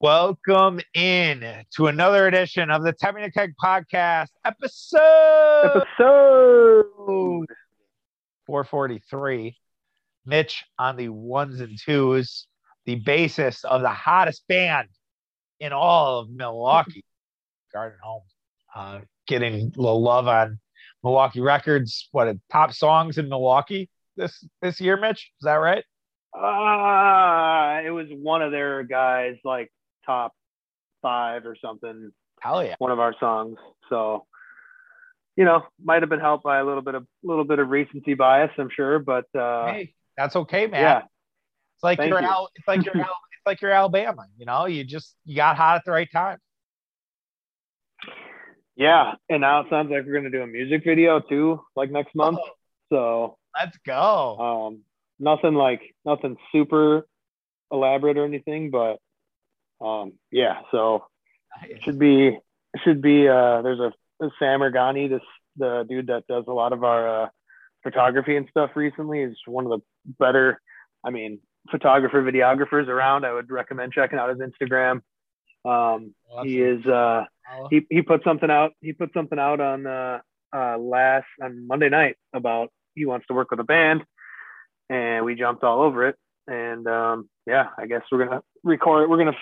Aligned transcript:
Welcome 0.00 0.80
in 0.94 1.64
to 1.74 1.88
another 1.88 2.28
edition 2.28 2.70
of 2.70 2.84
the 2.84 2.92
Timing 2.92 3.24
the 3.24 3.32
Keg 3.32 3.54
podcast 3.60 4.28
episode 4.44 5.82
Episode. 5.98 7.46
443. 8.46 9.56
Mitch 10.24 10.64
on 10.78 10.96
the 10.96 11.08
ones 11.08 11.60
and 11.60 11.76
twos, 11.84 12.46
the 12.86 13.00
bassist 13.00 13.64
of 13.64 13.82
the 13.82 13.88
hottest 13.88 14.46
band 14.46 14.86
in 15.58 15.72
all 15.72 16.20
of 16.20 16.30
Milwaukee, 16.30 17.04
Garden 17.72 17.98
Home, 18.00 18.22
uh, 18.76 19.00
getting 19.26 19.54
a 19.54 19.80
little 19.80 20.00
love 20.00 20.28
on 20.28 20.60
Milwaukee 21.02 21.40
Records. 21.40 22.08
What 22.12 22.28
a 22.28 22.38
top 22.52 22.72
songs 22.72 23.18
in 23.18 23.28
Milwaukee 23.28 23.90
this 24.16 24.46
this 24.62 24.80
year, 24.80 24.96
Mitch? 24.96 25.32
Is 25.40 25.44
that 25.44 25.54
right? 25.54 25.84
Uh, 26.32 27.80
it 27.84 27.90
was 27.90 28.06
one 28.12 28.42
of 28.42 28.52
their 28.52 28.84
guys, 28.84 29.34
like 29.44 29.72
top 30.08 30.32
five 31.02 31.44
or 31.46 31.54
something. 31.62 32.10
Hell 32.40 32.64
yeah! 32.64 32.74
One 32.78 32.90
of 32.90 32.98
our 32.98 33.14
songs. 33.20 33.58
So, 33.90 34.26
you 35.36 35.44
know, 35.44 35.62
might 35.84 36.02
have 36.02 36.08
been 36.08 36.20
helped 36.20 36.44
by 36.44 36.58
a 36.58 36.64
little 36.64 36.82
bit 36.82 36.94
of 36.94 37.02
a 37.02 37.26
little 37.26 37.44
bit 37.44 37.58
of 37.58 37.68
recency 37.68 38.14
bias, 38.14 38.50
I'm 38.58 38.70
sure. 38.74 38.98
But 38.98 39.26
uh, 39.38 39.72
Hey, 39.72 39.94
that's 40.16 40.34
okay, 40.36 40.66
man. 40.66 40.80
yeah, 40.80 40.98
It's 41.74 41.84
like 41.84 41.98
Thank 41.98 42.10
you're 42.10 42.22
you. 42.22 42.26
Al- 42.28 42.48
it's 42.56 42.66
like 42.66 42.84
you're 42.84 42.96
Al- 42.96 43.20
it's 43.32 43.46
like 43.46 43.60
you're 43.60 43.70
Alabama. 43.72 44.24
You 44.36 44.46
know, 44.46 44.66
you 44.66 44.84
just 44.84 45.14
you 45.24 45.36
got 45.36 45.56
hot 45.56 45.76
at 45.76 45.82
the 45.84 45.92
right 45.92 46.08
time. 46.12 46.38
yeah. 48.76 49.14
And 49.28 49.40
now 49.40 49.60
it 49.60 49.66
sounds 49.70 49.90
like 49.90 50.04
we're 50.06 50.14
gonna 50.14 50.30
do 50.30 50.42
a 50.42 50.46
music 50.46 50.82
video 50.84 51.20
too, 51.20 51.60
like 51.76 51.90
next 51.90 52.14
month. 52.14 52.38
So, 52.90 53.36
Let's 53.58 53.76
go. 53.84 54.38
um, 54.38 54.80
nothing 55.18 55.54
like 55.54 55.82
nothing 56.04 56.36
super 56.52 57.06
elaborate 57.70 58.16
or 58.16 58.24
anything, 58.24 58.70
but 58.70 58.98
um, 59.80 60.12
yeah. 60.30 60.60
So 60.70 61.04
should 61.82 61.98
be 61.98 62.38
should 62.84 63.00
be 63.02 63.28
uh 63.28 63.62
there's 63.62 63.80
a, 63.80 63.92
a 64.24 64.30
Sam 64.38 64.60
Ergani, 64.60 65.08
this 65.08 65.22
the 65.56 65.84
dude 65.88 66.08
that 66.08 66.26
does 66.28 66.44
a 66.46 66.52
lot 66.52 66.72
of 66.72 66.84
our 66.84 67.24
uh, 67.24 67.28
photography 67.82 68.36
and 68.36 68.46
stuff 68.50 68.70
recently 68.74 69.22
is 69.22 69.36
one 69.46 69.64
of 69.64 69.70
the 69.70 69.80
better 70.18 70.60
I 71.04 71.10
mean 71.10 71.40
photographer 71.70 72.22
videographers 72.22 72.88
around. 72.88 73.24
I 73.24 73.32
would 73.32 73.50
recommend 73.50 73.92
checking 73.92 74.18
out 74.18 74.30
his 74.30 74.38
Instagram. 74.38 75.00
Um 75.64 76.14
he 76.42 76.60
is 76.60 76.84
uh 76.86 77.24
he 77.70 77.86
he 77.90 78.02
put 78.02 78.22
something 78.24 78.50
out 78.50 78.72
he 78.80 78.92
put 78.92 79.12
something 79.12 79.38
out 79.38 79.60
on 79.60 79.86
uh 79.86 80.18
uh 80.54 80.78
last 80.78 81.26
on 81.42 81.66
Monday 81.66 81.88
night 81.88 82.16
about 82.32 82.70
he 82.94 83.04
wants 83.04 83.26
to 83.26 83.34
work 83.34 83.50
with 83.50 83.60
a 83.60 83.64
band 83.64 84.04
and 84.88 85.24
we 85.24 85.34
jumped 85.34 85.64
all 85.64 85.82
over 85.82 86.06
it 86.06 86.16
and 86.46 86.86
um 86.86 87.28
yeah 87.46 87.68
I 87.76 87.86
guess 87.86 88.02
we're 88.10 88.24
gonna 88.24 88.42
record 88.64 89.10
we're 89.10 89.18
gonna 89.18 89.36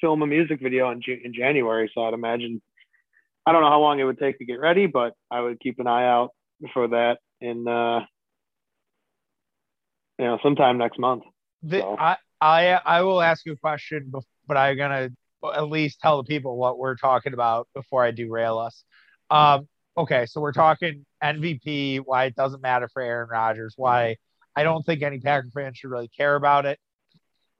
film 0.00 0.22
a 0.22 0.26
music 0.26 0.60
video 0.62 0.90
in, 0.90 1.00
in 1.24 1.32
January 1.34 1.90
so 1.94 2.02
I'd 2.04 2.14
imagine 2.14 2.60
I 3.46 3.52
don't 3.52 3.62
know 3.62 3.70
how 3.70 3.80
long 3.80 3.98
it 4.00 4.04
would 4.04 4.18
take 4.18 4.38
to 4.38 4.44
get 4.44 4.60
ready 4.60 4.86
but 4.86 5.14
I 5.30 5.40
would 5.40 5.60
keep 5.60 5.78
an 5.78 5.86
eye 5.86 6.06
out 6.06 6.30
for 6.72 6.88
that 6.88 7.18
in 7.40 7.66
uh 7.68 8.00
you 10.18 10.24
know 10.24 10.38
sometime 10.42 10.78
next 10.78 10.98
month 10.98 11.24
The- 11.62 11.80
so- 11.80 11.96
I, 11.98 12.16
I 12.40 12.66
I 12.84 13.02
will 13.02 13.22
ask 13.22 13.46
you 13.46 13.52
a 13.52 13.56
question, 13.56 14.12
but 14.46 14.56
I'm 14.56 14.76
gonna 14.76 15.08
at 15.54 15.68
least 15.68 16.00
tell 16.00 16.18
the 16.18 16.24
people 16.24 16.56
what 16.56 16.78
we're 16.78 16.96
talking 16.96 17.32
about 17.32 17.68
before 17.74 18.04
I 18.04 18.10
derail 18.10 18.58
us. 18.58 18.84
Um, 19.30 19.68
okay, 19.96 20.26
so 20.26 20.40
we're 20.40 20.52
talking 20.52 21.06
MVP, 21.22 22.00
why 22.04 22.24
it 22.26 22.34
doesn't 22.34 22.60
matter 22.60 22.88
for 22.92 23.00
Aaron 23.00 23.28
Rodgers, 23.30 23.74
why 23.76 24.16
I 24.54 24.62
don't 24.64 24.84
think 24.84 25.02
any 25.02 25.18
Packer 25.18 25.48
fan 25.54 25.72
should 25.74 25.90
really 25.90 26.08
care 26.08 26.34
about 26.36 26.66
it. 26.66 26.78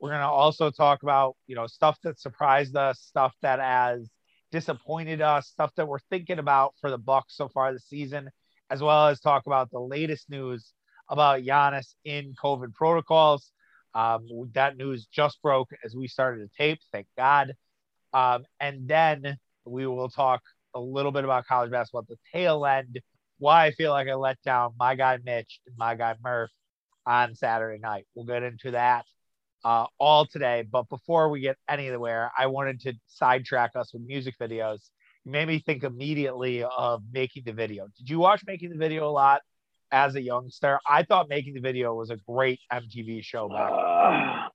We're 0.01 0.11
gonna 0.11 0.31
also 0.31 0.71
talk 0.71 1.03
about 1.03 1.37
you 1.47 1.57
know 1.57 1.67
stuff 1.67 1.99
that 2.03 2.21
surprised 2.21 2.77
us, 2.77 3.01
stuff 3.01 3.35
that 3.43 3.61
has 3.61 4.09
disappointed 4.53 5.21
us, 5.21 5.49
stuff 5.49 5.73
that 5.77 5.89
we're 5.89 5.99
thinking 6.11 6.39
about 6.39 6.75
for 6.81 6.91
the 6.91 6.99
Bucks 6.99 7.37
so 7.37 7.49
far 7.49 7.73
this 7.73 7.87
season, 7.89 8.31
as 8.71 8.83
well 8.83 9.09
as 9.09 9.21
talk 9.21 9.47
about 9.47 9.71
the 9.71 9.81
latest 9.81 10.31
news 10.31 10.73
about 11.09 11.43
Giannis 11.43 11.95
in 12.05 12.35
COVID 12.43 12.75
protocols. 12.75 13.53
Um, 13.95 14.27
that 14.53 14.77
news 14.77 15.07
just 15.07 15.41
broke 15.41 15.71
as 15.85 15.95
we 15.97 16.07
started 16.07 16.49
to 16.49 16.57
tape, 16.57 16.81
thank 16.93 17.07
God. 17.17 17.55
Um, 18.13 18.45
and 18.61 18.87
then 18.87 19.39
we 19.65 19.87
will 19.87 20.11
talk 20.11 20.43
a 20.75 20.81
little 20.81 21.13
bit 21.13 21.25
about 21.25 21.47
college 21.47 21.71
basketball 21.71 22.03
at 22.03 22.09
the 22.09 22.19
tail 22.33 22.67
end, 22.67 23.01
why 23.39 23.67
I 23.67 23.71
feel 23.71 23.93
like 23.93 24.09
I 24.09 24.15
let 24.15 24.41
down 24.43 24.75
my 24.79 24.95
guy 24.95 25.19
Mitch 25.25 25.61
and 25.67 25.77
my 25.79 25.95
guy 25.95 26.15
Murph 26.23 26.51
on 27.07 27.35
Saturday 27.35 27.79
night. 27.79 28.07
We'll 28.15 28.27
get 28.27 28.43
into 28.43 28.73
that 28.73 29.07
uh, 29.65 29.87
all 29.99 30.27
today. 30.27 30.65
But 30.71 30.89
before 30.89 31.29
we 31.29 31.41
get 31.41 31.57
anywhere, 31.69 32.31
I 32.39 32.47
wanted 32.47 32.81
to 32.83 32.95
sidetrack 33.07 33.73
us 33.77 33.93
with 33.93 34.03
music 34.03 34.35
videos. 34.41 34.79
You 35.25 35.33
made 35.33 35.49
me 35.49 35.59
think 35.59 35.83
immediately 35.85 36.63
of 36.65 37.03
making 37.13 37.43
the 37.47 37.53
video. 37.53 37.89
Did 37.99 38.09
you 38.09 38.19
watch 38.19 38.43
making 38.47 38.71
the 38.71 38.77
video 38.77 39.09
a 39.09 39.11
lot 39.11 39.41
as 39.91 40.15
a 40.15 40.21
youngster? 40.23 40.79
I 40.89 41.03
thought 41.03 41.29
making 41.29 41.55
the 41.55 41.61
video 41.61 41.95
was 41.95 42.11
a 42.11 42.17
great 42.29 42.61
MTV 42.73 43.23
show 43.25 43.49
back. 43.49 43.71
Uh, 43.73 44.49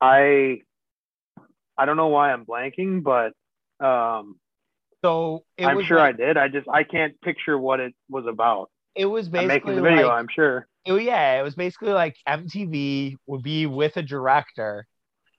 I 0.00 0.58
I 1.78 1.84
don't 1.86 1.96
know 1.96 2.08
why 2.08 2.32
I'm 2.32 2.44
blanking, 2.44 3.02
but 3.02 3.32
um, 3.84 4.36
So 5.04 5.44
it 5.56 5.66
I'm 5.66 5.82
sure 5.84 5.98
like- 5.98 6.14
I 6.14 6.16
did. 6.16 6.36
I 6.36 6.48
just 6.48 6.68
I 6.68 6.82
can't 6.84 7.20
picture 7.20 7.56
what 7.58 7.80
it 7.80 7.94
was 8.08 8.26
about. 8.26 8.70
it 8.94 9.06
was 9.06 9.26
I'm 9.26 9.32
basically 9.32 9.48
making 9.48 9.76
the 9.76 9.82
video. 9.82 10.08
like, 10.08 10.18
I'm 10.18 10.28
sure. 10.34 10.66
It- 10.84 11.02
yeah, 11.02 11.38
it 11.40 11.42
was 11.42 11.54
basically 11.54 11.92
like 11.92 12.16
MTV 12.26 13.16
would 13.26 13.42
be 13.42 13.66
with 13.66 13.96
a 13.96 14.02
director, 14.02 14.86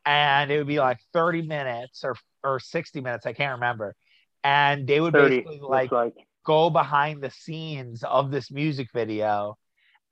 and 0.05 0.51
it 0.51 0.57
would 0.57 0.67
be 0.67 0.79
like 0.79 0.99
30 1.13 1.41
minutes 1.43 2.03
or 2.05 2.15
or 2.43 2.59
60 2.59 3.01
minutes, 3.01 3.25
I 3.25 3.33
can't 3.33 3.53
remember, 3.55 3.95
and 4.43 4.87
they 4.87 5.01
would 5.01 5.13
Thirty 5.13 5.45
basically 5.45 5.59
like 5.61 5.91
like. 5.91 6.13
go 6.45 6.69
behind 6.69 7.21
the 7.23 7.31
scenes 7.31 8.03
of 8.03 8.31
this 8.31 8.51
music 8.51 8.89
video, 8.93 9.57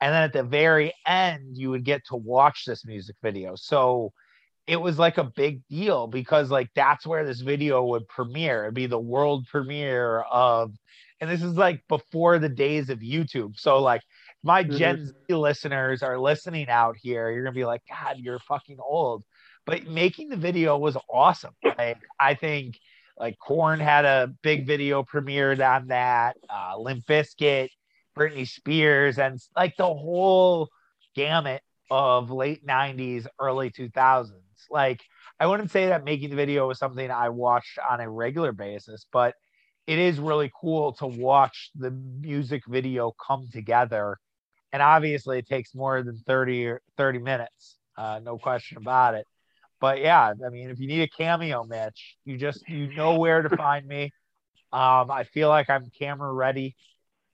and 0.01 0.13
then 0.13 0.23
at 0.23 0.34
the 0.34 0.44
very 0.44 0.94
end, 1.07 1.57
you 1.57 1.72
would 1.72 1.85
get 1.85 2.06
to 2.07 2.16
watch 2.17 2.66
this 2.66 2.85
music 2.85 3.16
video. 3.23 3.56
So 3.56 4.13
it 4.67 4.78
was 4.78 5.00
like 5.00 5.17
a 5.17 5.23
big 5.23 5.61
deal 5.69 6.07
because 6.07 6.51
like 6.51 6.69
that's 6.75 7.06
where 7.07 7.25
this 7.25 7.41
video 7.41 7.84
would 7.85 8.07
premiere. 8.07 8.63
It'd 8.63 8.75
be 8.75 8.85
the 8.88 9.00
world 9.00 9.47
premiere 9.50 10.22
of, 10.22 10.72
and 11.19 11.29
this 11.29 11.41
is 11.44 11.56
like 11.56 11.84
before 11.88 12.38
the 12.40 12.50
days 12.50 12.90
of 12.90 13.00
YouTube. 13.00 13.57
So 13.59 13.79
like 13.81 14.01
my 14.44 14.64
Mhm. 14.64 14.72
Gen 14.72 15.06
Z 15.06 15.14
listeners 15.30 16.04
are 16.04 16.18
listening 16.20 16.70
out 16.70 16.98
here, 16.98 17.30
you're 17.32 17.44
gonna 17.44 17.54
be 17.54 17.66
like, 17.66 17.82
God, 17.90 18.18
you're 18.20 18.40
fucking 18.40 18.78
old. 18.80 19.24
But 19.66 19.86
making 19.88 20.30
the 20.30 20.38
video 20.38 20.78
was 20.78 20.98
awesome. 21.12 21.56
Like 21.78 22.00
I 22.20 22.34
think 22.36 22.80
like 23.18 23.38
Korn 23.40 23.80
had 23.80 24.06
a 24.06 24.32
big 24.42 24.66
video 24.66 25.04
premiered 25.04 25.60
on 25.68 25.88
that, 25.88 26.38
uh 26.50 26.78
Limp 26.80 27.06
Bizkit, 27.06 27.70
Britney 28.18 28.48
Spears, 28.48 29.20
and 29.20 29.40
like 29.56 29.76
the 29.78 29.86
whole 29.86 30.70
gamut 31.16 31.62
of 31.92 32.32
late 32.32 32.66
90s, 32.66 33.28
early 33.40 33.70
2000s. 33.72 34.68
Like, 34.70 35.02
I 35.40 35.48
wouldn't 35.48 35.72
say 35.72 35.88
that 35.88 36.04
making 36.04 36.30
the 36.30 36.36
video 36.36 36.68
was 36.68 36.78
something 36.80 37.10
I 37.10 37.30
watched 37.30 37.80
on 37.90 38.00
a 38.02 38.10
regular 38.10 38.52
basis, 38.52 39.06
but 39.12 39.36
it 39.88 39.98
is 39.98 40.20
really 40.20 40.52
cool 40.60 40.94
to 40.94 41.08
watch 41.08 41.72
the 41.76 41.92
music 41.92 42.64
video 42.68 43.14
come 43.26 43.48
together. 43.52 44.18
And 44.72 44.81
obviously, 44.81 45.40
it 45.40 45.47
takes 45.47 45.74
more 45.74 46.03
than 46.03 46.18
30 46.28 46.68
or 46.68 46.81
30 46.97 47.19
minutes, 47.19 47.78
uh, 47.97 48.19
no 48.24 48.38
question 48.38 48.78
about 48.78 49.16
it. 49.16 49.25
But 49.80 50.00
yeah, 50.00 50.34
I 50.46 50.50
mean, 50.50 50.69
if 50.69 50.80
you 50.80 50.88
need 50.88 51.02
a 51.02 51.07
cameo, 51.07 51.63
Mitch, 51.63 52.18
you 52.25 52.38
just 52.38 52.68
you 52.68 52.94
know 52.94 53.18
where 53.18 53.41
to 53.41 53.56
find 53.56 53.88
me. 53.88 54.12
Um, 54.72 55.09
I 55.09 55.24
feel 55.24 55.50
like 55.50 55.69
I'm 55.69 55.90
camera 55.97 56.31
ready. 56.31 56.75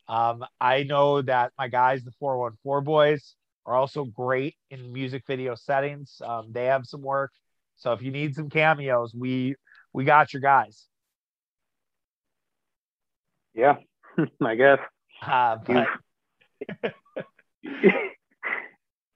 Um, 0.08 0.46
I 0.62 0.84
know 0.84 1.22
that 1.24 1.52
my 1.58 1.68
guys, 1.68 2.04
the 2.04 2.12
414 2.20 2.86
boys, 2.86 3.36
are 3.66 3.76
also 3.76 4.06
great 4.06 4.56
in 4.70 4.94
music 4.94 5.24
video 5.26 5.56
settings. 5.56 6.22
Um, 6.24 6.52
they 6.52 6.66
have 6.66 6.86
some 6.86 7.02
work. 7.02 7.32
So 7.78 7.92
if 7.94 8.02
you 8.02 8.12
need 8.12 8.36
some 8.36 8.50
cameos, 8.50 9.14
we 9.14 9.56
we 9.92 10.06
got 10.06 10.34
your 10.34 10.42
guys. 10.42 10.86
Yeah, 13.54 13.78
I 14.42 14.56
guess. 14.56 14.80
Uh, 15.26 15.58
but 15.66 15.88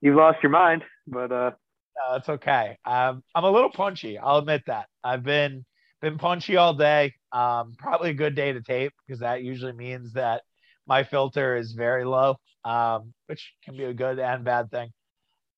You've, 0.01 0.15
lost 0.15 0.37
your 0.41 0.51
mind, 0.51 0.83
but 1.07 1.31
uh, 1.31 1.51
no, 1.97 2.15
it's 2.15 2.29
okay. 2.29 2.77
Um, 2.85 3.23
I'm 3.35 3.43
a 3.43 3.51
little 3.51 3.71
punchy. 3.71 4.17
I'll 4.17 4.37
admit 4.37 4.63
that. 4.67 4.87
I've 5.03 5.23
been 5.23 5.65
been 6.01 6.17
punchy 6.17 6.55
all 6.55 6.73
day. 6.73 7.13
Um, 7.31 7.73
probably 7.77 8.11
a 8.11 8.13
good 8.13 8.35
day 8.35 8.53
to 8.53 8.61
tape 8.61 8.93
because 9.05 9.19
that 9.19 9.43
usually 9.43 9.73
means 9.73 10.13
that 10.13 10.43
my 10.87 11.03
filter 11.03 11.57
is 11.57 11.73
very 11.73 12.05
low, 12.05 12.37
um, 12.63 13.13
which 13.27 13.53
can 13.63 13.75
be 13.75 13.83
a 13.83 13.93
good 13.93 14.19
and 14.19 14.43
bad 14.43 14.71
thing. 14.71 14.89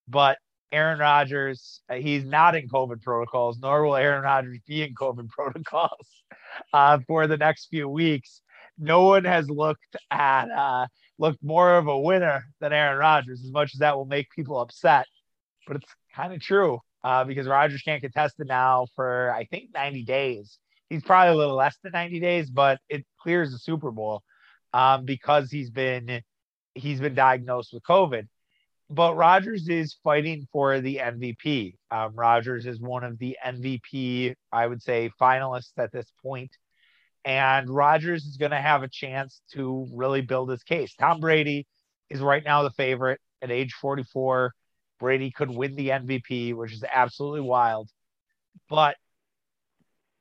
But 0.08 0.38
Aaron 0.72 1.00
Rodgers, 1.00 1.82
uh, 1.90 1.96
he's 1.96 2.24
not 2.24 2.56
in 2.56 2.68
COVID 2.70 3.02
protocols, 3.02 3.60
nor 3.60 3.84
will 3.84 3.96
Aaron 3.96 4.24
Rodgers 4.24 4.60
be 4.68 4.84
in 4.84 4.96
COVID 4.96 5.30
protocols 5.38 6.08
uh, 6.74 7.00
for 7.08 7.28
the 7.28 7.38
next 7.38 7.68
few 7.68 7.88
weeks. 7.88 8.42
No 8.78 9.04
one 9.04 9.26
has 9.26 9.50
looked 9.50 9.96
at 10.10 10.50
uh, 10.50 10.88
looked 11.22 11.44
more 11.44 11.78
of 11.78 11.88
a 11.88 11.98
winner 11.98 12.48
than 12.60 12.74
Aaron 12.74 12.98
Rodgers, 12.98 13.42
as 13.46 13.52
much 13.52 13.74
as 13.74 13.80
that 13.80 13.96
will 13.96 14.06
make 14.06 14.30
people 14.32 14.60
upset. 14.60 15.06
But 15.68 15.78
it's 15.78 15.96
kind 16.16 16.34
of 16.34 16.42
true. 16.42 16.80
uh, 17.04 17.24
because 17.24 17.48
Rodgers 17.48 17.82
can't 17.82 18.02
contest 18.02 18.40
it 18.40 18.48
now 18.48 18.88
for 18.96 19.34
I 19.34 19.46
think 19.46 19.70
90 19.74 20.04
days. 20.04 20.58
He's 20.90 21.04
probably 21.04 21.34
a 21.34 21.38
little 21.38 21.56
less 21.56 21.78
than 21.84 21.94
90 21.94 22.20
days, 22.20 22.50
but 22.50 22.80
it 22.90 23.06
clears 23.22 23.52
the 23.52 23.60
Super 23.60 23.92
Bowl 23.92 24.24
um, 24.74 25.06
because 25.06 25.50
he's 25.50 25.70
been 25.70 26.22
he's 26.76 27.00
been 27.00 27.16
diagnosed 27.16 27.74
with 27.74 27.84
COVID. 27.84 28.28
But 28.90 29.16
Rodgers 29.16 29.70
is 29.70 29.96
fighting 30.04 30.48
for 30.52 30.82
the 30.82 30.98
MVP. 30.98 31.76
Um, 31.92 32.14
Rodgers 32.14 32.66
is 32.66 32.80
one 32.82 33.06
of 33.06 33.18
the 33.20 33.38
MVP, 33.46 34.36
I 34.52 34.68
would 34.68 34.82
say, 34.82 35.10
finalists 35.20 35.72
at 35.78 35.94
this 35.94 36.12
point. 36.22 36.52
And 37.24 37.70
Rodgers 37.70 38.26
is 38.26 38.38
going 38.38 38.52
to 38.52 38.62
have 38.62 38.84
a 38.84 38.88
chance 38.88 39.42
to 39.54 39.88
really 39.94 40.22
build 40.22 40.50
his 40.50 40.64
case. 40.64 40.96
Tom 40.96 41.20
Brady 41.20 41.68
is 42.10 42.20
right 42.20 42.44
now 42.44 42.64
the 42.64 42.72
favorite 42.72 43.20
at 43.42 43.52
age 43.52 43.74
44. 43.74 44.54
Brady 45.00 45.32
could 45.32 45.50
win 45.50 45.76
the 45.76 45.90
MVP, 45.90 46.56
which 46.56 46.74
is 46.74 46.84
absolutely 46.84 47.42
wild. 47.42 47.90
But 48.70 48.96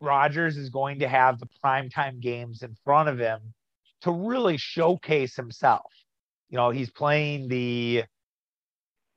Rodgers 0.00 0.56
is 0.56 0.70
going 0.70 1.00
to 1.00 1.08
have 1.08 1.38
the 1.38 1.48
primetime 1.64 2.20
games 2.20 2.62
in 2.62 2.76
front 2.84 3.08
of 3.08 3.18
him 3.18 3.40
to 4.02 4.10
really 4.10 4.56
showcase 4.56 5.36
himself. 5.36 5.92
You 6.48 6.56
know, 6.56 6.70
he's 6.70 6.90
playing 6.90 7.48
the 7.48 8.04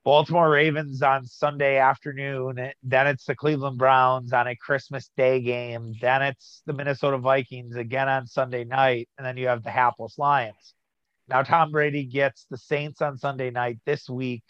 Baltimore 0.04 0.50
Ravens 0.50 1.02
on 1.02 1.26
Sunday 1.26 1.78
afternoon. 1.78 2.72
Then 2.84 3.08
it's 3.08 3.26
the 3.26 3.36
Cleveland 3.36 3.78
Browns 3.78 4.34
on 4.34 4.48
a 4.48 4.56
Christmas 4.56 5.10
Day 5.16 5.42
game. 5.42 5.94
Then 6.02 6.22
it's 6.22 6.62
the 6.66 6.74
Minnesota 6.74 7.18
Vikings 7.18 7.76
again 7.76 8.10
on 8.10 8.28
Sunday 8.28 8.66
night. 8.66 9.10
And 9.18 9.26
then 9.26 9.38
you 9.38 9.48
have 9.48 9.64
the 9.64 9.72
hapless 9.72 10.18
Lions. 10.18 10.74
Now, 11.30 11.42
Tom 11.42 11.72
Brady 11.72 12.04
gets 12.04 12.46
the 12.50 12.58
Saints 12.58 13.02
on 13.02 13.18
Sunday 13.18 13.50
night 13.50 13.80
this 13.86 14.10
week 14.10 14.44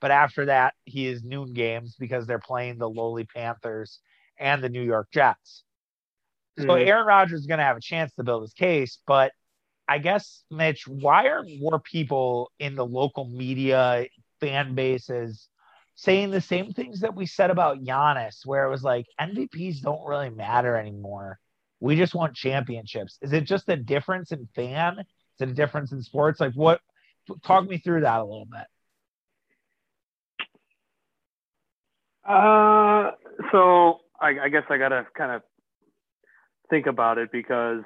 but 0.00 0.10
after 0.10 0.46
that, 0.46 0.74
he 0.84 1.06
is 1.06 1.24
noon 1.24 1.52
games 1.52 1.96
because 1.98 2.26
they're 2.26 2.38
playing 2.38 2.78
the 2.78 2.88
lowly 2.88 3.24
Panthers 3.24 4.00
and 4.38 4.62
the 4.62 4.68
New 4.68 4.82
York 4.82 5.08
Jets. 5.12 5.64
So 6.58 6.66
mm-hmm. 6.66 6.88
Aaron 6.88 7.06
Rodgers 7.06 7.40
is 7.40 7.46
going 7.46 7.58
to 7.58 7.64
have 7.64 7.76
a 7.76 7.82
chance 7.82 8.14
to 8.14 8.24
build 8.24 8.42
his 8.42 8.52
case, 8.52 8.98
but 9.06 9.32
I 9.88 9.98
guess 9.98 10.42
Mitch, 10.50 10.86
why 10.88 11.26
are 11.26 11.44
more 11.60 11.78
people 11.78 12.50
in 12.58 12.74
the 12.74 12.84
local 12.84 13.24
media 13.28 14.06
fan 14.40 14.74
bases 14.74 15.48
saying 15.94 16.30
the 16.30 16.40
same 16.40 16.72
things 16.72 17.00
that 17.00 17.14
we 17.14 17.26
said 17.26 17.50
about 17.50 17.82
Giannis, 17.82 18.44
where 18.44 18.66
it 18.66 18.70
was 18.70 18.82
like 18.82 19.06
MVPs 19.20 19.80
don't 19.80 20.06
really 20.06 20.30
matter 20.30 20.76
anymore. 20.76 21.38
We 21.80 21.96
just 21.96 22.14
want 22.14 22.34
championships. 22.34 23.18
Is 23.22 23.32
it 23.32 23.44
just 23.44 23.68
a 23.68 23.76
difference 23.76 24.32
in 24.32 24.48
fan? 24.54 24.98
Is 24.98 25.06
it 25.40 25.48
a 25.48 25.54
difference 25.54 25.92
in 25.92 26.02
sports? 26.02 26.40
Like 26.40 26.54
what? 26.54 26.80
Talk 27.42 27.68
me 27.68 27.78
through 27.78 28.02
that 28.02 28.20
a 28.20 28.24
little 28.24 28.46
bit. 28.46 28.66
Uh, 32.28 33.12
so 33.52 34.00
I, 34.20 34.44
I 34.44 34.48
guess 34.48 34.64
I 34.68 34.78
gotta 34.78 35.06
kind 35.16 35.32
of 35.32 35.42
think 36.68 36.86
about 36.86 37.18
it 37.18 37.30
because 37.32 37.82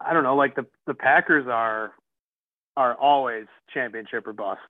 I 0.00 0.12
don't 0.12 0.22
know, 0.22 0.36
like 0.36 0.54
the 0.54 0.66
the 0.86 0.94
Packers 0.94 1.46
are 1.48 1.92
are 2.76 2.94
always 2.94 3.46
championship 3.72 4.26
or 4.26 4.32
bust. 4.32 4.60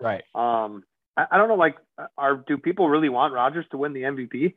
Right. 0.00 0.22
Um, 0.34 0.84
I, 1.16 1.26
I 1.32 1.36
don't 1.38 1.48
know, 1.48 1.54
like, 1.54 1.76
are 2.16 2.36
do 2.36 2.56
people 2.56 2.88
really 2.88 3.08
want 3.08 3.34
Rodgers 3.34 3.66
to 3.70 3.78
win 3.78 3.92
the 3.92 4.02
MVP? 4.02 4.54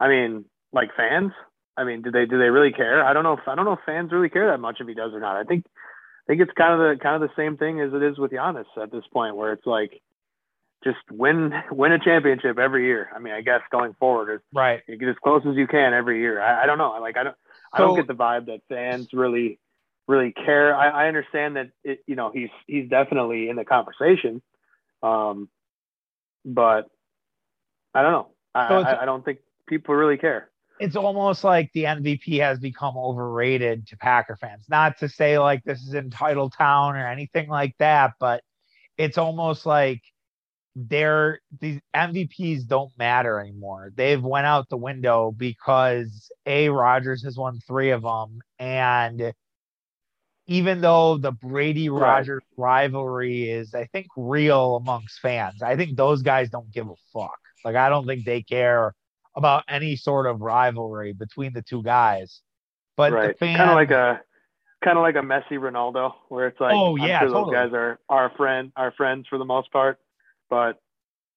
I 0.00 0.08
mean, 0.08 0.44
like 0.72 0.90
fans. 0.96 1.32
I 1.76 1.84
mean, 1.84 2.02
do 2.02 2.10
they 2.10 2.26
do 2.26 2.38
they 2.38 2.50
really 2.50 2.72
care? 2.72 3.04
I 3.04 3.12
don't 3.12 3.22
know 3.22 3.34
if 3.34 3.46
I 3.46 3.54
don't 3.54 3.64
know 3.64 3.74
if 3.74 3.80
fans 3.86 4.12
really 4.12 4.28
care 4.28 4.50
that 4.50 4.58
much 4.58 4.78
if 4.80 4.88
he 4.88 4.94
does 4.94 5.12
or 5.12 5.20
not. 5.20 5.36
I 5.36 5.44
think 5.44 5.64
I 5.66 6.32
think 6.32 6.42
it's 6.42 6.52
kind 6.56 6.74
of 6.74 6.80
the 6.80 7.02
kind 7.02 7.22
of 7.22 7.28
the 7.28 7.34
same 7.36 7.56
thing 7.56 7.80
as 7.80 7.92
it 7.94 8.02
is 8.02 8.18
with 8.18 8.32
Giannis 8.32 8.66
at 8.80 8.90
this 8.90 9.04
point, 9.12 9.36
where 9.36 9.52
it's 9.52 9.66
like 9.66 10.02
just 10.82 10.98
win 11.10 11.52
win 11.70 11.92
a 11.92 11.98
championship 11.98 12.58
every 12.58 12.86
year. 12.86 13.10
I 13.14 13.20
mean, 13.20 13.32
I 13.32 13.42
guess 13.42 13.60
going 13.70 13.94
forward, 13.94 14.42
right, 14.52 14.82
you 14.88 14.96
get 14.96 15.08
as 15.08 15.16
close 15.22 15.42
as 15.48 15.56
you 15.56 15.66
can 15.68 15.94
every 15.94 16.20
year. 16.20 16.40
I, 16.42 16.64
I 16.64 16.66
don't 16.66 16.78
know. 16.78 16.92
I 16.92 16.98
like 16.98 17.16
I 17.16 17.24
don't 17.24 17.36
so, 17.76 17.84
I 17.84 17.86
don't 17.86 17.96
get 17.96 18.06
the 18.08 18.14
vibe 18.14 18.46
that 18.46 18.60
fans 18.68 19.08
really 19.12 19.58
really 20.08 20.32
care. 20.32 20.74
I, 20.74 21.04
I 21.04 21.08
understand 21.08 21.56
that 21.56 21.70
it, 21.84 22.00
you 22.06 22.16
know 22.16 22.32
he's 22.34 22.48
he's 22.66 22.88
definitely 22.88 23.48
in 23.48 23.56
the 23.56 23.64
conversation, 23.64 24.42
um, 25.02 25.48
but 26.44 26.88
I 27.94 28.02
don't 28.02 28.12
know. 28.12 28.28
I, 28.54 28.68
so 28.68 28.74
I, 28.78 29.02
I 29.02 29.04
don't 29.04 29.24
think 29.24 29.38
people 29.68 29.94
really 29.94 30.16
care. 30.16 30.50
It's 30.80 30.96
almost 30.96 31.44
like 31.44 31.70
the 31.74 31.84
MVP 31.84 32.40
has 32.40 32.58
become 32.58 32.96
overrated 32.96 33.88
to 33.88 33.96
Packer 33.96 34.36
fans. 34.36 34.64
Not 34.68 34.98
to 34.98 35.08
say 35.08 35.38
like 35.38 35.62
this 35.64 35.82
is 35.82 35.94
entitled 35.94 36.54
town 36.56 36.96
or 36.96 37.06
anything 37.06 37.48
like 37.48 37.74
that, 37.78 38.12
but 38.18 38.42
it's 38.96 39.18
almost 39.18 39.66
like 39.66 40.02
they're 40.74 41.40
these 41.60 41.80
MVPs 41.94 42.66
don't 42.66 42.92
matter 42.96 43.40
anymore. 43.40 43.92
They've 43.94 44.22
went 44.22 44.46
out 44.46 44.68
the 44.68 44.76
window 44.76 45.34
because 45.36 46.30
A 46.46 46.68
Rodgers 46.68 47.24
has 47.24 47.36
won 47.36 47.58
three 47.66 47.90
of 47.90 48.02
them, 48.02 48.40
and 48.58 49.34
even 50.48 50.80
though 50.80 51.16
the 51.18 51.30
Brady 51.30 51.88
Rodgers 51.88 52.42
right. 52.56 52.64
rivalry 52.64 53.48
is, 53.48 53.74
I 53.74 53.84
think, 53.86 54.08
real 54.16 54.76
amongst 54.76 55.20
fans, 55.20 55.62
I 55.62 55.76
think 55.76 55.96
those 55.96 56.22
guys 56.22 56.50
don't 56.50 56.70
give 56.72 56.88
a 56.88 56.94
fuck. 57.12 57.38
Like 57.64 57.76
I 57.76 57.88
don't 57.88 58.06
think 58.06 58.24
they 58.24 58.42
care 58.42 58.94
about 59.36 59.62
any 59.68 59.94
sort 59.94 60.26
of 60.26 60.40
rivalry 60.40 61.12
between 61.12 61.52
the 61.52 61.62
two 61.62 61.82
guys. 61.82 62.40
But 62.96 63.12
right. 63.12 63.38
kind 63.38 63.60
of 63.60 63.76
like 63.76 63.92
a 63.92 64.20
kind 64.82 64.98
of 64.98 65.02
like 65.02 65.14
a 65.14 65.20
Messi 65.20 65.52
Ronaldo, 65.52 66.14
where 66.28 66.48
it's 66.48 66.60
like, 66.60 66.74
oh 66.74 66.96
yeah, 66.96 67.20
sure 67.20 67.28
totally. 67.28 67.54
those 67.54 67.70
guys 67.70 67.72
are 67.74 68.00
our 68.08 68.32
friend, 68.36 68.72
our 68.74 68.90
friends 68.92 69.26
for 69.28 69.38
the 69.38 69.44
most 69.44 69.70
part 69.70 70.00
but 70.48 70.80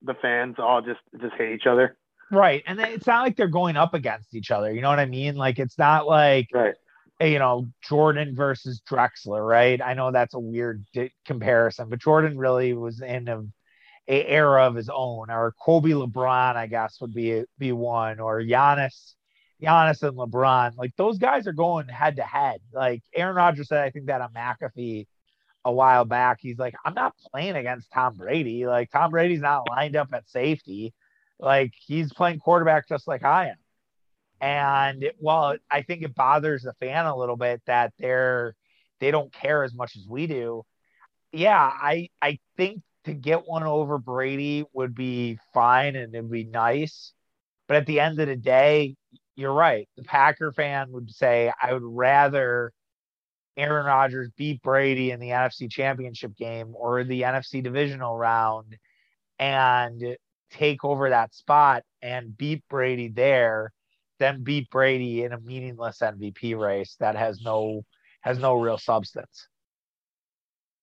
the 0.02 0.14
fans 0.22 0.56
all 0.58 0.82
just 0.82 1.00
just 1.20 1.34
hate 1.36 1.54
each 1.54 1.68
other. 1.68 1.98
Right, 2.32 2.64
and 2.66 2.80
it's 2.80 3.08
not 3.08 3.24
like 3.24 3.36
they're 3.36 3.48
going 3.48 3.76
up 3.76 3.94
against 3.94 4.34
each 4.34 4.52
other. 4.52 4.72
You 4.72 4.82
know 4.82 4.90
what 4.90 5.00
I 5.00 5.06
mean? 5.06 5.36
Like 5.36 5.60
it's 5.60 5.78
not 5.78 6.08
like 6.08 6.48
right. 6.54 6.76
You 7.22 7.40
know, 7.40 7.68
Jordan 7.84 8.36
versus 8.36 8.82
Drexler, 8.90 9.46
right? 9.48 9.82
I 9.82 9.94
know 9.94 10.12
that's 10.12 10.34
a 10.34 10.40
weird 10.40 10.86
di- 10.94 11.14
comparison, 11.26 11.90
but 11.90 12.00
Jordan 12.00 12.38
really 12.38 12.74
was 12.74 13.02
in 13.02 13.28
a, 13.28 13.44
a 14.08 14.26
era 14.26 14.66
of 14.66 14.76
his 14.76 14.90
own, 14.90 15.30
or 15.30 15.54
Kobe 15.64 15.92
LeBron, 15.92 16.56
I 16.56 16.68
guess, 16.68 17.00
would 17.02 17.14
be 17.14 17.44
be 17.60 17.72
one, 17.72 18.20
or 18.20 18.42
Giannis, 18.42 19.14
Giannis 19.62 20.04
and 20.04 20.18
LeBron. 20.18 20.78
Like 20.78 20.96
those 20.98 21.18
guys 21.18 21.48
are 21.48 21.54
going 21.54 21.88
head 21.88 22.16
to 22.16 22.24
head. 22.24 22.62
Like 22.74 23.04
Aaron 23.14 23.36
Rodgers 23.36 23.68
said, 23.68 23.84
I 23.84 23.92
think 23.92 24.08
that 24.08 24.22
on 24.22 24.34
McAfee 24.34 25.06
a 25.64 25.72
while 25.72 26.06
back. 26.06 26.40
He's 26.42 26.58
like, 26.58 26.76
I'm 26.84 26.94
not 26.94 27.14
playing 27.32 27.56
against 27.56 27.92
Tom 27.92 28.16
Brady. 28.16 28.66
Like 28.66 28.90
Tom 28.92 29.12
Brady's 29.12 29.42
not 29.42 29.70
lined 29.70 29.96
up 29.96 30.10
at 30.14 30.30
safety. 30.30 30.94
Like 31.40 31.74
he's 31.86 32.14
playing 32.14 32.40
quarterback 32.40 32.88
just 32.88 33.08
like 33.08 33.24
I 33.24 33.50
am. 33.50 33.56
And 34.42 35.12
while 35.20 35.58
I 35.70 35.84
think 35.84 36.04
it 36.04 36.16
bothers 36.16 36.64
the 36.64 36.74
fan 36.74 37.06
a 37.06 37.16
little 37.16 37.38
bit 37.38 37.62
that 37.68 37.94
they're 38.00 38.56
they 39.00 39.12
don't 39.12 39.32
care 39.34 39.64
as 39.64 39.74
much 39.74 39.96
as 39.96 40.08
we 40.08 40.28
do. 40.28 40.64
Yeah, 41.32 41.58
I 41.60 42.10
I 42.22 42.40
think 42.58 42.82
to 43.06 43.14
get 43.14 43.48
one 43.48 43.64
over 43.64 43.98
Brady 43.98 44.66
would 44.74 44.96
be 44.96 45.40
fine 45.54 45.96
and 45.96 46.14
it'd 46.14 46.32
be 46.32 46.44
nice. 46.46 47.14
But 47.68 47.78
at 47.78 47.86
the 47.86 48.00
end 48.00 48.20
of 48.20 48.28
the 48.28 48.36
day, 48.36 48.96
you're 49.36 49.54
right. 49.54 49.88
The 49.98 50.04
Packer 50.04 50.52
fan 50.52 50.92
would 50.92 51.12
say, 51.12 51.52
I 51.62 51.74
would 51.74 51.84
rather 51.84 52.74
Aaron 53.58 53.86
Rodgers 53.86 54.30
beat 54.38 54.62
Brady 54.62 55.12
in 55.12 55.20
the 55.20 55.30
NFC 55.30 55.70
Championship 55.70 56.36
game 56.36 56.74
or 56.76 57.04
the 57.04 57.22
NFC 57.24 57.64
divisional 57.64 58.18
round 58.18 58.78
and 59.40 60.18
take 60.52 60.84
over 60.84 61.10
that 61.10 61.34
spot 61.34 61.84
and 62.02 62.38
beat 62.38 62.64
Brady 62.70 63.08
there, 63.10 63.72
then 64.22 64.44
beat 64.44 64.70
Brady 64.70 65.24
in 65.24 65.34
a 65.34 65.40
meaningless 65.40 66.00
MVP 66.00 66.58
race 66.58 66.96
that 67.00 67.16
has 67.16 67.42
no 67.42 67.84
has 68.22 68.38
no 68.38 68.54
real 68.54 68.78
substance. 68.78 69.48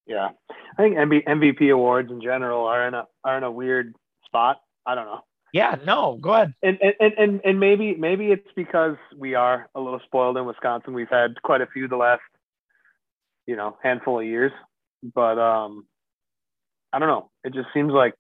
Yeah, 0.07 0.31
I 0.77 0.83
think 0.83 0.97
MVP 0.97 1.73
awards 1.73 2.11
in 2.11 2.21
general 2.21 2.67
are 2.67 2.89
in 2.89 2.95
a 2.95 3.05
are 3.23 3.39
in 3.39 3.45
a 3.45 3.51
weird 3.51 3.95
spot. 4.27 4.61
I 4.85 4.95
don't 4.95 5.07
know. 5.07 5.21
Yeah, 5.53 5.77
no, 5.87 6.19
go 6.21 6.35
ahead. 6.35 6.55
And 6.63 6.79
and 6.83 7.13
and 7.17 7.41
and 7.45 7.61
maybe 7.61 7.95
maybe 7.95 8.33
it's 8.33 8.49
because 8.57 8.97
we 9.17 9.35
are 9.35 9.69
a 9.75 9.81
little 9.81 10.01
spoiled 10.05 10.37
in 10.37 10.45
Wisconsin. 10.45 10.93
We've 10.93 11.09
had 11.09 11.41
quite 11.43 11.61
a 11.61 11.67
few 11.67 11.87
the 11.89 11.97
last 11.97 12.23
you 13.47 13.55
know 13.55 13.77
handful 13.83 14.19
of 14.19 14.27
years. 14.27 14.53
But 15.15 15.39
um, 15.39 15.87
I 16.93 16.99
don't 16.99 17.09
know. 17.09 17.31
It 17.45 17.55
just 17.55 17.69
seems 17.73 17.93
like 17.93 18.15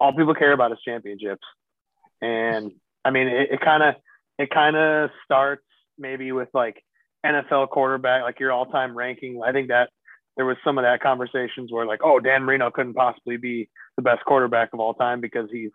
all 0.00 0.12
people 0.12 0.34
care 0.34 0.52
about 0.52 0.72
is 0.72 0.78
championships, 0.84 1.46
and 2.20 2.72
I 3.04 3.10
mean 3.10 3.28
it 3.28 3.60
kind 3.60 3.82
of 3.82 3.94
it 4.40 4.48
kind 4.50 4.74
of 4.74 5.10
starts 5.22 5.62
maybe 5.98 6.32
with 6.32 6.48
like 6.54 6.82
NFL 7.24 7.68
quarterback, 7.68 8.22
like 8.22 8.40
your 8.40 8.52
all-time 8.52 8.96
ranking. 8.96 9.42
I 9.44 9.52
think 9.52 9.68
that 9.68 9.90
there 10.36 10.46
was 10.46 10.56
some 10.64 10.78
of 10.78 10.84
that 10.84 11.02
conversations 11.02 11.70
where 11.70 11.84
like, 11.84 12.00
oh, 12.02 12.20
Dan 12.20 12.44
Marino 12.44 12.70
couldn't 12.70 12.94
possibly 12.94 13.36
be 13.36 13.68
the 13.96 14.02
best 14.02 14.24
quarterback 14.24 14.70
of 14.72 14.80
all 14.80 14.94
time 14.94 15.20
because 15.20 15.50
he's 15.52 15.70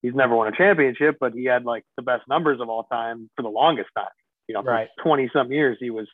he's 0.00 0.14
never 0.14 0.34
won 0.34 0.48
a 0.48 0.56
championship, 0.56 1.18
but 1.20 1.34
he 1.34 1.44
had 1.44 1.66
like 1.66 1.84
the 1.96 2.02
best 2.02 2.22
numbers 2.26 2.58
of 2.58 2.70
all 2.70 2.84
time 2.84 3.28
for 3.36 3.42
the 3.42 3.50
longest 3.50 3.90
time. 3.94 4.06
You 4.48 4.54
know, 4.54 4.62
right. 4.62 4.88
20 5.02 5.28
some 5.34 5.52
years 5.52 5.76
he 5.78 5.90
was 5.90 6.06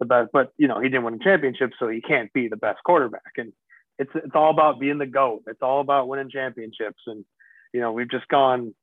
the 0.00 0.06
best, 0.06 0.30
but 0.32 0.50
you 0.56 0.66
know, 0.66 0.80
he 0.80 0.88
didn't 0.88 1.04
win 1.04 1.14
a 1.14 1.18
championship, 1.24 1.70
so 1.78 1.88
he 1.88 2.00
can't 2.00 2.32
be 2.32 2.48
the 2.48 2.56
best 2.56 2.80
quarterback. 2.84 3.32
And 3.36 3.52
it's 4.00 4.10
it's 4.16 4.34
all 4.34 4.50
about 4.50 4.80
being 4.80 4.98
the 4.98 5.06
GOAT. 5.06 5.44
It's 5.46 5.62
all 5.62 5.80
about 5.80 6.08
winning 6.08 6.30
championships. 6.30 7.02
And 7.06 7.24
you 7.72 7.80
know, 7.80 7.92
we've 7.92 8.10
just 8.10 8.26
gone, 8.26 8.74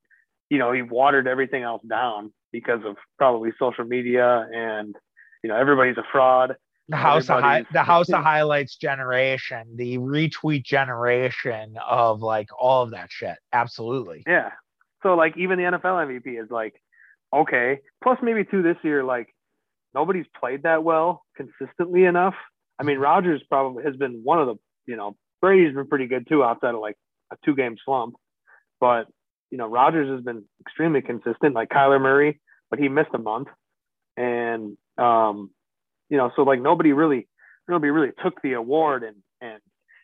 you 0.49 0.57
know, 0.57 0.71
he 0.71 0.83
watered 0.83 1.27
everything 1.27 1.63
else 1.63 1.81
down 1.83 2.31
because 2.51 2.81
of 2.86 2.98
probably 3.17 3.51
social 3.58 3.86
media 3.86 4.48
and 4.53 4.96
you 5.43 5.50
know 5.50 5.55
everybody's 5.55 5.98
a 5.98 6.03
fraud. 6.12 6.55
The 6.89 6.98
house 6.98 7.29
of 7.29 7.41
hi- 7.41 7.65
the 7.72 7.84
house 7.84 8.10
of 8.10 8.22
highlights 8.22 8.75
generation, 8.75 9.75
the 9.75 9.98
retweet 9.98 10.65
generation 10.65 11.77
of 11.88 12.22
like 12.22 12.50
all 12.60 12.84
of 12.84 12.91
that 12.91 13.08
shit. 13.10 13.38
Absolutely. 13.53 14.24
Yeah. 14.27 14.51
So 15.03 15.15
like 15.15 15.38
even 15.38 15.58
the 15.58 15.65
NFL 15.65 16.22
MVP 16.24 16.41
is 16.41 16.51
like, 16.51 16.75
okay. 17.34 17.79
Plus 18.03 18.17
maybe 18.22 18.43
too 18.43 18.62
this 18.62 18.77
year, 18.84 19.03
like 19.03 19.34
nobody's 19.93 20.25
played 20.38 20.63
that 20.63 20.84
well 20.84 21.24
consistently 21.36 22.05
enough. 22.05 22.36
I 22.79 22.84
mean, 22.84 22.98
Rodgers 22.98 23.41
probably 23.48 23.84
has 23.84 23.96
been 23.96 24.22
one 24.24 24.39
of 24.39 24.48
the, 24.48 24.55
you 24.86 24.96
know, 24.96 25.15
Brady's 25.41 25.74
been 25.74 25.88
pretty 25.88 26.08
good 26.08 26.27
too 26.27 26.43
outside 26.43 26.74
of 26.74 26.81
like 26.81 26.96
a 27.31 27.38
two 27.46 27.55
game 27.55 27.77
slump. 27.84 28.15
But, 28.79 29.05
you 29.51 29.58
know, 29.58 29.67
Rodgers 29.67 30.10
has 30.10 30.24
been 30.24 30.43
extremely 30.62 31.01
consistent, 31.01 31.53
like 31.53 31.70
Kyler 31.70 32.01
Murray, 32.01 32.39
but 32.70 32.79
he 32.79 32.89
missed 32.89 33.12
a 33.13 33.20
month. 33.20 33.50
And 34.17 34.77
um, 34.98 35.51
you 36.10 36.17
know, 36.17 36.31
so 36.36 36.43
like 36.43 36.62
nobody 36.62 36.93
really 36.93 37.27
nobody 37.67 37.91
really 37.91 38.12
took 38.24 38.41
the 38.41 38.53
award 38.53 39.03
and 39.03 39.17
and 39.41 39.60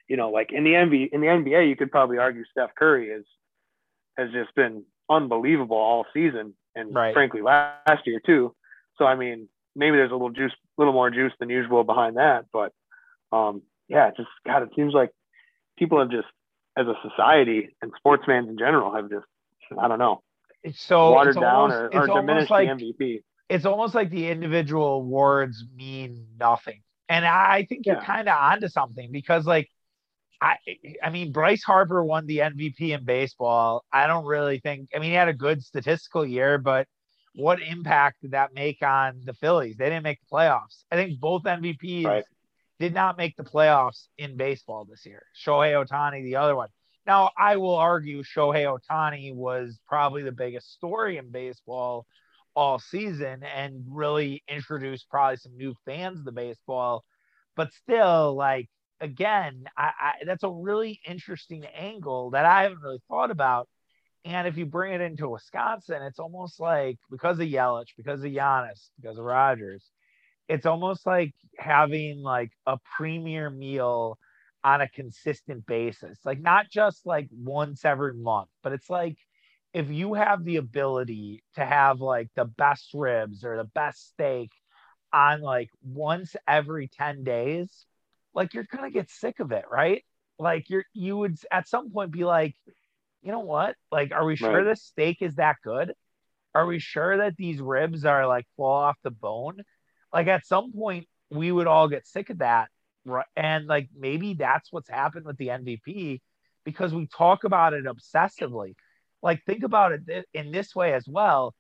you 0.08 0.18
know, 0.18 0.30
like 0.30 0.52
in 0.52 0.64
the 0.64 0.72
NBA 0.72 1.10
in 1.12 1.22
the 1.22 1.28
NBA 1.28 1.68
you 1.68 1.76
could 1.76 1.92
probably 1.92 2.18
argue 2.18 2.44
Steph 2.52 2.76
Curry 2.76 3.10
is 3.10 3.26
has 4.18 4.30
just 4.32 4.54
been 4.56 4.84
unbelievable 5.10 5.78
all 5.78 6.06
season 6.14 6.54
and 6.76 6.94
right. 6.94 7.14
frankly 7.14 7.42
last 7.42 8.06
year 8.06 8.22
too. 8.26 8.54
So 8.98 9.06
I 9.06 9.16
mean, 9.16 9.48
maybe 9.76 9.98
there's 9.98 10.12
a 10.12 10.16
little 10.16 10.32
juice, 10.32 10.54
a 10.54 10.82
little 10.82 10.94
more 10.94 11.10
juice 11.10 11.34
than 11.40 11.50
usual 11.50 11.84
behind 11.84 12.18
that, 12.18 12.46
but 12.52 12.74
um, 13.32 13.62
yeah, 13.88 14.12
just 14.16 14.30
God, 14.46 14.64
it 14.64 14.70
seems 14.76 14.94
like 14.94 15.12
people 15.78 16.00
have 16.00 16.10
just, 16.10 16.28
as 16.78 16.86
a 16.86 16.94
society 17.08 17.70
and 17.82 17.92
sportsmen 17.98 18.48
in 18.50 18.58
general, 18.58 18.94
have 18.94 19.10
just, 19.10 19.26
I 19.80 19.88
don't 19.88 20.00
know, 20.00 20.22
it's 20.64 20.82
so 20.82 21.12
watered 21.12 21.36
it's 21.36 21.42
down 21.42 21.72
almost, 21.72 21.96
or, 21.96 22.10
or 22.10 22.22
diminished 22.22 22.52
like, 22.52 22.68
the 22.68 22.94
MVP. 22.94 23.24
It's 23.50 23.66
almost 23.66 23.96
like 23.96 24.10
the 24.10 24.28
individual 24.28 24.96
awards 24.96 25.64
mean 25.76 26.28
nothing, 26.40 26.82
and 27.10 27.26
I 27.26 27.66
think 27.68 27.86
you're 27.86 28.02
kind 28.02 28.28
of 28.28 28.38
onto 28.38 28.68
something 28.68 29.12
because, 29.12 29.46
like, 29.46 29.70
I, 30.42 30.58
I 31.02 31.10
mean, 31.10 31.32
Bryce 31.32 31.64
Harper 31.64 32.04
won 32.04 32.28
the 32.28 32.40
MVP 32.40 32.90
in 32.90 33.06
baseball. 33.06 33.86
I 33.92 34.08
don't 34.08 34.26
really 34.26 34.60
think. 34.60 34.90
I 34.94 35.00
mean, 35.00 35.10
he 35.10 35.16
had 35.16 35.30
a 35.30 35.34
good 35.34 35.64
statistical 35.64 36.26
year, 36.26 36.58
but 36.58 36.88
what 37.34 37.62
impact 37.62 38.22
did 38.22 38.32
that 38.32 38.54
make 38.54 38.82
on 38.82 39.22
the 39.24 39.34
Phillies? 39.34 39.78
They 39.78 39.86
didn't 39.86 40.04
make 40.04 40.20
the 40.20 40.36
playoffs. 40.36 40.84
I 40.92 40.96
think 40.96 41.20
both 41.20 41.44
MVPs 41.44 42.06
right. 42.06 42.24
did 42.80 42.94
not 42.94 43.18
make 43.18 43.36
the 43.36 43.44
playoffs 43.44 44.08
in 44.18 44.38
baseball 44.38 44.86
this 44.86 45.06
year. 45.06 45.24
Shohei 45.46 45.74
Ohtani, 45.74 46.24
the 46.24 46.38
other 46.38 46.56
one. 46.56 46.70
Now, 47.08 47.32
I 47.38 47.56
will 47.56 47.76
argue 47.76 48.22
Shohei 48.22 48.66
Ohtani 48.66 49.34
was 49.34 49.80
probably 49.88 50.24
the 50.24 50.32
biggest 50.34 50.74
story 50.74 51.18
in 51.18 51.32
baseball 51.32 52.06
all 52.54 52.80
season 52.80 53.44
and 53.44 53.86
really 53.88 54.44
introduced 54.50 55.10
probably 55.10 55.38
some 55.38 55.56
new 55.56 55.74
fans 55.86 56.26
to 56.26 56.34
baseball. 56.34 57.06
But 57.56 57.72
still, 57.74 58.36
like, 58.36 58.68
again, 59.00 59.64
I, 59.78 59.92
I, 60.00 60.14
that's 60.26 60.44
a 60.44 60.50
really 60.50 61.00
interesting 61.08 61.66
angle 61.66 62.32
that 62.32 62.46
I 62.46 62.64
haven't 62.64 62.82
really 62.82 63.02
thought 63.08 63.32
about. 63.32 63.70
And 64.26 64.46
if 64.46 64.58
you 64.58 64.66
bring 64.66 64.94
it 64.94 65.00
into 65.00 65.30
Wisconsin, 65.30 66.02
it's 66.02 66.20
almost 66.20 66.60
like 66.60 66.98
because 67.10 67.40
of 67.40 67.48
Yelich, 67.48 67.96
because 67.96 68.22
of 68.22 68.32
Giannis, 68.32 68.90
because 69.00 69.18
of 69.18 69.24
Rodgers, 69.24 69.86
it's 70.50 70.66
almost 70.66 71.06
like 71.06 71.34
having 71.58 72.22
like 72.22 72.52
a 72.66 72.78
premier 72.98 73.50
meal 73.50 74.18
on 74.68 74.82
a 74.82 74.90
consistent 74.90 75.66
basis. 75.66 76.20
Like 76.26 76.42
not 76.42 76.70
just 76.70 77.06
like 77.06 77.30
once 77.32 77.86
every 77.86 78.14
month, 78.14 78.50
but 78.62 78.74
it's 78.74 78.90
like 78.90 79.18
if 79.74 79.90
you 79.90 80.14
have 80.14 80.44
the 80.44 80.58
ability 80.58 81.42
to 81.56 81.66
have 81.66 82.02
like 82.02 82.28
the 82.36 82.44
best 82.44 82.90
ribs 82.94 83.46
or 83.46 83.56
the 83.56 83.64
best 83.64 84.10
steak 84.10 84.52
on 85.14 85.40
like 85.40 85.70
once 85.82 86.36
every 86.46 86.90
10 86.90 87.24
days, 87.24 87.86
like 88.34 88.54
you're 88.54 88.68
gonna 88.70 88.92
get 88.92 89.10
sick 89.10 89.40
of 89.40 89.54
it, 89.54 89.64
right? 89.72 90.04
Like 90.38 90.70
you're 90.70 90.84
you 90.94 91.16
would 91.16 91.38
at 91.50 91.70
some 91.70 91.90
point 91.90 92.12
be 92.12 92.26
like, 92.26 92.54
you 93.22 93.32
know 93.32 93.40
what? 93.40 93.78
Like, 93.90 94.12
are 94.12 94.26
we 94.26 94.36
sure 94.36 94.52
right. 94.52 94.64
this 94.66 94.84
steak 94.84 95.22
is 95.22 95.36
that 95.36 95.56
good? 95.64 95.94
Are 96.54 96.66
we 96.66 96.80
sure 96.80 97.20
that 97.20 97.38
these 97.38 97.62
ribs 97.62 98.04
are 98.04 98.28
like 98.28 98.46
fall 98.58 98.82
off 98.84 98.98
the 99.02 99.12
bone? 99.12 99.62
Like 100.12 100.28
at 100.28 100.46
some 100.46 100.74
point 100.74 101.08
we 101.32 101.54
would 101.54 101.68
all 101.68 101.88
get 101.88 102.06
sick 102.06 102.30
of 102.30 102.40
that 102.40 102.68
Right. 103.08 103.26
And 103.36 103.68
like 103.68 103.90
maybe 103.98 104.34
that's 104.34 104.72
what's 104.72 104.90
happened 104.90 105.26
with 105.26 105.38
the 105.38 105.48
MVP 105.48 106.20
because 106.66 106.94
we 106.94 107.08
talk 107.08 107.46
about 107.46 107.74
it 107.74 107.86
obsessively. 107.86 108.76
Like 109.24 109.44
think 109.46 109.64
about 109.64 109.94
it 109.94 110.26
in 110.34 110.52
this 110.52 110.76
way 110.76 110.94
as 110.94 111.08
well. 111.08 111.56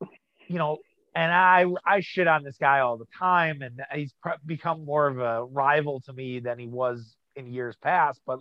You 0.49 0.59
know, 0.59 0.77
and 1.13 1.29
I 1.29 1.65
I 1.85 1.99
shit 1.99 2.27
on 2.27 2.43
this 2.43 2.57
guy 2.57 2.79
all 2.79 2.97
the 2.97 3.07
time, 3.19 3.61
and 3.61 3.81
he's 3.93 4.13
become 4.45 4.85
more 4.85 5.07
of 5.07 5.19
a 5.19 5.43
rival 5.43 5.99
to 6.05 6.13
me 6.13 6.39
than 6.39 6.57
he 6.57 6.67
was 6.67 7.17
in 7.35 7.51
years 7.51 7.75
past. 7.81 8.21
But 8.25 8.39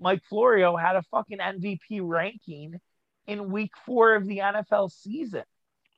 Mike 0.00 0.22
Florio 0.28 0.76
had 0.76 0.96
a 0.96 1.02
fucking 1.10 1.38
MVP 1.38 2.00
ranking 2.02 2.78
in 3.26 3.50
Week 3.50 3.70
Four 3.86 4.16
of 4.16 4.26
the 4.26 4.38
NFL 4.38 4.90
season. 4.90 5.44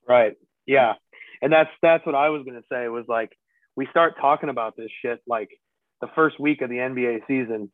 Right. 0.07 0.37
Yeah. 0.65 0.93
And 1.41 1.51
that's 1.51 1.71
that's 1.81 2.05
what 2.05 2.15
I 2.15 2.29
was 2.29 2.43
gonna 2.45 2.63
say 2.71 2.87
was 2.87 3.05
like 3.07 3.31
we 3.75 3.87
start 3.87 4.15
talking 4.21 4.49
about 4.49 4.77
this 4.77 4.91
shit 5.01 5.21
like 5.27 5.49
the 6.01 6.07
first 6.15 6.39
week 6.39 6.61
of 6.61 6.69
the 6.69 6.77
NBA 6.77 7.21
season, 7.27 7.71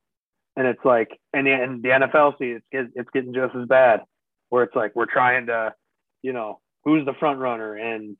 and 0.55 0.67
it's 0.67 0.83
like, 0.83 1.09
and 1.33 1.47
the, 1.47 1.51
and 1.51 1.83
the 1.83 1.89
NFL 1.89 2.37
season, 2.37 2.61
it's, 2.71 2.91
it's 2.95 3.09
getting 3.13 3.33
just 3.33 3.55
as 3.55 3.67
bad, 3.67 4.01
where 4.49 4.63
it's 4.63 4.75
like 4.75 4.95
we're 4.95 5.05
trying 5.05 5.47
to, 5.47 5.73
you 6.21 6.33
know, 6.33 6.59
who's 6.83 7.05
the 7.05 7.13
front 7.13 7.39
runner, 7.39 7.75
and 7.75 8.17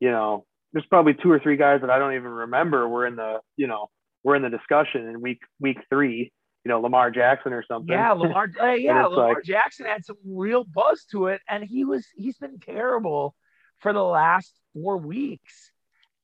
you 0.00 0.10
know, 0.10 0.44
there's 0.72 0.86
probably 0.86 1.14
two 1.14 1.30
or 1.30 1.38
three 1.38 1.56
guys 1.56 1.80
that 1.80 1.90
I 1.90 1.98
don't 1.98 2.14
even 2.14 2.30
remember 2.30 2.88
were 2.88 3.06
in 3.06 3.16
the, 3.16 3.40
you 3.56 3.66
know, 3.66 3.88
we're 4.22 4.36
in 4.36 4.42
the 4.42 4.50
discussion 4.50 5.08
in 5.08 5.20
week 5.20 5.40
week 5.60 5.78
three, 5.88 6.32
you 6.64 6.68
know, 6.68 6.80
Lamar 6.80 7.10
Jackson 7.10 7.52
or 7.52 7.64
something. 7.66 7.92
Yeah, 7.92 8.12
Lamar. 8.16 8.50
Uh, 8.60 8.72
yeah, 8.72 9.06
Lamar 9.06 9.34
like, 9.34 9.44
Jackson 9.44 9.86
had 9.86 10.04
some 10.04 10.16
real 10.26 10.64
buzz 10.64 11.04
to 11.12 11.28
it, 11.28 11.40
and 11.48 11.62
he 11.62 11.84
was 11.84 12.06
he's 12.16 12.36
been 12.38 12.58
terrible 12.58 13.34
for 13.78 13.92
the 13.92 14.02
last 14.02 14.52
four 14.74 14.96
weeks. 14.96 15.70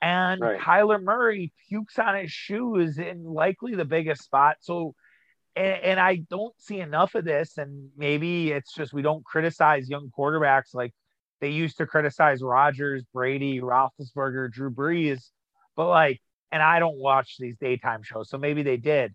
And 0.03 0.41
right. 0.41 0.59
Kyler 0.61 1.01
Murray 1.01 1.53
pukes 1.69 1.97
on 1.97 2.17
his 2.17 2.33
shoes 2.33 2.99
in 2.99 3.23
likely 3.23 3.77
the 3.77 3.85
biggest 3.85 4.25
spot. 4.25 4.57
So, 4.61 4.97
and, 5.55 5.81
and, 5.81 6.01
I 6.01 6.17
don't 6.29 6.61
see 6.61 6.81
enough 6.81 7.15
of 7.15 7.25
this. 7.25 7.57
And 7.57 7.91
maybe 7.97 8.51
it's 8.51 8.75
just 8.75 8.93
we 8.93 9.03
don't 9.03 9.25
criticize 9.25 9.89
young 9.89 10.11
quarterbacks 10.17 10.75
like 10.75 10.93
they 11.41 11.51
used 11.51 11.79
to 11.79 11.87
criticize 11.87 12.43
Rodgers, 12.43 13.05
Brady, 13.15 13.61
Roethlisberger, 13.61 14.51
Drew 14.51 14.73
Brees. 14.73 15.31
But 15.77 15.89
like, 15.89 16.21
and 16.51 16.61
I 16.61 16.81
don't 16.81 16.99
watch 16.99 17.37
these 17.39 17.57
daytime 17.59 18.03
shows, 18.03 18.29
so 18.29 18.39
maybe 18.39 18.65
they 18.65 18.79
did. 18.79 19.15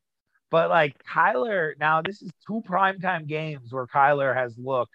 But 0.50 0.70
like 0.70 0.96
Kyler, 1.03 1.74
now 1.77 2.01
this 2.01 2.22
is 2.22 2.32
two 2.48 2.63
primetime 2.65 3.27
games 3.27 3.74
where 3.74 3.88
Kyler 3.88 4.34
has 4.34 4.58
looked 4.58 4.94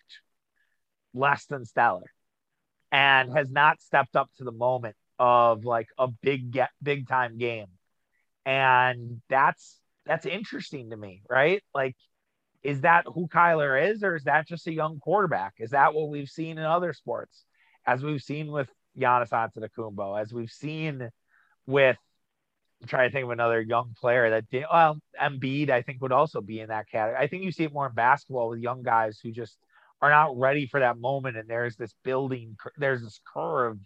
less 1.12 1.44
than 1.44 1.66
stellar 1.66 2.10
and 2.90 3.30
has 3.36 3.50
not 3.50 3.82
stepped 3.82 4.16
up 4.16 4.30
to 4.38 4.44
the 4.44 4.52
moment 4.52 4.96
of 5.18 5.64
like 5.64 5.88
a 5.98 6.08
big 6.08 6.50
get 6.50 6.70
big 6.82 7.08
time 7.08 7.38
game. 7.38 7.68
And 8.44 9.20
that's 9.28 9.78
that's 10.06 10.26
interesting 10.26 10.90
to 10.90 10.96
me, 10.96 11.22
right? 11.28 11.62
Like, 11.74 11.96
is 12.62 12.80
that 12.82 13.04
who 13.06 13.28
Kyler 13.28 13.90
is, 13.90 14.02
or 14.02 14.16
is 14.16 14.24
that 14.24 14.48
just 14.48 14.66
a 14.66 14.72
young 14.72 14.98
quarterback? 14.98 15.54
Is 15.58 15.70
that 15.70 15.94
what 15.94 16.08
we've 16.08 16.28
seen 16.28 16.58
in 16.58 16.64
other 16.64 16.92
sports? 16.92 17.44
As 17.86 18.02
we've 18.02 18.22
seen 18.22 18.50
with 18.50 18.68
Giannis 18.98 19.30
Antetokounmpo, 19.30 20.20
as 20.20 20.32
we've 20.32 20.50
seen 20.50 21.10
with 21.66 21.96
I'm 22.82 22.88
trying 22.88 23.08
to 23.08 23.12
think 23.12 23.24
of 23.24 23.30
another 23.30 23.60
young 23.60 23.94
player 24.00 24.30
that 24.30 24.50
did 24.50 24.64
well, 24.70 24.98
Embiid, 25.20 25.70
I 25.70 25.82
think 25.82 26.02
would 26.02 26.10
also 26.10 26.40
be 26.40 26.58
in 26.58 26.68
that 26.68 26.88
category. 26.90 27.22
I 27.22 27.28
think 27.28 27.44
you 27.44 27.52
see 27.52 27.64
it 27.64 27.72
more 27.72 27.86
in 27.86 27.94
basketball 27.94 28.48
with 28.48 28.58
young 28.58 28.82
guys 28.82 29.20
who 29.22 29.30
just 29.30 29.56
are 30.00 30.10
not 30.10 30.36
ready 30.36 30.66
for 30.66 30.80
that 30.80 30.98
moment. 30.98 31.36
And 31.36 31.48
there's 31.48 31.76
this 31.76 31.94
building, 32.02 32.56
there's 32.76 33.02
this 33.02 33.20
curve 33.32 33.78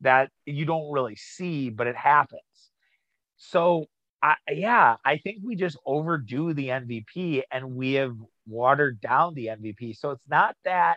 that 0.00 0.30
you 0.46 0.64
don't 0.64 0.90
really 0.90 1.16
see, 1.16 1.70
but 1.70 1.86
it 1.86 1.96
happens. 1.96 2.40
So, 3.36 3.86
I, 4.22 4.34
yeah, 4.50 4.96
I 5.04 5.18
think 5.18 5.38
we 5.44 5.54
just 5.54 5.78
overdo 5.86 6.52
the 6.52 6.68
MVP 6.68 7.42
and 7.50 7.74
we 7.74 7.94
have 7.94 8.16
watered 8.46 9.00
down 9.00 9.34
the 9.34 9.46
MVP. 9.46 9.96
So 9.96 10.10
it's 10.10 10.28
not 10.28 10.56
that 10.64 10.96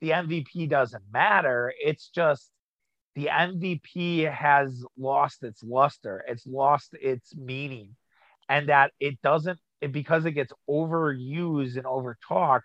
the 0.00 0.10
MVP 0.10 0.68
doesn't 0.68 1.04
matter. 1.12 1.72
It's 1.78 2.08
just 2.08 2.50
the 3.14 3.26
MVP 3.26 4.30
has 4.30 4.84
lost 4.98 5.42
its 5.42 5.62
luster, 5.62 6.24
it's 6.28 6.46
lost 6.46 6.94
its 7.00 7.34
meaning, 7.34 7.96
and 8.48 8.68
that 8.68 8.92
it 9.00 9.20
doesn't, 9.22 9.58
it, 9.80 9.92
because 9.92 10.24
it 10.24 10.32
gets 10.32 10.52
overused 10.68 11.76
and 11.76 11.84
overtalked, 11.84 12.60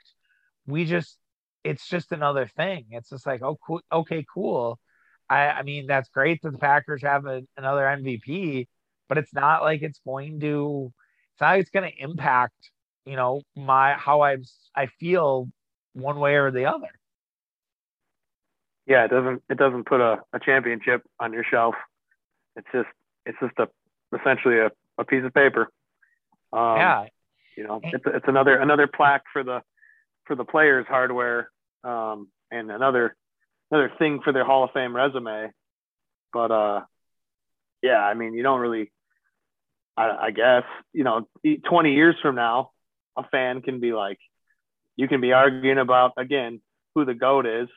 we 0.67 0.85
just, 0.85 1.17
it's 1.63 1.87
just 1.87 2.11
another 2.11 2.47
thing. 2.47 2.85
It's 2.91 3.09
just 3.09 3.25
like, 3.25 3.41
oh, 3.43 3.57
cool, 3.65 3.81
okay, 3.91 4.25
cool. 4.31 4.79
I, 5.29 5.47
I 5.47 5.63
mean, 5.63 5.87
that's 5.87 6.09
great 6.09 6.41
that 6.43 6.51
the 6.51 6.57
Packers 6.57 7.01
have 7.01 7.25
a, 7.25 7.43
another 7.57 7.81
MVP, 7.81 8.67
but 9.09 9.17
it's 9.17 9.33
not 9.33 9.61
like 9.61 9.81
it's 9.81 9.99
going 10.05 10.39
to, 10.41 10.91
it's 11.33 11.41
not 11.41 11.51
like 11.51 11.61
it's 11.61 11.69
going 11.69 11.91
to 11.91 12.03
impact, 12.03 12.71
you 13.05 13.15
know, 13.15 13.41
my, 13.55 13.93
how 13.93 14.21
I, 14.21 14.37
I 14.75 14.87
feel 14.99 15.49
one 15.93 16.19
way 16.19 16.35
or 16.35 16.51
the 16.51 16.65
other. 16.65 16.89
Yeah, 18.87 19.05
it 19.05 19.09
doesn't 19.09 19.41
it 19.49 19.57
doesn't 19.57 19.85
put 19.87 19.99
a, 19.99 20.19
a 20.31 20.39
championship 20.39 21.01
on 21.19 21.33
your 21.33 21.43
shelf. 21.43 21.73
It's 22.55 22.67
just 22.71 22.87
it's 23.25 23.37
just 23.41 23.57
a 23.57 23.67
essentially 24.15 24.59
a, 24.59 24.69
a 24.99 25.03
piece 25.03 25.23
of 25.25 25.33
paper. 25.33 25.69
Um, 26.53 26.77
yeah, 26.77 27.05
you 27.57 27.63
know, 27.63 27.79
it's 27.83 28.03
it's 28.05 28.27
another 28.27 28.57
another 28.57 28.87
plaque 28.87 29.23
for 29.33 29.43
the 29.43 29.61
for 30.25 30.35
the 30.35 30.45
players' 30.45 30.85
hardware 30.87 31.49
um, 31.83 32.27
and 32.51 32.69
another 32.69 33.15
another 33.75 33.93
thing 33.97 34.21
for 34.23 34.31
their 34.33 34.45
Hall 34.45 34.63
of 34.63 34.71
Fame 34.71 34.95
resume. 34.95 35.51
But 36.33 36.51
uh, 36.51 36.81
yeah, 37.81 37.99
I 37.99 38.13
mean, 38.13 38.33
you 38.33 38.43
don't 38.43 38.59
really. 38.59 38.91
I, 39.97 40.09
I 40.23 40.31
guess 40.31 40.63
you 40.93 41.03
know, 41.03 41.27
20 41.43 41.93
years 41.93 42.15
from 42.21 42.35
now, 42.35 42.71
a 43.17 43.23
fan 43.23 43.61
can 43.61 43.79
be 43.79 43.93
like, 43.93 44.19
you 44.97 45.07
can 45.07 45.21
be 45.21 45.31
arguing 45.31 45.77
about 45.77 46.13
again 46.17 46.61
who 46.93 47.05
the 47.05 47.13
goat 47.13 47.45
is, 47.45 47.69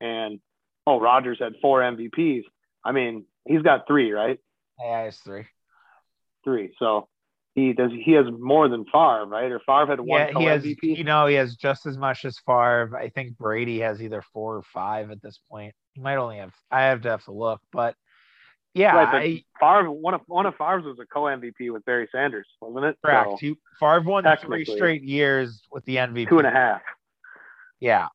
and 0.00 0.40
oh, 0.86 1.00
Rodgers 1.00 1.38
had 1.40 1.54
four 1.62 1.80
MVPs. 1.80 2.42
I 2.84 2.92
mean, 2.92 3.24
he's 3.46 3.62
got 3.62 3.86
three, 3.86 4.12
right? 4.12 4.38
Yeah, 4.78 5.02
it's 5.02 5.18
three. 5.18 5.44
Three. 6.44 6.74
So 6.78 7.08
he 7.54 7.72
does. 7.74 7.90
He 7.92 8.12
has 8.12 8.26
more 8.30 8.68
than 8.68 8.84
Favre, 8.86 9.26
right? 9.26 9.50
Or 9.50 9.60
Favre 9.60 9.86
had 9.86 10.00
one 10.00 10.20
yeah, 10.20 10.38
he 10.38 10.44
has, 10.44 10.62
MVP. 10.62 10.96
You 10.96 11.04
know, 11.04 11.26
he 11.26 11.34
has 11.34 11.54
just 11.54 11.84
as 11.86 11.98
much 11.98 12.24
as 12.24 12.38
Favre. 12.46 12.96
I 12.96 13.10
think 13.10 13.36
Brady 13.36 13.80
has 13.80 14.00
either 14.00 14.22
four 14.32 14.56
or 14.56 14.62
five 14.62 15.10
at 15.10 15.20
this 15.20 15.38
point. 15.50 15.74
He 15.92 16.00
might 16.00 16.16
only 16.16 16.38
have. 16.38 16.52
I 16.70 16.82
have 16.84 17.02
to 17.02 17.10
have 17.10 17.24
to 17.24 17.32
look, 17.32 17.60
but 17.70 17.94
yeah, 18.72 18.94
right, 18.94 19.12
but 19.12 19.20
I, 19.20 19.44
Favre 19.60 19.90
one 19.90 20.14
of 20.14 20.22
one 20.26 20.46
of 20.46 20.54
Favre's 20.56 20.84
was 20.84 20.98
a 20.98 21.04
co 21.04 21.24
MVP 21.24 21.70
with 21.70 21.84
Barry 21.84 22.08
Sanders, 22.10 22.46
wasn't 22.62 22.86
it? 22.86 22.96
Correct. 23.04 23.32
So, 23.32 23.36
he, 23.38 23.54
Favre 23.78 24.00
won 24.00 24.24
three 24.40 24.64
straight 24.64 25.02
years 25.02 25.62
with 25.70 25.84
the 25.84 25.96
MVP. 25.96 26.30
Two 26.30 26.38
and 26.38 26.46
a 26.46 26.50
half. 26.50 26.80
Yeah. 27.80 28.08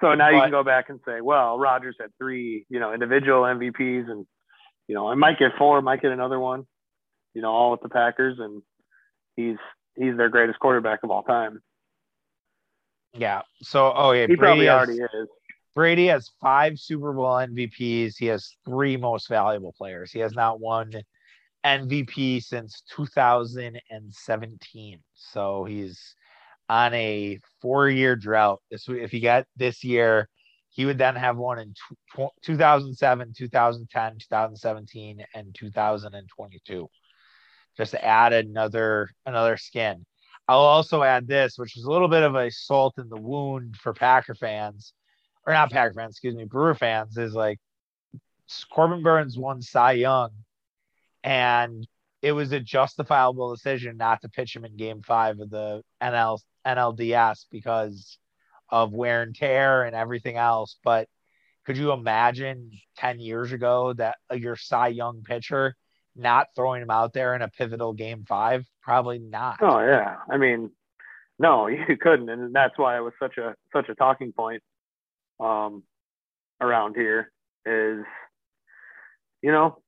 So 0.00 0.14
now 0.14 0.30
but, 0.30 0.34
you 0.34 0.42
can 0.42 0.50
go 0.50 0.64
back 0.64 0.90
and 0.90 1.00
say, 1.06 1.20
well, 1.20 1.58
Rodgers 1.58 1.96
had 2.00 2.10
three, 2.18 2.66
you 2.68 2.80
know, 2.80 2.92
individual 2.92 3.42
MVPs, 3.42 4.10
and 4.10 4.26
you 4.88 4.96
know, 4.96 5.08
I 5.08 5.14
might 5.14 5.38
get 5.38 5.52
four, 5.58 5.80
might 5.80 6.02
get 6.02 6.10
another 6.10 6.40
one 6.40 6.66
you 7.34 7.42
know, 7.42 7.50
all 7.50 7.70
with 7.70 7.80
the 7.80 7.88
Packers, 7.88 8.38
and 8.38 8.62
he's 9.36 9.56
he's 9.96 10.16
their 10.16 10.28
greatest 10.28 10.58
quarterback 10.58 11.00
of 11.02 11.10
all 11.10 11.22
time. 11.22 11.60
Yeah. 13.14 13.42
So, 13.62 13.92
oh 13.94 14.12
yeah, 14.12 14.26
he 14.26 14.36
Brady 14.36 14.38
probably 14.38 14.66
has, 14.66 14.74
already 14.74 14.98
is. 15.00 15.28
Brady 15.74 16.06
has 16.06 16.30
five 16.40 16.78
Super 16.78 17.12
Bowl 17.12 17.26
MVPs. 17.26 18.14
He 18.18 18.26
has 18.26 18.56
three 18.64 18.96
most 18.96 19.28
valuable 19.28 19.74
players. 19.76 20.10
He 20.10 20.20
has 20.20 20.32
not 20.32 20.60
won 20.60 20.92
MVP 21.64 22.42
since 22.42 22.82
2017. 22.96 25.00
So 25.14 25.64
he's 25.64 26.14
on 26.68 26.94
a 26.94 27.38
four-year 27.62 28.16
drought. 28.16 28.60
This 28.70 28.88
if 28.88 29.10
he 29.10 29.20
got 29.20 29.46
this 29.56 29.84
year, 29.84 30.28
he 30.70 30.84
would 30.84 30.98
then 30.98 31.16
have 31.16 31.36
one 31.36 31.58
in 31.58 31.74
2007, 32.42 33.32
2010, 33.36 34.18
2017, 34.18 35.24
and 35.34 35.54
2022 35.54 36.88
just 37.78 37.94
add 37.94 38.32
another 38.32 39.08
another 39.24 39.56
skin. 39.56 40.04
I'll 40.48 40.58
also 40.58 41.02
add 41.02 41.26
this, 41.26 41.56
which 41.56 41.76
is 41.76 41.84
a 41.84 41.90
little 41.90 42.08
bit 42.08 42.22
of 42.22 42.34
a 42.34 42.50
salt 42.50 42.98
in 42.98 43.08
the 43.08 43.20
wound 43.20 43.76
for 43.76 43.92
Packer 43.92 44.34
fans, 44.34 44.92
or 45.46 45.52
not 45.52 45.70
Packer 45.70 45.94
fans, 45.94 46.12
excuse 46.12 46.34
me, 46.34 46.44
Brewer 46.44 46.74
fans, 46.74 47.16
is 47.16 47.34
like 47.34 47.58
Corbin 48.70 49.02
Burnes 49.02 49.38
won 49.38 49.62
Cy 49.62 49.92
Young, 49.92 50.30
and 51.22 51.86
it 52.22 52.32
was 52.32 52.50
a 52.52 52.60
justifiable 52.60 53.54
decision 53.54 53.96
not 53.96 54.22
to 54.22 54.28
pitch 54.28 54.56
him 54.56 54.64
in 54.64 54.76
Game 54.76 55.02
Five 55.02 55.38
of 55.38 55.50
the 55.50 55.82
NL 56.02 56.40
NLDS 56.66 57.46
because 57.50 58.18
of 58.70 58.92
wear 58.92 59.22
and 59.22 59.34
tear 59.34 59.84
and 59.84 59.94
everything 59.94 60.36
else. 60.36 60.78
But 60.82 61.08
could 61.64 61.76
you 61.76 61.92
imagine 61.92 62.72
ten 62.96 63.20
years 63.20 63.52
ago 63.52 63.92
that 63.92 64.16
your 64.34 64.56
Cy 64.56 64.88
Young 64.88 65.22
pitcher 65.22 65.76
not 66.18 66.48
throwing 66.54 66.82
him 66.82 66.90
out 66.90 67.12
there 67.12 67.34
in 67.34 67.42
a 67.42 67.48
pivotal 67.48 67.92
game 67.92 68.24
five? 68.28 68.66
Probably 68.82 69.18
not. 69.18 69.58
Oh 69.62 69.80
yeah. 69.80 70.16
I 70.30 70.36
mean, 70.36 70.70
no, 71.38 71.66
you 71.68 71.96
couldn't. 72.00 72.28
And 72.28 72.54
that's 72.54 72.76
why 72.76 72.96
it 72.96 73.00
was 73.00 73.14
such 73.20 73.38
a 73.38 73.54
such 73.72 73.88
a 73.88 73.94
talking 73.94 74.32
point 74.32 74.62
um 75.40 75.84
around 76.60 76.96
here 76.96 77.30
is 77.64 78.04
you 79.42 79.52
know, 79.52 79.78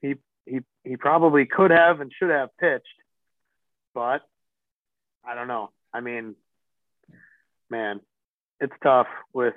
he 0.00 0.16
he 0.46 0.60
he 0.84 0.96
probably 0.96 1.46
could 1.46 1.70
have 1.70 2.00
and 2.00 2.12
should 2.16 2.30
have 2.30 2.50
pitched, 2.58 2.86
but 3.94 4.22
I 5.24 5.34
don't 5.34 5.48
know. 5.48 5.70
I 5.92 6.00
mean, 6.00 6.34
man, 7.70 8.00
it's 8.60 8.74
tough 8.82 9.06
with 9.32 9.54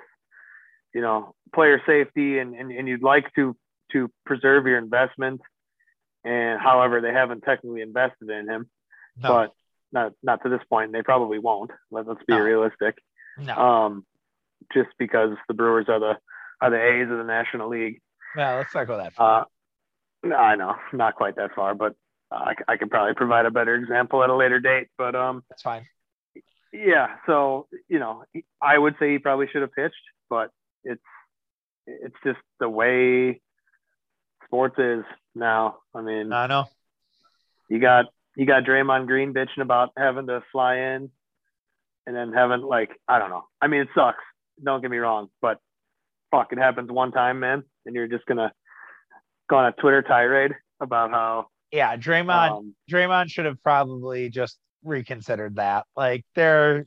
you 0.94 1.00
know 1.00 1.34
player 1.54 1.80
safety 1.86 2.38
and, 2.38 2.54
and, 2.54 2.70
and 2.70 2.88
you'd 2.88 3.02
like 3.02 3.32
to 3.34 3.56
to 3.92 4.10
preserve 4.24 4.66
your 4.66 4.78
investment 4.78 5.40
and 6.24 6.60
however 6.60 7.00
they 7.00 7.12
haven't 7.12 7.42
technically 7.42 7.82
invested 7.82 8.30
in 8.30 8.48
him, 8.48 8.70
no. 9.22 9.28
but 9.28 9.52
not 9.92 10.12
not 10.22 10.42
to 10.42 10.48
this 10.48 10.62
point. 10.68 10.92
They 10.92 11.02
probably 11.02 11.38
won't. 11.38 11.70
Let, 11.90 12.08
us 12.08 12.18
be 12.26 12.34
no. 12.34 12.40
realistic. 12.40 12.96
No. 13.38 13.56
Um, 13.56 14.06
just 14.72 14.90
because 14.98 15.36
the 15.48 15.54
Brewers 15.54 15.86
are 15.88 16.00
the 16.00 16.18
are 16.60 16.70
the 16.70 16.82
A's 16.82 17.10
of 17.10 17.18
the 17.18 17.24
National 17.24 17.68
League. 17.68 18.00
Yeah, 18.36 18.56
let's 18.56 18.74
not 18.74 18.86
go 18.86 18.96
that 18.96 19.14
far. 19.14 19.42
Uh, 19.42 19.44
no, 20.24 20.36
I 20.36 20.54
know, 20.54 20.76
not 20.92 21.16
quite 21.16 21.36
that 21.36 21.54
far, 21.54 21.74
but 21.74 21.94
I, 22.30 22.54
I 22.68 22.76
could 22.76 22.90
probably 22.90 23.14
provide 23.14 23.46
a 23.46 23.50
better 23.50 23.74
example 23.74 24.22
at 24.22 24.30
a 24.30 24.36
later 24.36 24.60
date. 24.60 24.88
But 24.96 25.14
um, 25.14 25.42
that's 25.48 25.62
fine. 25.62 25.86
Yeah, 26.72 27.16
so 27.26 27.66
you 27.88 27.98
know, 27.98 28.24
I 28.60 28.78
would 28.78 28.94
say 28.98 29.12
he 29.12 29.18
probably 29.18 29.48
should 29.52 29.62
have 29.62 29.72
pitched, 29.72 29.94
but 30.30 30.50
it's 30.84 31.02
it's 31.86 32.16
just 32.24 32.38
the 32.60 32.68
way 32.68 33.40
sports 34.46 34.78
is 34.78 35.04
now. 35.34 35.78
I 35.94 36.02
mean, 36.02 36.32
I 36.32 36.46
know 36.46 36.66
you 37.68 37.78
got 37.78 38.06
you 38.36 38.46
got 38.46 38.64
Draymond 38.64 39.06
Green 39.06 39.32
bitching 39.34 39.62
about 39.62 39.90
having 39.96 40.26
to 40.26 40.42
fly 40.52 40.76
in, 40.76 41.10
and 42.06 42.16
then 42.16 42.32
having 42.32 42.62
like 42.62 42.90
I 43.08 43.18
don't 43.18 43.30
know. 43.30 43.44
I 43.60 43.66
mean, 43.68 43.82
it 43.82 43.88
sucks. 43.94 44.22
Don't 44.62 44.80
get 44.80 44.90
me 44.90 44.98
wrong, 44.98 45.28
but 45.40 45.58
fuck, 46.30 46.52
it 46.52 46.58
happens 46.58 46.90
one 46.90 47.12
time, 47.12 47.40
man, 47.40 47.62
and 47.86 47.94
you're 47.94 48.08
just 48.08 48.26
gonna 48.26 48.52
go 49.48 49.56
on 49.56 49.66
a 49.66 49.72
Twitter 49.72 50.02
tirade 50.02 50.52
about 50.80 51.10
how. 51.10 51.46
Yeah, 51.70 51.96
Draymond. 51.96 52.58
Um, 52.58 52.74
Draymond 52.90 53.30
should 53.30 53.46
have 53.46 53.62
probably 53.62 54.28
just 54.28 54.58
reconsidered 54.84 55.56
that. 55.56 55.86
Like, 55.96 56.24
there, 56.34 56.86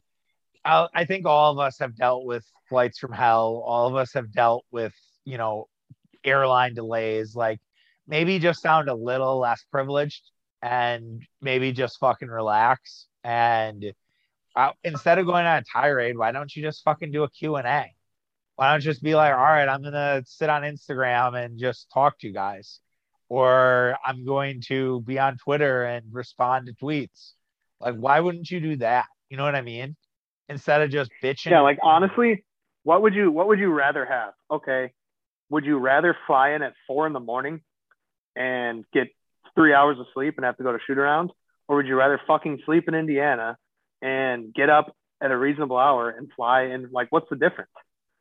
I 0.63 1.05
think 1.05 1.25
all 1.25 1.51
of 1.51 1.59
us 1.59 1.79
have 1.79 1.95
dealt 1.95 2.25
with 2.25 2.45
flights 2.69 2.99
from 2.99 3.11
hell. 3.11 3.63
All 3.65 3.87
of 3.87 3.95
us 3.95 4.13
have 4.13 4.31
dealt 4.31 4.65
with, 4.71 4.93
you 5.23 5.37
know, 5.37 5.67
airline 6.23 6.73
delays. 6.73 7.35
Like, 7.35 7.59
maybe 8.07 8.39
just 8.39 8.61
sound 8.61 8.89
a 8.89 8.95
little 8.95 9.39
less 9.39 9.63
privileged 9.71 10.21
and 10.61 11.23
maybe 11.41 11.71
just 11.71 11.99
fucking 11.99 12.29
relax. 12.29 13.07
And 13.23 13.93
uh, 14.55 14.71
instead 14.83 15.19
of 15.19 15.25
going 15.25 15.45
on 15.45 15.57
a 15.57 15.63
tirade 15.63 16.17
why 16.17 16.31
don't 16.31 16.55
you 16.55 16.63
just 16.63 16.83
fucking 16.83 17.11
do 17.11 17.23
a 17.23 17.29
q&a 17.29 17.93
why 18.55 18.71
don't 18.71 18.83
you 18.83 18.91
just 18.91 19.03
be 19.03 19.15
like 19.15 19.33
all 19.33 19.39
right 19.39 19.67
i'm 19.67 19.83
gonna 19.83 20.21
sit 20.25 20.49
on 20.49 20.63
instagram 20.63 21.35
and 21.43 21.59
just 21.59 21.87
talk 21.93 22.17
to 22.17 22.27
you 22.27 22.33
guys 22.33 22.79
or 23.27 23.97
i'm 24.05 24.25
going 24.25 24.61
to 24.61 25.01
be 25.01 25.19
on 25.19 25.37
twitter 25.37 25.83
and 25.83 26.05
respond 26.11 26.67
to 26.67 26.73
tweets. 26.73 27.31
Like 27.81 27.95
why 27.95 28.19
wouldn't 28.21 28.49
you 28.49 28.61
do 28.61 28.77
that? 28.77 29.05
You 29.29 29.37
know 29.37 29.43
what 29.43 29.55
i 29.55 29.61
mean? 29.61 29.95
Instead 30.47 30.81
of 30.81 30.89
just 30.89 31.11
bitching. 31.23 31.51
Yeah 31.51 31.61
like 31.61 31.79
honestly 31.83 32.45
what 32.83 33.01
would 33.01 33.13
you 33.13 33.31
what 33.31 33.47
would 33.47 33.59
you 33.59 33.71
rather 33.71 34.05
have? 34.05 34.33
Okay 34.49 34.93
would 35.49 35.65
you 35.65 35.77
rather 35.77 36.15
fly 36.25 36.51
in 36.51 36.63
at 36.63 36.73
four 36.87 37.05
in 37.05 37.13
the 37.13 37.19
morning 37.19 37.61
and 38.35 38.85
get 38.93 39.07
three 39.55 39.73
hours 39.73 39.99
of 39.99 40.05
sleep 40.13 40.35
and 40.37 40.45
have 40.45 40.57
to 40.57 40.63
go 40.63 40.71
to 40.71 40.79
shoot 40.85 40.97
around? 40.97 41.31
Or 41.67 41.77
would 41.77 41.87
you 41.87 41.95
rather 41.95 42.19
fucking 42.27 42.61
sleep 42.65 42.87
in 42.87 42.93
Indiana 42.93 43.57
and 44.01 44.53
get 44.53 44.69
up 44.69 44.95
at 45.21 45.31
a 45.31 45.37
reasonable 45.37 45.77
hour 45.77 46.09
and 46.09 46.29
fly? 46.35 46.63
And 46.63 46.91
like, 46.91 47.07
what's 47.11 47.29
the 47.29 47.35
difference? 47.35 47.71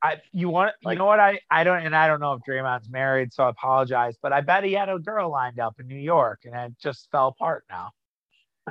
I, 0.03 0.21
you 0.33 0.51
want 0.51 0.75
like, 0.85 0.97
you 0.97 0.99
know 0.99 1.07
what 1.07 1.19
I 1.19 1.41
I 1.51 1.65
don't 1.65 1.79
and 1.79 1.97
I 1.97 2.09
don't 2.09 2.21
know 2.21 2.35
if 2.35 2.43
Draymond's 2.47 2.91
married, 2.91 3.33
so 3.33 3.45
I 3.45 3.49
apologize, 3.49 4.17
but 4.21 4.35
I 4.35 4.43
bet 4.43 4.63
he 4.63 4.75
had 4.75 4.91
a 4.91 4.99
girl 4.99 5.31
lined 5.31 5.59
up 5.59 5.81
in 5.81 5.87
New 5.89 5.97
York 5.97 6.41
and 6.45 6.55
it 6.55 6.79
just 6.79 7.09
fell 7.11 7.29
apart 7.29 7.65
now. 7.71 7.91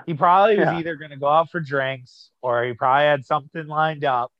He 0.05 0.13
probably 0.13 0.57
was 0.57 0.67
either 0.67 0.95
going 0.95 1.09
to 1.09 1.17
go 1.17 1.27
out 1.27 1.49
for 1.49 1.59
drinks 1.59 2.29
or 2.41 2.63
he 2.63 2.73
probably 2.73 3.05
had 3.05 3.25
something 3.25 3.65
lined 3.65 4.05
up 4.05 4.31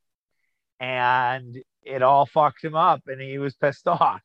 and 0.79 1.57
it 1.81 2.03
all 2.03 2.27
fucked 2.27 2.63
him 2.63 2.75
up 2.75 3.01
and 3.07 3.19
he 3.19 3.39
was 3.39 3.55
pissed 3.55 3.87
off 3.87 4.21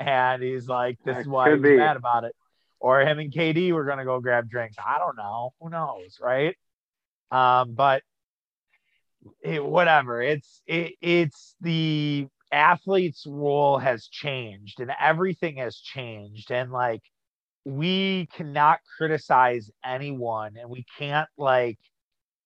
and 0.00 0.42
he's 0.42 0.68
like, 0.68 0.98
"This 1.04 1.18
is 1.18 1.28
why 1.28 1.52
he's 1.52 1.62
be. 1.62 1.76
mad 1.76 1.96
about 1.96 2.24
it." 2.24 2.34
Or 2.80 3.02
him 3.02 3.18
and 3.18 3.30
KD 3.30 3.72
were 3.72 3.84
gonna 3.84 4.04
go 4.04 4.20
grab 4.20 4.48
drinks. 4.48 4.76
I 4.84 4.98
don't 4.98 5.16
know. 5.16 5.52
Who 5.60 5.68
knows, 5.68 6.18
right? 6.20 6.56
Um, 7.30 7.74
but 7.74 8.02
it, 9.42 9.64
whatever. 9.64 10.22
It's 10.22 10.62
it, 10.66 10.94
it's 11.00 11.54
the 11.60 12.26
athlete's 12.52 13.26
role 13.26 13.78
has 13.78 14.08
changed 14.08 14.80
and 14.80 14.90
everything 14.98 15.58
has 15.58 15.76
changed 15.76 16.50
and 16.50 16.72
like 16.72 17.02
we 17.64 18.26
cannot 18.34 18.80
criticize 18.96 19.70
anyone 19.84 20.56
and 20.56 20.68
we 20.68 20.84
can't 20.98 21.28
like 21.38 21.78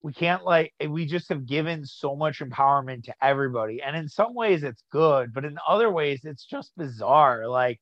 we 0.05 0.13
can't 0.13 0.45
like 0.45 0.71
we 0.91 1.07
just 1.07 1.31
have 1.31 1.47
given 1.47 1.87
so 1.87 2.15
much 2.15 2.41
empowerment 2.41 3.05
to 3.05 3.15
everybody 3.23 3.81
and 3.81 3.97
in 3.97 4.07
some 4.07 4.35
ways 4.35 4.63
it's 4.63 4.85
good 4.93 5.33
but 5.33 5.47
in 5.47 5.57
other 5.67 5.91
ways 5.91 6.21
it's 6.25 6.45
just 6.45 6.71
bizarre 6.77 7.49
like 7.49 7.81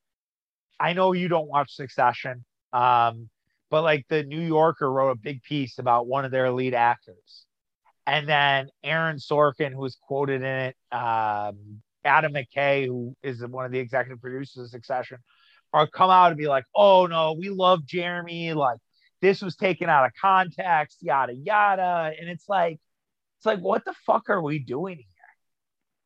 i 0.79 0.93
know 0.93 1.13
you 1.13 1.27
don't 1.27 1.49
watch 1.49 1.75
succession 1.75 2.45
um 2.73 3.29
but 3.71 3.83
like 3.83 4.07
the 4.09 4.23
new 4.23 4.41
yorker 4.41 4.91
wrote 4.91 5.11
a 5.11 5.17
big 5.17 5.43
piece 5.43 5.81
about 5.81 6.07
one 6.07 6.25
of 6.25 6.31
their 6.31 6.53
lead 6.53 6.75
actors 6.75 7.45
and 8.07 8.29
then 8.29 8.69
aaron 8.85 9.17
sorkin 9.17 9.73
who 9.73 9.81
was 9.81 9.99
quoted 10.07 10.43
in 10.43 10.45
it 10.45 10.77
um 10.93 11.83
adam 12.05 12.33
mckay 12.35 12.87
who 12.87 13.17
is 13.25 13.45
one 13.45 13.67
of 13.67 13.73
the 13.73 13.81
executive 13.81 14.21
producers 14.21 14.63
of 14.63 14.71
succession 14.71 15.19
are 15.73 15.89
come 15.89 16.11
out 16.11 16.31
and 16.31 16.39
be 16.39 16.47
like 16.47 16.65
oh 16.77 17.05
no 17.07 17.33
we 17.33 17.49
love 17.49 17.85
jeremy 17.85 18.53
like 18.53 18.79
this 19.23 19.41
was 19.41 19.57
taken 19.57 19.89
out 19.89 20.05
of 20.05 20.13
context, 20.21 20.99
yada 21.01 21.33
yada. 21.33 22.13
And 22.19 22.29
it's 22.29 22.49
like, 22.49 22.81
it's 23.39 23.47
like, 23.47 23.61
what 23.61 23.85
the 23.85 23.95
fuck 24.05 24.29
are 24.29 24.43
we 24.43 24.59
doing 24.59 24.97
here? 24.97 25.07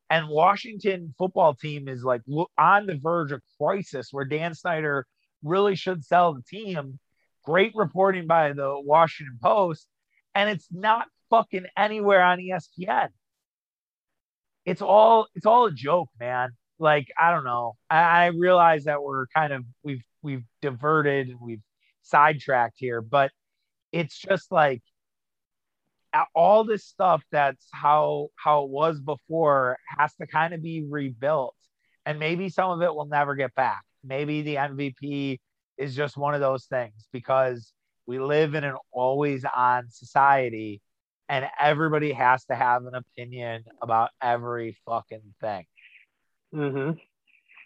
And 0.09 0.29
Washington 0.29 1.13
football 1.17 1.55
team 1.55 1.89
is 1.89 2.03
like 2.03 2.21
on 2.57 2.85
the 2.85 2.97
verge 3.01 3.33
of 3.33 3.41
crisis 3.59 4.09
where 4.11 4.23
Dan 4.23 4.53
Snyder 4.53 5.05
really 5.43 5.75
should 5.75 6.05
sell 6.05 6.33
the 6.33 6.43
team. 6.43 6.99
Great 7.43 7.73
reporting 7.75 8.27
by 8.27 8.53
the 8.53 8.79
Washington 8.79 9.39
Post, 9.41 9.87
and 10.35 10.49
it's 10.49 10.67
not 10.71 11.07
fucking 11.29 11.65
anywhere 11.77 12.21
on 12.21 12.39
ESPN. 12.39 13.09
It's 14.65 14.81
all 14.81 15.27
it's 15.33 15.45
all 15.45 15.65
a 15.65 15.71
joke, 15.71 16.09
man. 16.19 16.49
Like 16.77 17.07
I 17.19 17.31
don't 17.31 17.45
know. 17.45 17.77
I, 17.89 17.99
I 17.99 18.25
realize 18.27 18.83
that 18.83 19.01
we're 19.01 19.27
kind 19.27 19.53
of 19.53 19.63
we've 19.83 20.03
we've 20.21 20.43
diverted 20.61 21.29
and 21.29 21.39
we've 21.41 21.61
sidetracked 22.09 22.75
here, 22.77 23.01
but 23.01 23.31
it's 23.91 24.17
just 24.17 24.51
like 24.51 24.81
all 26.33 26.63
this 26.63 26.85
stuff 26.85 27.23
that's 27.31 27.67
how 27.71 28.29
how 28.35 28.63
it 28.63 28.69
was 28.69 28.99
before 28.99 29.77
has 29.97 30.13
to 30.15 30.27
kind 30.27 30.53
of 30.53 30.61
be 30.61 30.83
rebuilt. 30.87 31.55
And 32.05 32.19
maybe 32.19 32.49
some 32.49 32.71
of 32.71 32.81
it 32.81 32.93
will 32.93 33.05
never 33.05 33.35
get 33.35 33.53
back. 33.55 33.83
Maybe 34.03 34.41
the 34.41 34.55
mvp 34.55 35.39
is 35.77 35.95
just 35.95 36.17
one 36.17 36.33
of 36.33 36.41
those 36.41 36.65
things 36.65 37.07
because 37.11 37.71
we 38.05 38.19
live 38.19 38.55
in 38.55 38.63
an 38.63 38.75
always 38.91 39.45
on 39.55 39.89
society 39.89 40.81
and 41.29 41.45
everybody 41.59 42.13
has 42.13 42.45
to 42.45 42.55
have 42.55 42.85
an 42.85 42.95
opinion 42.95 43.65
about 43.81 44.11
every 44.21 44.77
fucking 44.85 45.33
thing. 45.41 45.65
Mm-hmm. 46.55 46.91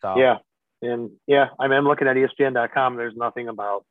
so. 0.02 0.18
Yeah. 0.18 0.38
And 0.82 1.12
yeah 1.28 1.50
i 1.60 1.68
mean 1.68 1.78
i'm 1.78 1.86
looking 1.86 2.08
at 2.08 2.16
espn.com 2.16 2.96
there's 2.96 3.16
nothing 3.16 3.48
about 3.48 3.86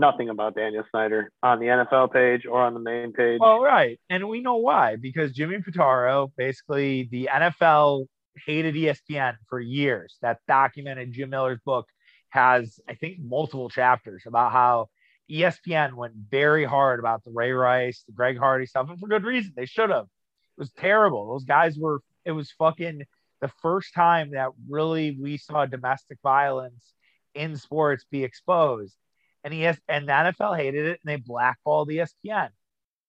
nothing 0.00 0.30
about 0.30 0.56
Daniel 0.56 0.82
Snyder 0.90 1.30
on 1.42 1.60
the 1.60 1.66
NFL 1.66 2.12
page 2.12 2.46
or 2.46 2.60
on 2.62 2.74
the 2.74 2.80
main 2.80 3.12
page. 3.12 3.38
Well, 3.38 3.60
right. 3.60 4.00
And 4.08 4.28
we 4.28 4.40
know 4.40 4.56
why 4.56 4.96
because 4.96 5.32
Jimmy 5.32 5.58
Pitaro, 5.58 6.32
basically, 6.36 7.08
the 7.10 7.28
NFL 7.32 8.06
hated 8.46 8.74
ESPN 8.74 9.34
for 9.48 9.60
years. 9.60 10.16
That 10.22 10.38
documented 10.48 11.12
Jim 11.12 11.30
Miller's 11.30 11.60
book 11.64 11.86
has, 12.30 12.80
I 12.88 12.94
think, 12.94 13.18
multiple 13.20 13.68
chapters 13.68 14.24
about 14.26 14.52
how 14.52 14.88
ESPN 15.30 15.94
went 15.94 16.14
very 16.14 16.64
hard 16.64 16.98
about 16.98 17.22
the 17.22 17.30
Ray 17.30 17.52
Rice, 17.52 18.02
the 18.06 18.12
Greg 18.12 18.38
Hardy 18.38 18.66
stuff, 18.66 18.88
and 18.88 18.98
for 18.98 19.06
good 19.06 19.24
reason. 19.24 19.52
They 19.54 19.66
should 19.66 19.90
have. 19.90 20.04
It 20.04 20.60
was 20.60 20.72
terrible. 20.72 21.32
Those 21.32 21.44
guys 21.44 21.78
were, 21.78 22.00
it 22.24 22.32
was 22.32 22.50
fucking 22.58 23.04
the 23.40 23.50
first 23.62 23.94
time 23.94 24.32
that 24.32 24.50
really 24.68 25.16
we 25.20 25.36
saw 25.36 25.66
domestic 25.66 26.18
violence 26.22 26.94
in 27.34 27.56
sports 27.56 28.04
be 28.10 28.24
exposed 28.24 28.96
and 29.44 29.54
he 29.54 29.62
has, 29.62 29.78
and 29.88 30.08
the 30.08 30.12
NFL 30.12 30.56
hated 30.56 30.86
it, 30.86 31.00
and 31.02 31.10
they 31.10 31.16
blackballed 31.16 31.88
ESPN. 31.88 32.48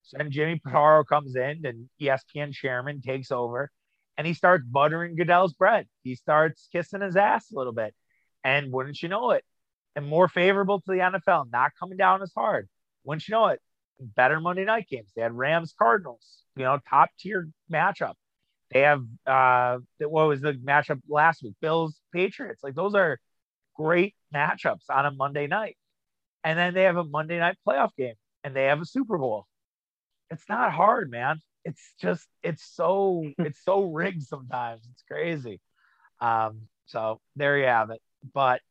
So 0.03 0.17
then 0.17 0.31
Jimmy 0.31 0.59
Pitaro 0.59 1.05
comes 1.05 1.35
in, 1.35 1.65
and 1.65 1.89
ESPN 2.01 2.53
chairman 2.53 3.01
takes 3.01 3.31
over, 3.31 3.71
and 4.17 4.25
he 4.25 4.33
starts 4.33 4.65
buttering 4.65 5.15
Goodell's 5.15 5.53
bread. 5.53 5.87
He 6.03 6.15
starts 6.15 6.67
kissing 6.71 7.01
his 7.01 7.15
ass 7.15 7.51
a 7.51 7.57
little 7.57 7.73
bit, 7.73 7.93
and 8.43 8.71
wouldn't 8.71 9.01
you 9.01 9.09
know 9.09 9.31
it, 9.31 9.43
and 9.95 10.05
more 10.05 10.27
favorable 10.27 10.79
to 10.81 10.91
the 10.91 10.99
NFL, 10.99 11.51
not 11.51 11.71
coming 11.79 11.97
down 11.97 12.21
as 12.21 12.31
hard. 12.35 12.67
Wouldn't 13.03 13.27
you 13.27 13.33
know 13.33 13.47
it, 13.47 13.61
better 13.99 14.39
Monday 14.39 14.65
night 14.65 14.87
games. 14.89 15.11
They 15.15 15.21
had 15.21 15.33
Rams 15.33 15.73
Cardinals, 15.77 16.43
you 16.55 16.63
know, 16.63 16.79
top 16.89 17.09
tier 17.19 17.49
matchup. 17.71 18.13
They 18.71 18.81
have 18.81 19.03
uh, 19.25 19.79
what 19.99 20.27
was 20.27 20.41
the 20.41 20.53
matchup 20.53 21.01
last 21.09 21.43
week? 21.43 21.55
Bills 21.61 21.99
Patriots. 22.13 22.63
Like 22.63 22.75
those 22.75 22.95
are 22.95 23.19
great 23.75 24.15
matchups 24.33 24.89
on 24.89 25.05
a 25.05 25.11
Monday 25.11 25.47
night 25.47 25.77
and 26.43 26.57
then 26.57 26.73
they 26.73 26.83
have 26.83 26.97
a 26.97 27.03
Monday 27.03 27.39
night 27.39 27.57
playoff 27.67 27.95
game 27.97 28.15
and 28.43 28.55
they 28.55 28.65
have 28.65 28.81
a 28.81 28.85
Super 28.85 29.17
Bowl. 29.17 29.45
It's 30.29 30.47
not 30.49 30.71
hard, 30.71 31.11
man. 31.11 31.39
It's 31.63 31.93
just 31.99 32.27
it's 32.43 32.63
so 32.63 33.29
it's 33.37 33.63
so 33.63 33.83
rigged 33.83 34.23
sometimes. 34.23 34.81
It's 34.91 35.03
crazy. 35.03 35.59
Um, 36.19 36.61
so 36.85 37.19
there 37.35 37.57
you 37.57 37.65
have 37.65 37.89
it. 37.91 38.01
But 38.33 38.61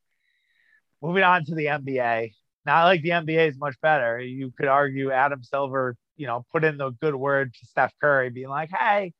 moving 1.02 1.22
on 1.22 1.44
to 1.46 1.54
the 1.54 1.66
NBA, 1.66 2.32
not 2.66 2.84
like 2.84 3.02
the 3.02 3.10
NBA 3.10 3.48
is 3.48 3.58
much 3.58 3.80
better. 3.80 4.20
You 4.20 4.52
could 4.56 4.68
argue 4.68 5.10
Adam 5.10 5.42
Silver, 5.42 5.96
you 6.16 6.26
know, 6.26 6.44
put 6.52 6.64
in 6.64 6.76
the 6.76 6.90
good 6.90 7.14
word 7.14 7.54
to 7.54 7.66
Steph 7.66 7.92
Curry, 8.00 8.30
being 8.30 8.48
like, 8.48 8.70
hey, 8.70 9.12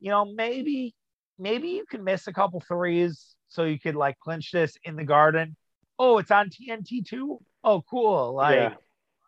you 0.00 0.10
know, 0.10 0.24
maybe 0.24 0.94
maybe 1.38 1.68
you 1.68 1.84
can 1.88 2.04
miss 2.04 2.26
a 2.26 2.32
couple 2.32 2.60
threes 2.60 3.34
so 3.48 3.64
you 3.64 3.78
could 3.78 3.96
like 3.96 4.18
clinch 4.20 4.50
this 4.52 4.76
in 4.84 4.96
the 4.96 5.04
garden. 5.04 5.56
Oh, 5.98 6.18
it's 6.18 6.30
on 6.30 6.50
TNT 6.50 7.06
too 7.06 7.40
oh, 7.64 7.82
cool. 7.88 8.34
Like 8.34 8.56
yeah. 8.56 8.74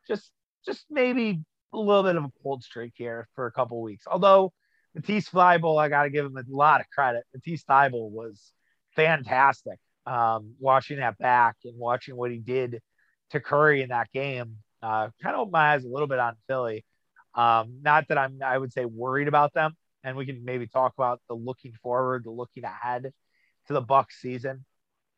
just 0.08 0.30
just 0.64 0.84
maybe 0.90 1.40
a 1.72 1.78
little 1.78 2.02
bit 2.02 2.16
of 2.16 2.24
a 2.24 2.30
cold 2.42 2.62
streak 2.62 2.92
here 2.96 3.28
for 3.34 3.46
a 3.46 3.52
couple 3.52 3.80
weeks. 3.82 4.04
Although 4.06 4.52
Matisse 4.94 5.28
Thybulle, 5.30 5.80
I 5.80 5.88
got 5.88 6.04
to 6.04 6.10
give 6.10 6.24
him 6.24 6.36
a 6.36 6.42
lot 6.48 6.80
of 6.80 6.86
credit. 6.90 7.24
Matisse 7.34 7.64
Thybulle 7.64 8.10
was 8.10 8.52
fantastic. 8.94 9.78
Um, 10.06 10.54
watching 10.60 10.98
that 10.98 11.18
back 11.18 11.56
and 11.64 11.76
watching 11.76 12.16
what 12.16 12.30
he 12.30 12.38
did 12.38 12.80
to 13.30 13.40
Curry 13.40 13.82
in 13.82 13.88
that 13.88 14.10
game, 14.12 14.58
uh, 14.82 15.08
kind 15.22 15.34
of 15.34 15.40
opened 15.40 15.52
my 15.52 15.72
eyes 15.72 15.84
a 15.84 15.88
little 15.88 16.06
bit 16.06 16.20
on 16.20 16.34
Philly. 16.46 16.84
Um, 17.34 17.80
not 17.82 18.08
that 18.08 18.16
I'm, 18.16 18.38
I 18.44 18.56
would 18.56 18.72
say, 18.72 18.84
worried 18.84 19.28
about 19.28 19.52
them, 19.52 19.76
and 20.04 20.16
we 20.16 20.24
can 20.24 20.44
maybe 20.44 20.66
talk 20.66 20.94
about 20.96 21.20
the 21.28 21.34
looking 21.34 21.72
forward, 21.82 22.24
the 22.24 22.30
looking 22.30 22.64
ahead 22.64 23.12
to 23.66 23.72
the 23.72 23.80
Bucks 23.80 24.20
season. 24.20 24.64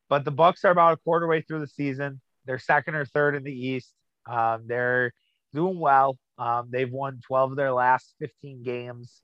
But 0.09 0.25
the 0.25 0.31
Bucks 0.31 0.65
are 0.65 0.71
about 0.71 0.95
a 0.95 0.97
quarter 0.97 1.27
way 1.27 1.43
through 1.43 1.61
the 1.61 1.69
season. 1.69 2.21
They're 2.49 2.59
second 2.59 2.95
or 2.95 3.05
third 3.05 3.37
in 3.37 3.45
the 3.45 3.53
East. 3.53 3.93
Um, 4.27 4.65
they're 4.67 5.13
doing 5.53 5.79
well. 5.79 6.19
Um, 6.39 6.69
they've 6.71 6.91
won 6.91 7.21
12 7.27 7.53
of 7.53 7.57
their 7.59 7.73
last 7.73 8.15
15 8.21 8.63
games. 8.63 9.21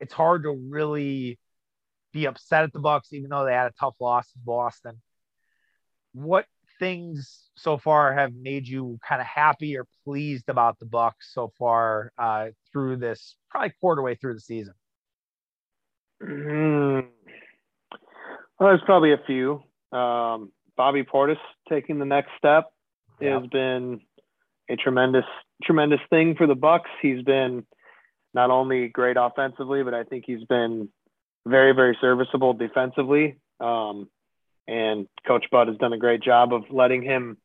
It's 0.00 0.12
hard 0.12 0.42
to 0.42 0.50
really 0.50 1.38
be 2.12 2.26
upset 2.26 2.64
at 2.64 2.72
the 2.72 2.80
Bucks, 2.80 3.12
even 3.12 3.30
though 3.30 3.44
they 3.44 3.52
had 3.52 3.68
a 3.68 3.74
tough 3.78 3.94
loss 4.00 4.28
in 4.34 4.42
Boston. 4.44 5.00
What 6.14 6.46
things 6.80 7.48
so 7.56 7.78
far 7.78 8.12
have 8.12 8.34
made 8.34 8.66
you 8.66 8.98
kind 9.08 9.20
of 9.20 9.26
happy 9.28 9.78
or 9.78 9.86
pleased 10.04 10.48
about 10.48 10.80
the 10.80 10.86
Bucks 10.86 11.32
so 11.32 11.52
far 11.56 12.12
uh, 12.18 12.48
through 12.72 12.96
this 12.96 13.36
probably 13.50 13.72
quarter 13.80 14.02
way 14.02 14.16
through 14.16 14.34
the 14.34 14.40
season? 14.40 14.74
Mm. 16.20 17.06
Well, 18.58 18.68
there's 18.68 18.82
probably 18.84 19.12
a 19.12 19.20
few. 19.28 19.62
Um, 19.92 20.50
Bobby 20.76 21.04
Portis 21.04 21.36
taking 21.68 21.98
the 21.98 22.04
next 22.04 22.30
step 22.38 22.70
has 23.20 23.46
been 23.48 24.00
a 24.68 24.76
tremendous, 24.76 25.24
tremendous 25.62 26.00
thing 26.10 26.34
for 26.36 26.46
the 26.46 26.54
Bucks. 26.54 26.90
He's 27.00 27.22
been 27.22 27.64
not 28.32 28.50
only 28.50 28.88
great 28.88 29.16
offensively, 29.18 29.82
but 29.82 29.94
I 29.94 30.04
think 30.04 30.24
he's 30.26 30.44
been 30.44 30.88
very, 31.46 31.72
very 31.72 31.96
serviceable 32.00 32.54
defensively. 32.54 33.36
Um, 33.60 34.08
and 34.66 35.06
Coach 35.26 35.46
Bud 35.50 35.68
has 35.68 35.76
done 35.76 35.92
a 35.92 35.98
great 35.98 36.22
job 36.22 36.52
of 36.52 36.64
letting 36.70 37.02
him 37.02 37.36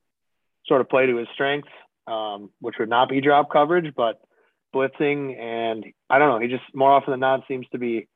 sort 0.65 0.81
of 0.81 0.89
play 0.89 1.05
to 1.05 1.17
his 1.17 1.27
strengths, 1.33 1.69
um, 2.07 2.49
which 2.59 2.75
would 2.79 2.89
not 2.89 3.09
be 3.09 3.21
drop 3.21 3.51
coverage, 3.51 3.93
but 3.95 4.21
blitzing. 4.73 5.37
And 5.37 5.85
I 6.09 6.17
don't 6.17 6.29
know, 6.29 6.39
he 6.39 6.47
just 6.47 6.63
more 6.73 6.91
often 6.91 7.11
than 7.11 7.19
not 7.19 7.43
seems 7.47 7.67
to 7.71 7.77
be 7.77 8.07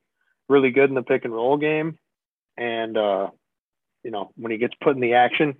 really 0.49 0.71
good 0.71 0.89
in 0.89 0.95
the 0.95 1.03
pick 1.03 1.25
and 1.25 1.33
roll 1.33 1.57
game. 1.57 1.97
And 2.57 2.97
uh, 2.97 3.29
you 4.03 4.11
know, 4.11 4.31
when 4.35 4.51
he 4.51 4.57
gets 4.57 4.73
put 4.81 4.95
in 4.95 5.01
the 5.01 5.13
action, 5.13 5.55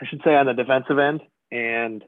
I 0.00 0.06
should 0.06 0.22
say 0.24 0.34
on 0.34 0.46
the 0.46 0.54
defensive 0.54 0.98
end 0.98 1.20
and 1.50 2.02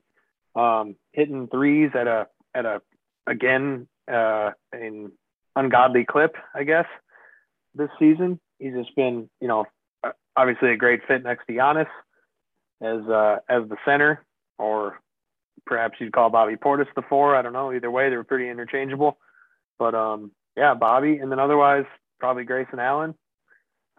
um, 0.55 0.97
hitting 1.13 1.49
threes 1.49 1.91
at 1.95 2.07
a 2.07 2.27
at 2.55 2.65
a 2.65 2.83
again 3.27 3.89
uh, 4.11 4.51
in 4.73 5.13
ungodly 5.55 6.05
clip, 6.05 6.37
I 6.55 6.65
guess, 6.65 6.87
this 7.75 7.91
season. 7.99 8.41
He's 8.59 8.75
just 8.75 8.95
been, 8.97 9.29
you 9.41 9.49
know, 9.49 9.67
obviously 10.37 10.71
a 10.71 10.77
great 10.77 11.01
fit 11.07 11.23
next 11.23 11.47
to 11.47 11.53
Giannis 11.53 11.89
as 12.81 13.09
uh, 13.09 13.37
as 13.49 13.69
the 13.69 13.77
center, 13.85 14.25
or 14.59 15.01
perhaps 15.67 15.97
you'd 16.01 16.13
call 16.13 16.31
Bobby 16.31 16.57
Portis 16.57 16.87
the 16.95 17.03
four. 17.03 17.37
I 17.37 17.43
don't 17.43 17.53
know. 17.53 17.73
Either 17.73 17.91
way, 17.91 18.09
they're 18.09 18.25
pretty 18.25 18.49
interchangeable. 18.49 19.19
But 19.79 19.95
um, 19.95 20.33
yeah, 20.57 20.75
Bobby, 20.75 21.19
and 21.19 21.31
then 21.31 21.39
otherwise 21.39 21.85
probably 22.19 22.45
Grayson 22.45 22.79
Allen 22.79 23.15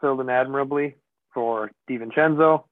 filled 0.02 0.22
in 0.22 0.30
admirably 0.30 0.96
for 1.34 1.72
DiVincenzo. 1.90 2.64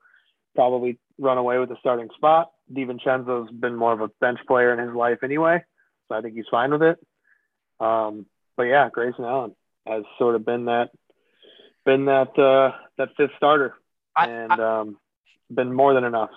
Probably 0.56 0.98
run 1.20 1.38
away 1.38 1.60
with 1.60 1.70
the 1.70 1.78
starting 1.80 2.10
spot. 2.16 2.52
DiVincenzo's 2.72 3.52
been 3.52 3.76
more 3.76 3.94
of 3.94 4.02
a 4.02 4.10
bench 4.20 4.40
player 4.48 4.74
in 4.74 4.86
his 4.86 4.96
life 4.96 5.20
anyway, 5.24 5.64
so 6.08 6.16
I 6.16 6.22
think 6.22 6.36
he's 6.36 6.46
fine 6.50 6.72
with 6.72 6.82
it. 6.82 6.98
Um, 7.80 8.26
but 8.58 8.64
yeah, 8.64 8.90
Grayson 8.90 9.26
Allen 9.26 9.56
has 9.86 10.04
sort 10.18 10.36
of 10.36 10.46
been 10.46 10.66
that 10.66 10.90
been 11.86 12.06
that 12.06 12.38
uh, 12.40 12.76
that 12.98 13.10
fifth 13.18 13.32
starter, 13.38 13.76
and 14.18 14.52
I, 14.52 14.80
um, 14.80 14.98
been 15.52 15.74
more 15.74 15.94
than 15.94 16.04
enough. 16.04 16.32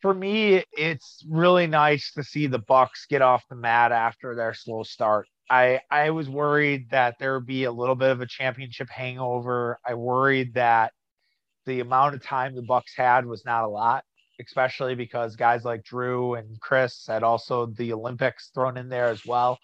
For 0.00 0.14
me, 0.14 0.64
it's 0.72 1.24
really 1.28 1.66
nice 1.66 2.12
to 2.12 2.24
see 2.24 2.46
the 2.46 2.58
Bucks 2.58 3.06
get 3.08 3.22
off 3.22 3.44
the 3.48 3.56
mat 3.56 3.92
after 3.92 4.34
their 4.34 4.54
slow 4.54 4.82
start. 4.82 5.26
I 5.50 5.80
I 5.90 6.10
was 6.10 6.28
worried 6.28 6.90
that 6.90 7.16
there 7.18 7.34
would 7.34 7.46
be 7.46 7.64
a 7.64 7.72
little 7.72 7.94
bit 7.94 8.10
of 8.10 8.20
a 8.20 8.26
championship 8.26 8.88
hangover. 8.88 9.78
I 9.84 9.94
worried 9.94 10.54
that 10.54 10.92
the 11.66 11.80
amount 11.80 12.14
of 12.14 12.22
time 12.22 12.54
the 12.54 12.62
Bucks 12.62 12.94
had 12.96 13.26
was 13.26 13.44
not 13.44 13.64
a 13.64 13.68
lot, 13.68 14.04
especially 14.40 14.94
because 14.94 15.36
guys 15.36 15.64
like 15.64 15.84
Drew 15.84 16.34
and 16.34 16.60
Chris 16.60 17.06
had 17.06 17.22
also 17.22 17.66
the 17.66 17.92
Olympics 17.92 18.50
thrown 18.54 18.76
in 18.76 18.88
there 18.88 19.06
as 19.06 19.24
well. 19.24 19.58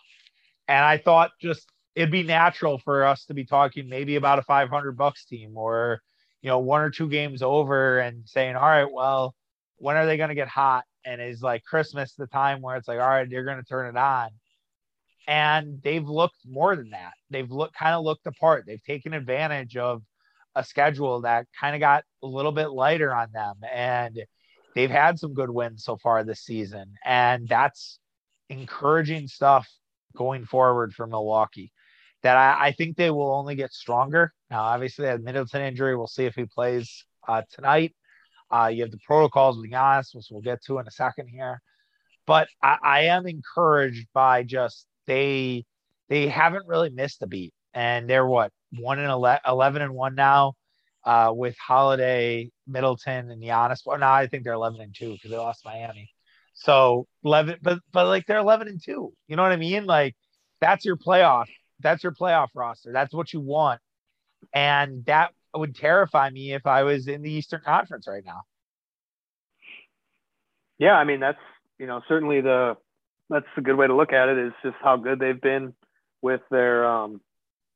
And 0.68 0.84
I 0.84 0.98
thought 0.98 1.30
just 1.40 1.66
it'd 1.98 2.12
be 2.12 2.22
natural 2.22 2.78
for 2.78 3.04
us 3.04 3.24
to 3.24 3.34
be 3.34 3.44
talking 3.44 3.88
maybe 3.88 4.14
about 4.16 4.38
a 4.38 4.42
500 4.42 4.96
bucks 4.96 5.24
team 5.24 5.56
or 5.56 6.00
you 6.42 6.48
know 6.48 6.60
one 6.60 6.80
or 6.80 6.90
two 6.90 7.08
games 7.08 7.42
over 7.42 7.98
and 7.98 8.22
saying 8.28 8.54
all 8.54 8.68
right 8.68 8.90
well 8.90 9.34
when 9.78 9.96
are 9.96 10.06
they 10.06 10.16
going 10.16 10.28
to 10.28 10.34
get 10.34 10.48
hot? 10.48 10.84
And 11.04 11.22
is 11.22 11.40
like 11.40 11.64
christmas 11.64 12.14
the 12.14 12.26
time 12.26 12.60
where 12.60 12.76
it's 12.76 12.86
like 12.86 13.00
all 13.00 13.08
right 13.08 13.28
you're 13.28 13.44
going 13.44 13.58
to 13.58 13.64
turn 13.64 13.88
it 13.88 13.98
on. 13.98 14.28
And 15.26 15.80
they've 15.82 16.06
looked 16.06 16.46
more 16.46 16.76
than 16.76 16.90
that. 16.90 17.12
They've 17.30 17.50
looked 17.50 17.74
kind 17.74 17.94
of 17.94 18.04
looked 18.04 18.26
apart 18.26 18.64
they've 18.66 18.84
taken 18.84 19.12
advantage 19.14 19.76
of 19.76 20.02
a 20.58 20.64
schedule 20.64 21.20
that 21.20 21.46
kind 21.58 21.76
of 21.76 21.80
got 21.80 22.02
a 22.22 22.26
little 22.26 22.52
bit 22.52 22.68
lighter 22.68 23.14
on 23.14 23.28
them 23.32 23.54
and 23.72 24.18
they've 24.74 24.90
had 24.90 25.18
some 25.18 25.32
good 25.32 25.50
wins 25.50 25.84
so 25.84 25.96
far 25.96 26.24
this 26.24 26.40
season 26.40 26.94
and 27.04 27.46
that's 27.48 28.00
encouraging 28.50 29.28
stuff 29.28 29.68
going 30.16 30.44
forward 30.44 30.92
for 30.92 31.06
milwaukee 31.06 31.70
that 32.22 32.36
I, 32.36 32.66
I, 32.66 32.72
think 32.72 32.96
they 32.96 33.12
will 33.12 33.32
only 33.32 33.54
get 33.54 33.72
stronger. 33.72 34.32
Now, 34.50 34.62
obviously, 34.62 35.04
that 35.04 35.22
Middleton 35.22 35.62
injury, 35.62 35.96
we'll 35.96 36.08
see 36.08 36.24
if 36.24 36.34
he 36.34 36.46
plays 36.46 37.04
uh, 37.28 37.42
tonight. 37.52 37.94
Uh, 38.50 38.70
you 38.74 38.82
have 38.82 38.90
the 38.90 38.98
protocols 39.06 39.56
with 39.56 39.70
Giannis, 39.70 40.14
which 40.14 40.26
we'll 40.28 40.42
get 40.42 40.60
to 40.64 40.78
in 40.78 40.88
a 40.88 40.90
second 40.90 41.28
here. 41.28 41.60
But 42.26 42.48
I, 42.60 42.78
I 42.82 43.00
am 43.02 43.26
encouraged 43.26 44.08
by 44.12 44.42
just 44.42 44.86
they 45.06 45.64
they 46.08 46.26
haven't 46.26 46.66
really 46.66 46.90
missed 46.90 47.22
a 47.22 47.28
beat, 47.28 47.54
and 47.72 48.10
they're 48.10 48.26
what 48.26 48.50
one 48.72 48.98
and 48.98 49.10
11 49.10 49.82
and 49.82 49.94
one 49.94 50.14
now 50.14 50.54
uh, 51.04 51.32
with 51.34 51.56
Holiday, 51.58 52.50
Middleton, 52.66 53.30
and 53.30 53.42
Giannis. 53.42 53.80
Well, 53.86 53.98
now 53.98 54.12
I 54.12 54.26
think 54.26 54.44
they're 54.44 54.52
eleven 54.52 54.80
and 54.80 54.94
two 54.94 55.12
because 55.12 55.30
they 55.30 55.36
lost 55.36 55.64
Miami. 55.64 56.10
So 56.54 57.06
eleven, 57.24 57.56
but 57.62 57.78
but 57.92 58.06
like 58.06 58.26
they're 58.26 58.38
eleven 58.38 58.68
and 58.68 58.82
two. 58.82 59.12
You 59.26 59.36
know 59.36 59.42
what 59.42 59.52
I 59.52 59.56
mean? 59.56 59.86
Like 59.86 60.16
that's 60.60 60.84
your 60.84 60.96
playoff 60.96 61.46
that's 61.80 62.02
your 62.02 62.12
playoff 62.12 62.48
roster. 62.54 62.92
That's 62.92 63.14
what 63.14 63.32
you 63.32 63.40
want. 63.40 63.80
And 64.52 65.04
that 65.06 65.32
would 65.54 65.74
terrify 65.74 66.30
me 66.30 66.52
if 66.52 66.66
I 66.66 66.82
was 66.82 67.08
in 67.08 67.22
the 67.22 67.30
Eastern 67.30 67.60
Conference 67.64 68.06
right 68.08 68.24
now. 68.24 68.42
Yeah, 70.78 70.94
I 70.94 71.04
mean 71.04 71.20
that's 71.20 71.38
you 71.78 71.86
know 71.86 72.02
certainly 72.08 72.40
the 72.40 72.76
that's 73.28 73.46
a 73.56 73.60
good 73.60 73.76
way 73.76 73.86
to 73.86 73.94
look 73.94 74.12
at 74.12 74.28
it 74.28 74.38
is 74.38 74.52
just 74.62 74.76
how 74.82 74.96
good 74.96 75.18
they've 75.18 75.40
been 75.40 75.74
with 76.22 76.40
their 76.50 76.86
um 76.86 77.20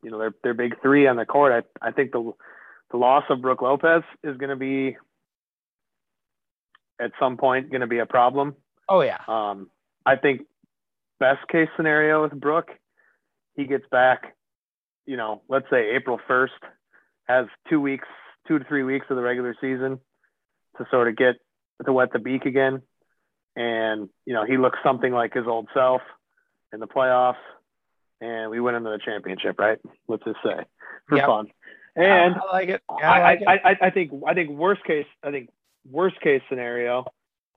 you 0.03 0.11
know 0.11 0.19
their 0.19 0.35
their 0.43 0.55
big 0.55 0.81
three 0.83 1.07
on 1.07 1.17
the 1.17 1.27
court. 1.27 1.65
I 1.83 1.88
I 1.88 1.93
think 1.93 2.12
the 2.12 2.33
the 2.91 2.97
loss 2.97 3.25
of 3.31 3.41
Brook 3.41 3.62
Lopez 3.62 4.03
is 4.23 4.37
going 4.37 4.51
to 4.51 4.57
be 4.57 4.97
at 7.01 7.12
some 7.19 7.37
point 7.37 7.71
going 7.71 7.81
to 7.81 7.87
be 7.87 7.99
a 7.99 8.07
problem. 8.07 8.57
Oh 8.88 9.01
yeah. 9.01 9.19
Um, 9.27 9.71
I 10.05 10.17
think 10.17 10.43
best 11.19 11.47
case 11.49 11.69
scenario 11.77 12.23
with 12.23 12.33
Brook 12.33 12.71
he 13.55 13.65
gets 13.65 13.85
back, 13.91 14.35
you 15.07 15.17
know, 15.17 15.43
let's 15.49 15.67
say 15.71 15.95
April 15.97 16.19
1st, 16.29 16.49
has 17.25 17.47
two 17.69 17.81
weeks, 17.81 18.09
two 18.49 18.59
to 18.59 18.65
three 18.65 18.83
weeks 18.83 19.07
of 19.11 19.17
the 19.17 19.23
regular 19.23 19.55
season 19.61 19.99
to 20.79 20.87
sort 20.91 21.09
of 21.09 21.17
get 21.17 21.37
to 21.85 21.93
wet 21.93 22.12
the 22.12 22.19
beak 22.19 22.45
again. 22.45 22.83
And, 23.55 24.09
you 24.25 24.33
know, 24.33 24.45
he 24.45 24.57
looks 24.57 24.79
something 24.83 25.12
like 25.12 25.35
his 25.35 25.47
old 25.47 25.69
self 25.75 26.01
in 26.73 26.81
the 26.81 26.87
playoffs. 26.87 27.35
And 28.23 28.51
we 28.51 28.61
went 28.61 28.77
into 28.77 28.89
the 28.89 29.01
championship, 29.05 29.59
right? 29.59 29.79
Let's 30.07 30.23
just 30.23 30.39
say 30.45 30.65
for 31.09 31.17
yep. 31.17 31.27
fun. 31.27 31.47
And 31.97 32.37
I 32.37 32.53
like 32.53 32.69
it. 32.69 32.81
Yeah, 33.01 33.11
I, 33.11 33.23
like 33.23 33.43
I, 33.47 33.55
it. 33.55 33.61
I, 33.65 33.87
I 33.87 33.91
think 33.91 34.13
I 34.27 34.35
think 34.35 34.51
worst 34.51 34.85
case 34.85 35.07
I 35.25 35.33
think 35.33 35.51
worst 35.91 36.21
case 36.21 36.41
scenario, 36.49 37.05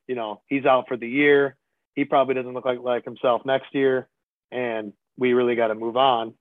you 0.08 0.15
know, 0.15 0.41
he's 0.47 0.65
out 0.65 0.88
for 0.88 0.97
the 0.97 1.08
year. 1.08 1.56
He 1.93 2.04
probably 2.04 2.34
doesn't 2.34 2.54
look 2.54 2.65
like 2.65 2.80
like 2.82 3.06
himself 3.06 3.43
next 3.45 3.73
year, 3.73 4.10
and 4.51 4.93
we 5.17 5.34
really 5.34 5.56
got 5.56 5.67
to 5.67 5.75
move 5.75 5.97
on. 5.97 6.34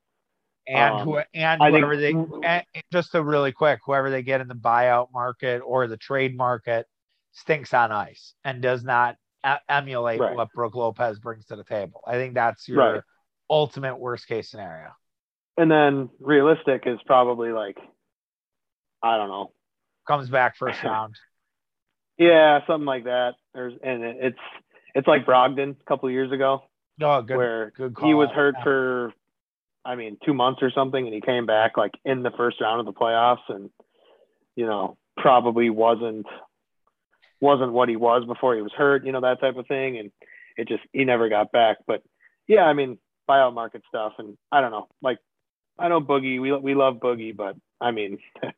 And 0.67 0.95
um, 0.95 1.07
who 1.07 1.21
and 1.35 1.63
whoever 1.63 1.95
think, 1.95 2.31
they 2.43 2.47
and 2.47 2.65
just 2.91 3.15
a 3.15 3.23
really 3.23 3.53
quick, 3.53 3.81
whoever 3.85 4.09
they 4.09 4.23
get 4.23 4.41
in 4.41 4.49
the 4.49 4.55
buyout 4.55 5.09
market 5.13 5.59
or 5.59 5.87
the 5.87 5.99
trade 5.99 6.35
market 6.35 6.87
stinks 7.33 7.75
on 7.75 7.93
ice 7.93 8.33
and 8.43 8.63
does 8.63 8.83
not 8.83 9.17
emulate 9.69 10.21
right. 10.21 10.35
what 10.35 10.49
Brook 10.55 10.75
Lopez 10.75 11.19
brings 11.19 11.45
to 11.47 11.57
the 11.57 11.65
table. 11.65 12.01
I 12.07 12.15
think 12.15 12.33
that's 12.33 12.67
your 12.67 12.79
right. 12.79 13.03
Ultimate 13.49 13.97
worst 13.97 14.27
case 14.27 14.51
scenario. 14.51 14.91
And 15.57 15.71
then 15.71 16.11
realistic 16.21 16.83
is 16.87 16.99
probably 17.07 17.53
like, 17.53 17.79
I 19.03 19.17
don't 19.17 19.29
know, 19.29 19.53
comes 20.07 20.29
back 20.29 20.57
first 20.57 20.83
round. 20.85 21.15
yeah, 22.19 22.61
something 22.67 22.87
like 22.87 23.05
that. 23.05 23.35
There's 23.55 23.75
and 23.83 24.03
it's 24.03 24.39
it's 24.95 25.09
like 25.09 25.27
Brogdon 25.27 25.77
a 25.81 25.85
couple 25.85 26.11
years 26.11 26.33
ago. 26.33 26.63
Oh, 27.03 27.23
good. 27.23 27.37
Where 27.37 27.73
good 27.77 27.97
he 28.03 28.15
was 28.15 28.29
hurt 28.31 28.55
yeah. 28.59 28.65
for, 28.65 29.13
I 29.85 29.97
mean, 29.97 30.17
two 30.25 30.35
months 30.35 30.63
or 30.63 30.71
something, 30.71 31.05
and 31.05 31.15
he 31.15 31.21
came 31.21 31.47
back 31.47 31.77
like 31.77 31.93
in 32.05 32.23
the 32.23 32.31
first 32.31 32.61
round 32.61 32.81
of 32.81 32.87
the 32.87 32.99
playoffs, 32.99 33.49
and 33.49 33.71
you 34.57 34.67
know 34.67 34.97
probably 35.17 35.71
wasn't 35.71 36.27
wasn't 37.41 37.73
what 37.73 37.89
he 37.89 37.97
was 37.97 38.25
before 38.25 38.55
he 38.55 38.63
was 38.63 38.73
hurt, 38.77 39.05
you 39.05 39.13
know 39.13 39.21
that 39.21 39.41
type 39.41 39.57
of 39.57 39.67
thing, 39.67 39.99
and 39.99 40.11
it 40.57 40.69
just 40.69 40.83
he 40.93 41.05
never 41.05 41.29
got 41.29 41.53
back. 41.53 41.79
But 41.87 42.03
yeah, 42.47 42.63
I 42.63 42.73
mean 42.73 42.99
buyout 43.29 43.55
market 43.55 43.83
stuff, 43.89 44.15
and 44.19 44.37
I 44.53 44.61
don't 44.61 44.71
know, 44.71 44.89
like 45.03 45.19
I 45.79 45.89
know 45.89 46.01
Boogie, 46.01 46.41
we 46.41 46.53
we 46.53 46.75
love 46.75 46.97
Boogie, 46.97 47.37
but 47.37 47.57
I 47.81 47.91
mean. 47.91 48.19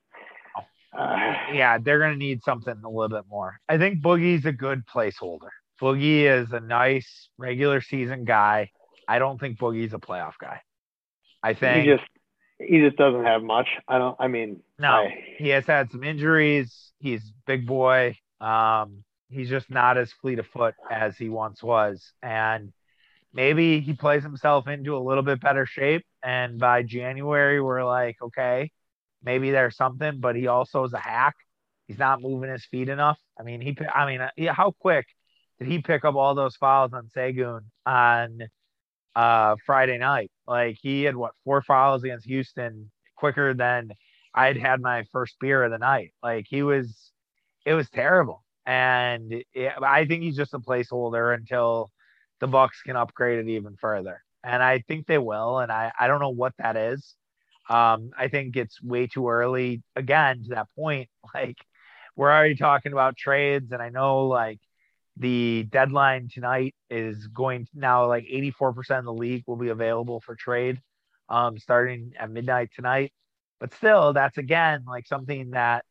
Uh, 0.96 1.34
yeah, 1.52 1.76
they're 1.76 1.98
going 1.98 2.12
to 2.12 2.16
need 2.18 2.42
something 2.42 2.74
a 2.82 2.88
little 2.88 3.08
bit 3.08 3.24
more. 3.28 3.60
I 3.68 3.76
think 3.76 4.00
Boogie's 4.00 4.46
a 4.46 4.52
good 4.52 4.86
placeholder. 4.86 5.50
Boogie 5.80 6.22
is 6.22 6.52
a 6.52 6.60
nice 6.60 7.28
regular 7.36 7.82
season 7.82 8.24
guy. 8.24 8.70
I 9.06 9.18
don't 9.18 9.38
think 9.38 9.58
Boogie's 9.58 9.92
a 9.92 9.98
playoff 9.98 10.34
guy. 10.40 10.62
I 11.42 11.54
think 11.54 11.84
he 11.84 11.92
just 11.92 12.04
he 12.58 12.80
just 12.80 12.96
doesn't 12.96 13.24
have 13.24 13.42
much. 13.42 13.68
I 13.86 13.98
don't. 13.98 14.16
I 14.18 14.28
mean, 14.28 14.62
no, 14.78 14.88
I, 14.88 15.24
he 15.36 15.50
has 15.50 15.66
had 15.66 15.90
some 15.90 16.02
injuries. 16.02 16.92
He's 16.98 17.32
big 17.46 17.66
boy. 17.66 18.16
Um, 18.40 19.04
he's 19.28 19.48
just 19.48 19.70
not 19.70 19.98
as 19.98 20.12
fleet 20.12 20.38
of 20.38 20.46
foot 20.46 20.74
as 20.90 21.16
he 21.16 21.28
once 21.28 21.62
was, 21.62 22.12
and 22.22 22.72
maybe 23.36 23.80
he 23.80 23.92
plays 23.92 24.22
himself 24.22 24.66
into 24.66 24.96
a 24.96 24.98
little 24.98 25.22
bit 25.22 25.40
better 25.40 25.66
shape. 25.66 26.04
And 26.24 26.58
by 26.58 26.82
January, 26.82 27.60
we're 27.60 27.84
like, 27.84 28.16
okay, 28.20 28.72
maybe 29.22 29.50
there's 29.50 29.76
something. 29.76 30.18
But 30.18 30.34
he 30.34 30.48
also 30.48 30.82
is 30.84 30.94
a 30.94 30.98
hack. 30.98 31.34
He's 31.86 31.98
not 31.98 32.20
moving 32.20 32.50
his 32.50 32.64
feet 32.64 32.88
enough. 32.88 33.18
I 33.38 33.44
mean, 33.44 33.60
he. 33.60 33.76
I 33.94 34.06
mean, 34.06 34.26
yeah, 34.36 34.54
how 34.54 34.72
quick 34.80 35.06
did 35.60 35.68
he 35.68 35.80
pick 35.80 36.04
up 36.04 36.16
all 36.16 36.34
those 36.34 36.56
fouls 36.56 36.92
on 36.92 37.08
Sengun 37.14 37.60
on 37.84 38.40
uh, 39.14 39.56
Friday 39.64 39.98
night? 39.98 40.32
Like 40.48 40.78
he 40.80 41.04
had 41.04 41.14
what 41.14 41.34
four 41.44 41.62
fouls 41.62 42.02
against 42.02 42.26
Houston 42.26 42.90
quicker 43.14 43.54
than 43.54 43.92
I'd 44.34 44.56
had 44.56 44.80
my 44.80 45.04
first 45.12 45.36
beer 45.38 45.62
of 45.62 45.70
the 45.70 45.78
night. 45.78 46.12
Like 46.22 46.46
he 46.48 46.62
was, 46.62 47.12
it 47.64 47.74
was 47.74 47.88
terrible. 47.90 48.42
And 48.64 49.32
it, 49.54 49.72
I 49.80 50.06
think 50.06 50.22
he's 50.22 50.36
just 50.36 50.54
a 50.54 50.58
placeholder 50.58 51.34
until 51.34 51.90
the 52.40 52.46
Bucks 52.46 52.82
can 52.82 52.96
upgrade 52.96 53.38
it 53.38 53.50
even 53.50 53.76
further. 53.76 54.22
And 54.44 54.62
I 54.62 54.80
think 54.86 55.06
they 55.06 55.18
will. 55.18 55.58
And 55.58 55.72
I, 55.72 55.92
I 55.98 56.06
don't 56.06 56.20
know 56.20 56.30
what 56.30 56.54
that 56.58 56.76
is. 56.76 57.14
Um, 57.68 58.10
I 58.16 58.28
think 58.28 58.56
it's 58.56 58.80
way 58.80 59.06
too 59.08 59.28
early 59.28 59.82
again 59.96 60.44
to 60.44 60.48
that 60.50 60.68
point. 60.76 61.08
Like 61.34 61.58
we're 62.14 62.30
already 62.32 62.54
talking 62.54 62.92
about 62.92 63.16
trades, 63.16 63.72
and 63.72 63.82
I 63.82 63.90
know 63.90 64.26
like 64.26 64.60
the 65.16 65.64
deadline 65.64 66.28
tonight 66.32 66.74
is 66.88 67.26
going 67.26 67.66
now 67.74 68.06
like 68.06 68.24
84% 68.24 69.00
of 69.00 69.04
the 69.04 69.12
league 69.12 69.42
will 69.46 69.56
be 69.56 69.68
available 69.68 70.20
for 70.20 70.34
trade 70.34 70.80
um, 71.28 71.58
starting 71.58 72.12
at 72.18 72.30
midnight 72.30 72.70
tonight. 72.74 73.12
But 73.58 73.74
still, 73.74 74.12
that's 74.12 74.38
again 74.38 74.84
like 74.86 75.06
something 75.06 75.50
that 75.50 75.84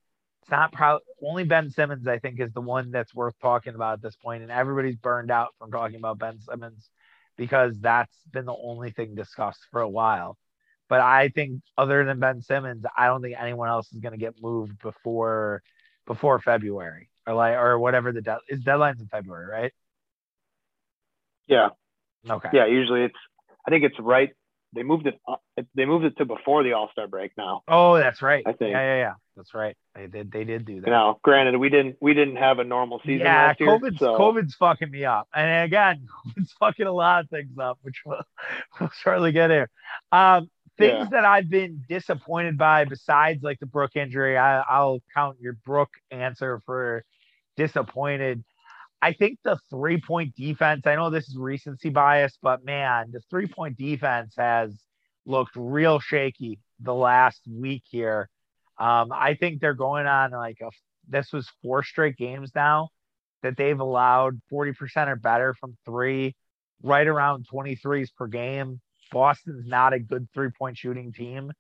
it's 0.46 0.52
not 0.52 0.72
probably 0.72 1.02
only 1.24 1.44
Ben 1.44 1.72
Simmons, 1.72 2.08
I 2.08 2.20
think, 2.20 2.40
is 2.40 2.54
the 2.54 2.62
one 2.62 2.92
that's 2.92 3.16
worth 3.16 3.34
talking 3.42 3.74
about 3.74 3.94
at 3.94 4.02
this. 4.04 4.16
And 4.24 4.52
everybody's 4.52 4.96
burned 4.96 5.32
out 5.32 5.56
from 5.58 5.72
talking 5.72 5.96
about 5.96 6.20
Ben 6.20 6.40
Simmons 6.40 6.88
because 7.36 7.80
that's 7.80 8.16
been 8.32 8.46
the 8.46 8.56
only 8.56 8.92
thing 8.92 9.16
discussed 9.16 9.62
for 9.72 9.82
a 9.82 9.90
while. 9.90 10.38
But 10.88 11.02
I 11.02 11.30
think 11.30 11.64
other 11.76 12.06
than 12.06 12.20
Ben 12.20 12.44
Simmons, 12.44 12.86
I 12.96 13.08
don't 13.08 13.24
think 13.24 13.36
anyone 13.40 13.70
else 13.70 13.92
is 13.92 14.00
going 14.00 14.12
to 14.12 14.20
get 14.20 14.36
moved 14.40 14.80
before 14.84 15.64
before 16.06 16.40
February 16.40 17.10
or 17.26 17.34
like 17.34 17.56
or 17.56 17.80
whatever 17.80 18.12
the 18.12 18.22
de- 18.22 18.38
is 18.48 18.64
deadlines 18.64 19.00
in 19.00 19.08
February, 19.08 19.48
right? 19.48 19.74
Yeah. 21.48 21.70
Okay. 22.30 22.50
Yeah, 22.54 22.68
usually 22.68 23.02
it's 23.02 23.18
I 23.68 23.72
think 23.72 23.84
it's 23.84 24.00
right 24.00 24.30
they 24.76 24.84
moved 24.84 25.08
it 25.08 25.20
they 25.74 25.86
moved 25.86 26.06
it 26.06 26.18
to 26.18 26.26
before 26.26 26.64
the 26.64 26.74
All 26.74 26.90
Star 26.92 27.08
break 27.08 27.32
now. 27.38 27.64
Oh, 27.68 27.96
that's 27.96 28.22
right. 28.22 28.44
I 28.46 28.52
think. 28.52 28.72
Yeah, 28.72 28.82
yeah, 28.82 28.98
yeah. 28.98 29.14
That's 29.36 29.54
right. 29.54 29.76
They 29.96 30.08
did. 30.08 30.32
They 30.32 30.44
did 30.44 30.66
do 30.66 30.82
that. 30.82 30.90
Now, 30.90 31.20
granted, 31.24 31.58
we 31.58 31.70
didn't 31.70 31.98
we 32.02 32.14
didn't 32.14 32.36
have 32.38 32.60
a 32.60 32.64
normal 32.64 33.00
season 33.00 33.26
yeah, 33.26 33.48
last 33.48 33.60
year. 33.60 33.70
COVID's 33.70 34.00
so, 34.00 34.18
COVID's 34.18 34.56
fucking 34.56 34.92
me 34.92 35.06
up, 35.06 35.28
and 35.34 35.66
again, 35.66 36.08
COVID's 36.38 36.54
fucking 36.60 36.86
a 36.86 36.92
lot 36.92 37.24
of 37.24 37.30
things 37.30 37.58
up, 37.58 37.80
which 37.82 38.02
we'll, 38.06 38.22
we'll 38.80 38.92
shortly 39.02 39.32
get 39.32 39.50
here. 39.50 39.70
Um, 40.12 40.50
things 40.78 40.94
Yeah. 40.94 41.08
that 41.12 41.26
I've 41.26 41.50
been 41.50 41.84
disappointed 41.88 42.58
by, 42.58 42.86
besides 42.86 43.44
like 43.44 43.60
the 43.60 43.66
Brook 43.66 43.96
injury, 43.96 44.38
I, 44.38 44.62
I'll 44.62 45.00
count 45.14 45.38
your 45.40 45.54
Brook 45.66 45.90
answer 46.12 46.62
for 46.66 47.04
disappointed. 47.58 48.44
I 49.06 49.14
think 49.14 49.38
the 49.44 49.60
three 49.70 50.02
point 50.02 50.36
defense, 50.36 50.88
I 50.88 50.96
know 50.96 51.12
this 51.12 51.30
is 51.30 51.38
recency 51.38 51.90
bias, 51.90 52.40
but 52.42 52.66
man, 52.66 53.12
the 53.12 53.22
three 53.30 53.46
point 53.46 53.78
defense 53.78 54.34
has 54.36 54.74
looked 55.28 55.52
real 55.56 56.00
shaky 56.00 56.58
the 56.80 56.96
last 56.96 57.42
week 57.48 57.84
here. 57.86 58.30
Um, 58.80 59.12
I 59.12 59.36
think 59.36 59.62
they're 59.62 59.76
going 59.76 60.08
on 60.08 60.32
like 60.32 60.58
a, 60.62 60.72
this 61.08 61.32
was 61.32 61.48
four 61.62 61.84
straight 61.84 62.18
games 62.18 62.50
now 62.56 62.90
that 63.44 63.58
they've 63.58 63.80
allowed 63.80 64.42
40% 64.52 64.74
or 65.08 65.16
better 65.16 65.54
from 65.54 65.78
three, 65.86 66.36
right 66.82 67.06
around 67.06 67.46
23s 67.54 68.10
per 68.18 68.26
game. 68.26 68.82
Boston's 69.12 69.68
not 69.68 69.94
a 69.94 70.00
good 70.00 70.28
three 70.34 70.50
point 70.50 70.80
shooting 70.80 71.14
team. 71.14 71.52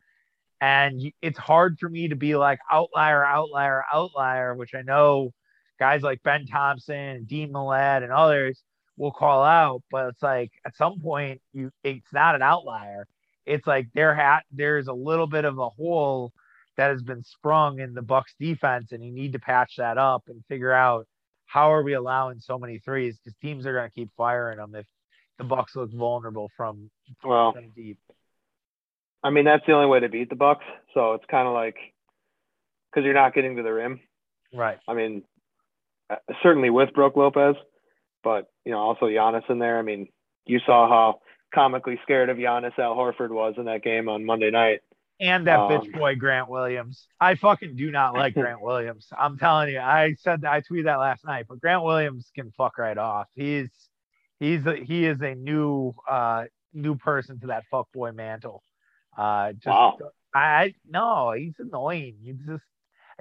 And 0.61 0.99
it's 1.21 1.37
hard 1.37 1.77
for 1.79 1.89
me 1.89 2.07
to 2.07 2.15
be 2.15 2.35
like 2.35 2.57
outlier, 2.71 3.23
outlier, 3.23 3.83
outlier, 3.93 4.55
which 4.55 4.73
I 4.73 4.81
know 4.81 5.31
guys 5.79 6.01
like 6.01 6.23
Ben 6.23 6.45
Thompson, 6.45 7.25
Dean 7.25 7.51
Millett, 7.51 8.03
and 8.03 8.11
others 8.11 8.61
will 8.97 9.11
call 9.11 9.43
out. 9.43 9.83
But 9.91 10.09
it's 10.09 10.23
like 10.23 10.51
at 10.65 10.75
some 10.75 10.99
point, 10.99 11.41
you 11.53 11.71
it's 11.83 12.13
not 12.13 12.35
an 12.35 12.41
outlier. 12.41 13.07
It's 13.45 13.67
like 13.67 13.87
there 13.93 14.15
hat 14.15 14.43
there's 14.51 14.87
a 14.87 14.93
little 14.93 15.27
bit 15.27 15.45
of 15.45 15.59
a 15.59 15.69
hole 15.69 16.31
that 16.77 16.91
has 16.91 17.01
been 17.01 17.23
sprung 17.23 17.79
in 17.79 17.93
the 17.93 18.01
Bucks 18.01 18.33
defense, 18.39 18.91
and 18.91 19.03
you 19.03 19.11
need 19.11 19.33
to 19.33 19.39
patch 19.39 19.75
that 19.77 19.97
up 19.97 20.23
and 20.27 20.43
figure 20.47 20.71
out 20.71 21.07
how 21.45 21.73
are 21.73 21.83
we 21.83 21.93
allowing 21.93 22.39
so 22.39 22.57
many 22.57 22.79
threes 22.79 23.17
because 23.17 23.37
teams 23.41 23.65
are 23.65 23.73
going 23.73 23.89
to 23.89 23.93
keep 23.93 24.09
firing 24.17 24.57
them 24.57 24.75
if 24.75 24.85
the 25.37 25.43
Bucks 25.43 25.75
look 25.75 25.91
vulnerable 25.93 26.49
from 26.57 26.89
well, 27.23 27.53
from 27.53 27.69
deep. 27.75 27.99
I 29.23 29.29
mean 29.29 29.45
that's 29.45 29.65
the 29.65 29.73
only 29.73 29.87
way 29.87 29.99
to 29.99 30.09
beat 30.09 30.29
the 30.29 30.35
Bucks. 30.35 30.65
So 30.93 31.13
it's 31.13 31.25
kind 31.29 31.47
of 31.47 31.53
like 31.53 31.77
because 32.89 33.05
you're 33.05 33.13
not 33.13 33.33
getting 33.33 33.57
to 33.57 33.63
the 33.63 33.73
rim. 33.73 33.99
Right. 34.53 34.77
I 34.87 34.93
mean, 34.93 35.23
certainly 36.43 36.69
with 36.69 36.93
Brooke 36.93 37.15
Lopez, 37.15 37.55
but 38.23 38.47
you 38.65 38.71
know 38.71 38.79
also 38.79 39.05
Giannis 39.07 39.49
in 39.49 39.59
there. 39.59 39.79
I 39.79 39.81
mean, 39.81 40.07
you 40.45 40.59
saw 40.65 40.87
how 40.87 41.19
comically 41.53 41.99
scared 42.03 42.29
of 42.29 42.37
Giannis 42.37 42.77
Al 42.77 42.95
Horford 42.95 43.29
was 43.31 43.55
in 43.57 43.65
that 43.65 43.83
game 43.83 44.09
on 44.09 44.25
Monday 44.25 44.51
night. 44.51 44.81
And 45.19 45.47
that 45.47 45.59
Um, 45.59 45.71
bitch 45.71 45.91
boy 45.93 46.15
Grant 46.15 46.49
Williams. 46.49 47.07
I 47.21 47.35
fucking 47.35 47.75
do 47.77 47.89
not 47.89 48.13
like 48.13 48.33
Grant 48.41 48.61
Williams. 48.61 49.07
I'm 49.17 49.37
telling 49.37 49.69
you. 49.69 49.79
I 49.79 50.15
said 50.19 50.43
I 50.43 50.61
tweeted 50.61 50.85
that 50.85 50.97
last 50.99 51.23
night, 51.25 51.45
but 51.47 51.61
Grant 51.61 51.83
Williams 51.83 52.29
can 52.35 52.51
fuck 52.51 52.77
right 52.77 52.97
off. 52.97 53.27
He's 53.33 53.69
he's 54.39 54.65
a, 54.65 54.75
he 54.75 55.05
is 55.05 55.21
a 55.21 55.33
new 55.35 55.93
uh 56.09 56.45
new 56.73 56.95
person 56.97 57.39
to 57.39 57.47
that 57.47 57.63
fuck 57.71 57.87
boy 57.93 58.11
mantle. 58.11 58.61
Uh 59.17 59.53
just 59.53 59.67
Wow. 59.67 59.97
I 60.33 60.73
no, 60.89 61.31
he's 61.31 61.55
annoying. 61.59 62.17
He's 62.21 62.35
just 62.45 62.63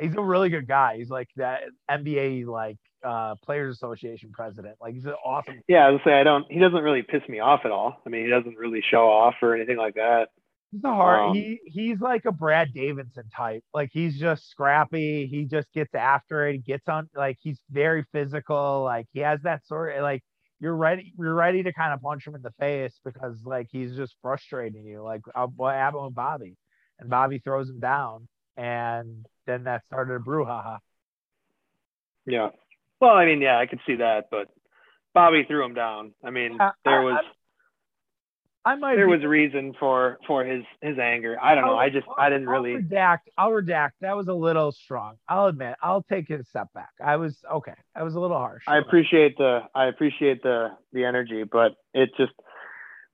he's 0.01 0.15
a 0.17 0.23
really 0.23 0.49
good 0.49 0.67
guy. 0.67 0.97
He's 0.99 1.11
like 1.11 1.29
that 1.37 1.63
NBA 1.91 2.47
like 2.47 2.79
uh 3.05 3.35
players 3.45 3.77
association 3.77 4.31
president. 4.33 4.77
Like 4.81 4.95
he's 4.95 5.05
an 5.05 5.15
awesome 5.25 5.61
Yeah, 5.69 5.87
I 5.87 5.91
was 5.91 6.01
gonna 6.05 6.17
say 6.17 6.21
I 6.21 6.25
don't. 6.25 6.51
He 6.51 6.59
doesn't 6.59 6.83
really 6.83 7.03
piss 7.03 7.23
me 7.29 7.41
off 7.41 7.61
at 7.65 7.71
all. 7.71 8.01
I 8.05 8.09
mean, 8.09 8.25
he 8.25 8.31
doesn't 8.31 8.57
really 8.57 8.83
show 8.91 9.09
off 9.09 9.35
or 9.43 9.55
anything 9.55 9.77
like 9.77 9.95
that. 9.95 10.29
He's 10.73 10.83
a 10.83 10.89
hard. 10.89 11.31
Um, 11.31 11.35
he 11.35 11.61
he's 11.67 12.01
like 12.01 12.25
a 12.25 12.33
Brad 12.33 12.73
Davison 12.75 13.29
type. 13.37 13.63
Like 13.73 13.91
he's 13.93 14.19
just 14.19 14.51
scrappy. 14.51 15.27
He 15.27 15.45
just 15.45 15.73
gets 15.73 15.95
after 15.95 16.49
it. 16.49 16.55
He 16.55 16.59
gets 16.59 16.89
on. 16.89 17.09
Like 17.15 17.39
he's 17.41 17.61
very 17.71 18.05
physical. 18.13 18.83
Like 18.83 19.07
he 19.13 19.21
has 19.21 19.41
that 19.43 19.65
sort 19.67 19.95
of 19.95 20.03
like 20.03 20.25
you're 20.59 20.75
ready. 20.75 21.13
You're 21.17 21.35
ready 21.35 21.63
to 21.63 21.73
kind 21.73 21.93
of 21.93 22.03
punch 22.03 22.27
him 22.27 22.35
in 22.35 22.43
the 22.43 22.53
face 22.59 22.99
because 23.05 23.37
like 23.45 23.69
he's 23.71 23.95
just 23.95 24.17
frustrating 24.21 24.85
you. 24.85 25.03
Like 25.03 25.21
uh, 25.35 25.47
what 25.47 25.75
happened 25.75 26.07
with 26.07 26.15
Bobby, 26.15 26.57
and 26.99 27.09
Bobby 27.09 27.39
throws 27.39 27.69
him 27.71 27.79
down, 27.79 28.27
and 28.57 29.25
then 29.47 29.65
that 29.65 29.85
started 29.87 30.15
a 30.15 30.19
brouhaha. 30.19 30.79
Yeah. 32.27 32.51
Well, 33.01 33.15
I 33.15 33.27
mean, 33.27 33.41
yeah, 33.43 33.59
I 33.59 33.67
could 33.67 33.81
see 33.87 33.97
that, 33.97 34.29
but 34.31 34.49
Bobby 35.13 35.45
threw 35.47 35.65
him 35.65 35.75
down. 35.75 36.13
I 36.25 36.31
mean, 36.31 36.59
I- 36.61 36.73
there 36.85 37.03
was 37.03 37.23
I 38.67 38.77
might. 38.77 38.97
there 38.97 39.07
be- 39.07 39.13
was 39.17 39.23
a 39.23 39.29
reason 39.29 39.75
for 39.79 40.19
for 40.27 40.43
his 40.43 40.65
his 40.81 40.99
anger. 40.99 41.37
I 41.41 41.55
don't 41.55 41.67
know. 41.67 41.77
I 41.77 41.91
just 41.91 42.07
I 42.17 42.31
didn't 42.31 42.49
I'll 42.49 42.55
really. 42.55 42.83
redact. 42.83 43.19
I'll 43.37 43.51
redact. 43.51 43.91
That 44.01 44.17
was 44.17 44.29
a 44.29 44.33
little 44.33 44.73
strong. 44.73 45.17
I'll 45.29 45.47
admit. 45.49 45.77
I'll 45.83 46.03
take 46.03 46.31
it 46.31 46.41
a 46.41 46.45
step 46.45 46.73
back. 46.73 46.91
I 47.05 47.17
was 47.17 47.45
okay. 47.53 47.75
I 47.95 48.03
was 48.05 48.15
a 48.15 48.21
little 48.21 48.39
harsh. 48.39 48.65
I 48.67 48.79
appreciate 48.79 49.37
the 49.37 49.65
I 49.75 49.87
appreciate 49.87 50.43
the 50.43 50.69
the 50.95 51.05
energy, 51.05 51.43
but 51.45 51.73
it 51.93 52.11
just 52.17 52.33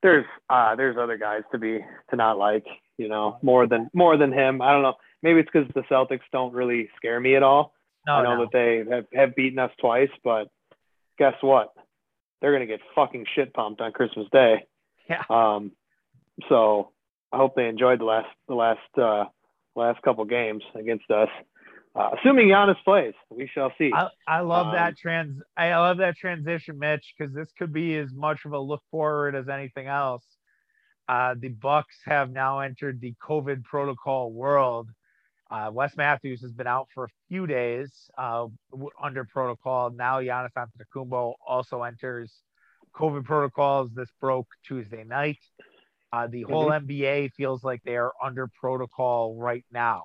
there's 0.02 0.24
uh 0.48 0.76
there's 0.76 0.96
other 0.96 1.18
guys 1.18 1.42
to 1.50 1.58
be 1.58 1.80
to 2.10 2.16
not 2.16 2.38
like, 2.38 2.64
you 2.96 3.08
know, 3.08 3.38
more 3.42 3.66
than 3.66 3.90
more 3.92 4.16
than 4.16 4.32
him. 4.32 4.62
I 4.62 4.70
don't 4.72 4.82
know. 4.82 4.94
Maybe 5.22 5.40
it's 5.40 5.50
because 5.52 5.68
the 5.74 5.82
Celtics 5.82 6.20
don't 6.32 6.52
really 6.54 6.88
scare 6.96 7.20
me 7.20 7.36
at 7.36 7.42
all. 7.42 7.74
no, 8.06 8.14
I 8.14 8.22
know 8.22 8.36
no. 8.36 8.40
that 8.42 8.52
they 8.52 8.94
have, 8.94 9.06
have 9.12 9.34
beaten 9.36 9.58
us 9.58 9.70
twice, 9.80 10.10
but 10.24 10.48
guess 11.18 11.34
what? 11.40 11.72
They're 12.40 12.52
gonna 12.52 12.66
get 12.66 12.80
fucking 12.94 13.26
shit 13.34 13.52
pumped 13.52 13.80
on 13.80 13.92
Christmas 13.92 14.26
Day. 14.32 14.66
Yeah. 15.08 15.22
Um, 15.28 15.72
so 16.48 16.90
I 17.32 17.36
hope 17.36 17.54
they 17.54 17.68
enjoyed 17.68 18.00
the 18.00 18.04
last 18.04 18.28
the 18.48 18.54
last 18.54 18.98
uh, 18.98 19.24
last 19.76 20.00
couple 20.02 20.24
games 20.24 20.62
against 20.74 21.10
us. 21.10 21.28
Uh, 21.94 22.10
assuming 22.18 22.46
Giannis 22.48 22.82
plays, 22.84 23.14
we 23.30 23.50
shall 23.52 23.72
see. 23.76 23.90
I, 23.92 24.08
I 24.26 24.40
love 24.40 24.68
Um, 24.68 24.74
that 24.74 24.96
trans. 24.96 25.42
I 25.56 25.76
love 25.76 25.98
that 25.98 26.16
transition, 26.16 26.78
Mitch, 26.78 27.14
because 27.18 27.34
this 27.34 27.50
could 27.58 27.72
be 27.72 27.96
as 27.98 28.12
much 28.14 28.44
of 28.44 28.52
a 28.52 28.58
look 28.58 28.82
forward 28.90 29.34
as 29.34 29.48
anything 29.48 29.88
else. 29.88 30.24
Uh, 31.08 31.34
the 31.36 31.48
Bucks 31.48 31.96
have 32.04 32.30
now 32.30 32.60
entered 32.60 33.00
the 33.00 33.12
COVID 33.20 33.64
protocol 33.64 34.30
world. 34.30 34.88
Uh, 35.50 35.70
Wes 35.72 35.96
Matthews 35.96 36.42
has 36.42 36.52
been 36.52 36.68
out 36.68 36.88
for 36.94 37.04
a 37.04 37.08
few 37.28 37.46
days 37.46 38.10
uh, 38.16 38.46
w- 38.70 38.90
under 39.02 39.24
protocol. 39.24 39.90
Now 39.90 40.20
Giannis 40.20 40.50
Antetokounmpo 40.56 41.34
also 41.46 41.82
enters 41.82 42.32
COVID 42.94 43.24
protocols. 43.24 43.90
This 43.94 44.08
broke 44.20 44.46
Tuesday 44.64 45.04
night. 45.04 45.38
Uh, 46.12 46.26
the 46.26 46.42
whole 46.42 46.70
NBA 46.70 47.32
feels 47.32 47.62
like 47.62 47.82
they 47.84 47.96
are 47.96 48.12
under 48.22 48.48
protocol 48.60 49.36
right 49.36 49.64
now. 49.72 50.04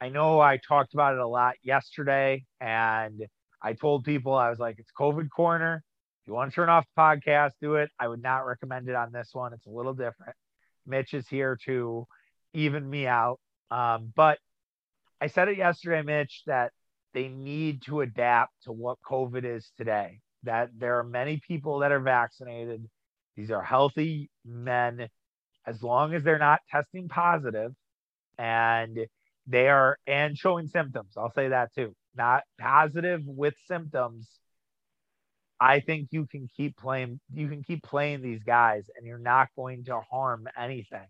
I 0.00 0.08
know 0.08 0.40
I 0.40 0.58
talked 0.58 0.94
about 0.94 1.14
it 1.14 1.20
a 1.20 1.26
lot 1.26 1.54
yesterday, 1.62 2.44
and 2.60 3.22
I 3.62 3.72
told 3.74 4.04
people 4.04 4.34
I 4.34 4.50
was 4.50 4.58
like, 4.58 4.78
it's 4.78 4.90
COVID 4.98 5.28
corner. 5.30 5.82
If 6.22 6.28
you 6.28 6.34
want 6.34 6.50
to 6.50 6.54
turn 6.54 6.68
off 6.68 6.84
the 6.94 7.00
podcast, 7.00 7.52
do 7.60 7.76
it. 7.76 7.90
I 7.98 8.08
would 8.08 8.22
not 8.22 8.46
recommend 8.46 8.88
it 8.88 8.94
on 8.94 9.12
this 9.12 9.30
one. 9.32 9.52
It's 9.52 9.66
a 9.66 9.70
little 9.70 9.94
different. 9.94 10.34
Mitch 10.86 11.14
is 11.14 11.26
here 11.28 11.58
to 11.64 12.06
even 12.52 12.88
me 12.88 13.06
out. 13.06 13.38
Um, 13.70 14.12
but 14.14 14.38
I 15.20 15.28
said 15.28 15.48
it 15.48 15.56
yesterday, 15.56 16.02
Mitch, 16.02 16.42
that 16.46 16.72
they 17.14 17.28
need 17.28 17.82
to 17.82 18.02
adapt 18.02 18.52
to 18.64 18.72
what 18.72 18.98
COVID 19.08 19.44
is 19.44 19.70
today. 19.76 20.20
That 20.42 20.70
there 20.76 20.98
are 20.98 21.04
many 21.04 21.40
people 21.46 21.80
that 21.80 21.92
are 21.92 22.00
vaccinated. 22.00 22.86
These 23.36 23.50
are 23.50 23.62
healthy 23.62 24.30
men. 24.44 25.08
As 25.66 25.82
long 25.82 26.14
as 26.14 26.22
they're 26.22 26.38
not 26.38 26.60
testing 26.70 27.08
positive 27.08 27.72
and 28.38 28.98
they 29.46 29.68
are 29.68 29.98
and 30.06 30.36
showing 30.36 30.68
symptoms. 30.68 31.14
I'll 31.16 31.32
say 31.32 31.48
that 31.48 31.74
too. 31.74 31.94
Not 32.16 32.42
positive 32.60 33.22
with 33.24 33.54
symptoms. 33.66 34.28
I 35.58 35.80
think 35.80 36.08
you 36.10 36.26
can 36.26 36.48
keep 36.54 36.76
playing 36.76 37.18
you 37.32 37.48
can 37.48 37.62
keep 37.62 37.82
playing 37.82 38.20
these 38.20 38.42
guys 38.42 38.84
and 38.96 39.06
you're 39.06 39.18
not 39.18 39.48
going 39.56 39.84
to 39.84 40.00
harm 40.00 40.48
anything. 40.58 41.06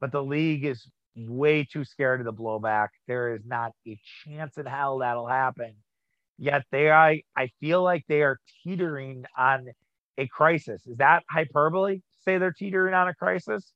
But 0.00 0.12
the 0.12 0.22
league 0.22 0.64
is 0.64 0.86
way 1.16 1.64
too 1.64 1.84
scared 1.84 2.20
of 2.20 2.26
the 2.26 2.32
blowback. 2.32 2.88
There 3.06 3.34
is 3.34 3.42
not 3.44 3.72
a 3.86 3.98
chance 4.24 4.56
in 4.58 4.66
hell 4.66 4.98
that'll 4.98 5.26
happen. 5.26 5.74
Yet 6.38 6.64
they 6.70 6.90
I 6.90 7.22
I 7.36 7.50
feel 7.60 7.82
like 7.82 8.04
they 8.08 8.22
are 8.22 8.38
teetering 8.64 9.24
on 9.36 9.68
a 10.18 10.26
crisis. 10.26 10.86
Is 10.86 10.98
that 10.98 11.22
hyperbole? 11.30 12.00
Say 12.24 12.38
they're 12.38 12.52
teetering 12.52 12.94
on 12.94 13.08
a 13.08 13.14
crisis? 13.14 13.72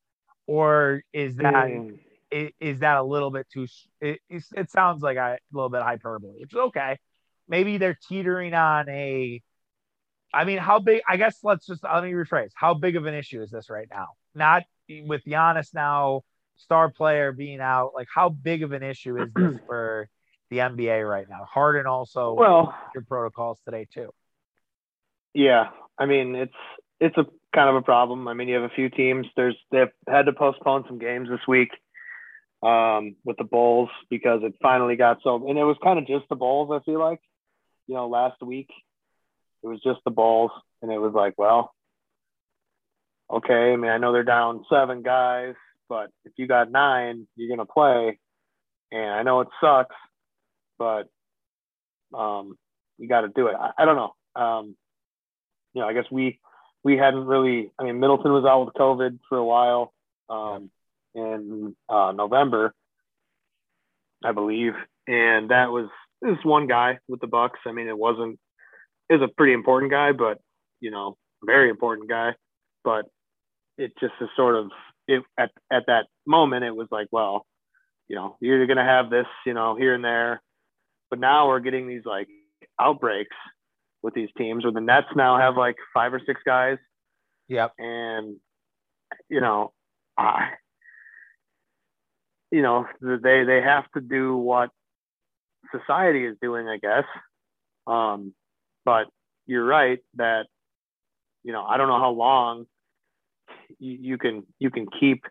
Or 0.47 1.03
is 1.13 1.37
that 1.37 1.69
Mm. 1.69 1.99
i- 2.33 2.53
is 2.61 2.81
that 2.81 2.97
a 2.97 3.03
little 3.03 3.31
bit 3.31 3.47
too 3.53 3.67
it, 4.01 4.21
it 4.31 4.71
sounds 4.71 5.03
like 5.03 5.17
a 5.17 5.39
little 5.53 5.69
bit 5.69 5.83
hyperbole 5.83 6.41
which 6.41 6.53
is 6.53 6.59
okay 6.59 6.99
maybe 7.49 7.79
they're 7.79 7.99
teetering 8.09 8.55
on 8.55 8.89
a 8.89 9.43
i 10.35 10.45
mean 10.45 10.59
how 10.59 10.79
big 10.79 11.03
i 11.09 11.17
guess 11.17 11.39
let's 11.45 11.67
just 11.67 11.85
let 11.85 12.03
me 12.03 12.13
rephrase 12.13 12.51
how 12.55 12.75
big 12.75 12.97
of 12.97 13.07
an 13.07 13.15
issue 13.15 13.43
is 13.43 13.51
this 13.51 13.71
right 13.71 13.89
now 13.91 14.09
not 14.35 14.65
with 15.05 15.25
Giannis 15.25 15.73
now 15.75 16.23
star 16.59 16.91
player 16.91 17.33
being 17.33 17.61
out 17.61 17.93
like 17.95 18.09
how 18.13 18.29
big 18.29 18.63
of 18.63 18.73
an 18.73 18.83
issue 18.83 19.21
is 19.21 19.29
this 19.35 19.57
for 19.67 20.09
the 20.51 20.59
nba 20.59 21.09
right 21.09 21.29
now 21.29 21.47
harden 21.53 21.87
also 21.87 22.35
Well, 22.35 22.75
your 22.95 23.05
protocols 23.05 23.59
today 23.65 23.87
too 23.93 24.11
yeah. 25.37 25.69
I 25.99 26.07
mean, 26.07 26.35
it's 26.35 26.55
it's 26.99 27.17
a 27.19 27.27
kind 27.55 27.69
of 27.69 27.77
a 27.77 27.83
problem. 27.83 28.27
I 28.27 28.33
mean, 28.33 28.49
you 28.49 28.55
have 28.55 28.71
a 28.71 28.75
few 28.75 28.89
teams. 28.89 29.27
There's 29.37 29.57
they've 29.71 29.93
had 30.09 30.27
to 30.27 30.33
postpone 30.33 30.85
some 30.89 30.99
games 30.99 31.29
this 31.29 31.47
week 31.47 31.69
um, 32.63 33.17
with 33.23 33.37
the 33.37 33.45
Bulls 33.45 33.91
because 34.09 34.41
it 34.43 34.55
finally 34.63 34.97
got 34.97 35.19
so, 35.23 35.47
and 35.47 35.59
it 35.59 35.65
was 35.65 35.77
kind 35.85 35.99
of 35.99 36.07
just 36.07 36.27
the 36.31 36.37
Bulls. 36.37 36.71
I 36.73 36.83
feel 36.85 36.99
like, 36.99 37.21
you 37.87 37.95
know, 37.95 38.09
last 38.09 38.43
week 38.43 38.71
it 39.63 39.67
was 39.67 39.81
just 39.83 40.01
the 40.05 40.11
Bulls, 40.11 40.53
and 40.81 40.91
it 40.91 40.99
was 40.99 41.13
like, 41.13 41.35
well, 41.37 41.75
okay. 43.31 43.73
I 43.75 43.77
mean, 43.77 43.91
I 43.91 43.99
know 43.99 44.15
they're 44.15 44.25
down 44.25 44.65
seven 44.71 45.03
guys, 45.03 45.55
but 45.89 46.11
if 46.25 46.33
you 46.37 46.47
got 46.47 46.71
nine, 46.71 47.27
you're 47.37 47.55
gonna 47.55 47.67
play, 47.67 48.19
and 48.93 49.11
I 49.11 49.23
know 49.23 49.41
it 49.41 49.49
sucks, 49.61 49.95
but 50.79 51.09
um, 52.15 52.57
you 52.99 53.09
got 53.09 53.23
to 53.23 53.29
do 53.29 53.49
it. 53.49 53.57
I, 53.59 53.71
I 53.79 53.85
don't 53.85 53.97
know. 53.97 54.41
Um, 54.41 54.77
you 55.75 55.83
know, 55.83 55.89
I 55.89 55.93
guess 55.93 56.05
we 56.11 56.39
we 56.85 56.97
hadn't 56.97 57.27
really. 57.27 57.73
I 57.79 57.85
mean, 57.85 58.01
Middleton 58.01 58.33
was 58.33 58.45
out 58.45 58.65
with 58.65 58.75
COVID 58.75 59.19
for 59.29 59.39
a 59.39 59.45
while 59.45 59.93
um, 60.29 60.71
in 61.15 61.75
uh, 61.89 62.13
November, 62.13 62.75
I 64.25 64.33
believe, 64.33 64.73
and 65.07 65.51
that 65.51 65.71
was 65.71 65.89
this 66.23 66.39
one 66.43 66.67
guy 66.67 66.99
with 67.09 67.21
the 67.21 67.27
Bucks. 67.27 67.61
I 67.67 67.73
mean, 67.73 67.89
it 67.89 67.99
wasn't. 67.99 68.39
It 69.09 69.21
was 69.21 69.29
a 69.31 69.35
pretty 69.35 69.53
important 69.53 69.93
guy, 69.93 70.13
but 70.13 70.41
you 70.81 70.91
know, 70.91 71.17
very 71.45 71.71
important 71.71 72.09
guy. 72.09 72.35
But 72.85 73.07
it 73.77 73.93
just 74.01 74.15
is 74.21 74.29
sort 74.37 74.57
of 74.57 74.71
it 75.09 75.23
at 75.39 75.51
at 75.73 75.85
that 75.87 76.07
moment. 76.27 76.65
It 76.65 76.75
was 76.75 76.89
like, 76.91 77.09
well, 77.11 77.47
you 78.09 78.17
know, 78.17 78.37
you're 78.41 78.67
going 78.67 78.77
to 78.77 78.85
have 78.85 79.11
this, 79.11 79.27
you 79.45 79.55
know, 79.55 79.77
here 79.77 79.95
and 79.95 80.05
there. 80.05 80.43
But 81.11 81.19
now 81.19 81.49
we're 81.49 81.61
getting 81.61 81.89
these 81.89 82.05
like 82.05 82.29
outbreaks 82.81 83.37
with 84.03 84.15
these 84.15 84.29
teams 84.37 84.65
where 84.65 84.73
the 84.73 84.81
Nets 84.81 85.09
now 85.17 85.39
have 85.39 85.57
like 85.57 85.77
five 85.95 86.13
or 86.15 86.21
six 86.25 86.41
guys. 86.45 86.79
Yep. 87.49 87.73
And, 87.79 88.37
you 89.29 89.41
know, 89.41 89.73
I, 90.19 90.51
you 92.51 92.63
know, 92.63 92.87
they, 93.01 93.45
they 93.45 93.61
have 93.63 93.91
to 93.93 94.01
do 94.01 94.37
what 94.37 94.71
society 95.73 96.25
is 96.25 96.37
doing, 96.41 96.69
I 96.69 96.79
guess. 96.79 97.05
Um, 97.87 98.35
but 98.85 99.07
you're 99.47 99.65
right 99.65 100.01
that, 100.15 100.47
you 101.45 101.53
know, 101.53 101.65
I 101.65 101.77
don't 101.77 101.89
know 101.89 102.01
how 102.01 102.11
long 102.11 102.67
you, 103.79 103.99
you 104.01 104.19
can, 104.19 104.45
you 104.59 104.71
can 104.71 104.87
keep, 105.01 105.25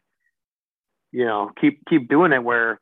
you 1.11 1.25
know, 1.25 1.51
keep, 1.59 1.81
keep 1.89 2.09
doing 2.09 2.33
it 2.33 2.43
where 2.43 2.79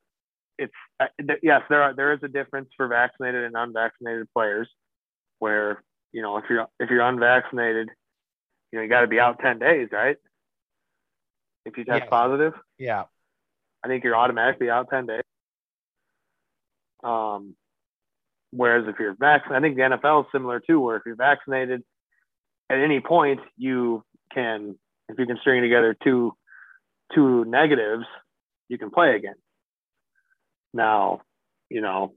it's 0.57 0.73
uh, 0.99 1.07
th- 1.19 1.39
yes, 1.41 1.61
there 1.69 1.81
are 1.81 1.95
there 1.95 2.13
is 2.13 2.19
a 2.23 2.27
difference 2.27 2.69
for 2.77 2.87
vaccinated 2.87 3.43
and 3.43 3.55
unvaccinated 3.55 4.27
players, 4.33 4.69
where 5.39 5.83
you 6.11 6.21
know 6.21 6.37
if 6.37 6.45
you're 6.49 6.67
if 6.79 6.89
you're 6.89 7.01
unvaccinated, 7.01 7.89
you 8.71 8.79
know 8.79 8.83
you 8.83 8.89
got 8.89 9.01
to 9.01 9.07
be 9.07 9.19
out 9.19 9.39
ten 9.39 9.59
days, 9.59 9.89
right? 9.91 10.17
If 11.65 11.77
you 11.77 11.85
test 11.85 12.01
yes. 12.01 12.09
positive, 12.09 12.53
yeah, 12.77 13.05
I 13.83 13.87
think 13.87 14.03
you're 14.03 14.15
automatically 14.15 14.69
out 14.69 14.89
ten 14.89 15.05
days. 15.05 15.23
Um, 17.03 17.55
whereas 18.51 18.85
if 18.87 18.95
you're 18.99 19.15
vaccinated, 19.15 19.57
I 19.57 19.61
think 19.61 19.75
the 19.75 19.97
NFL 19.97 20.25
is 20.25 20.31
similar 20.31 20.59
too, 20.59 20.79
where 20.79 20.97
if 20.97 21.03
you're 21.05 21.15
vaccinated, 21.15 21.83
at 22.69 22.77
any 22.77 22.99
point 22.99 23.39
you 23.57 24.03
can, 24.33 24.77
if 25.09 25.19
you 25.19 25.25
can 25.25 25.37
string 25.41 25.61
together 25.61 25.95
two 26.03 26.33
two 27.13 27.45
negatives, 27.45 28.05
you 28.69 28.77
can 28.77 28.89
play 28.89 29.15
again. 29.15 29.35
Now, 30.73 31.21
you 31.69 31.81
know, 31.81 32.13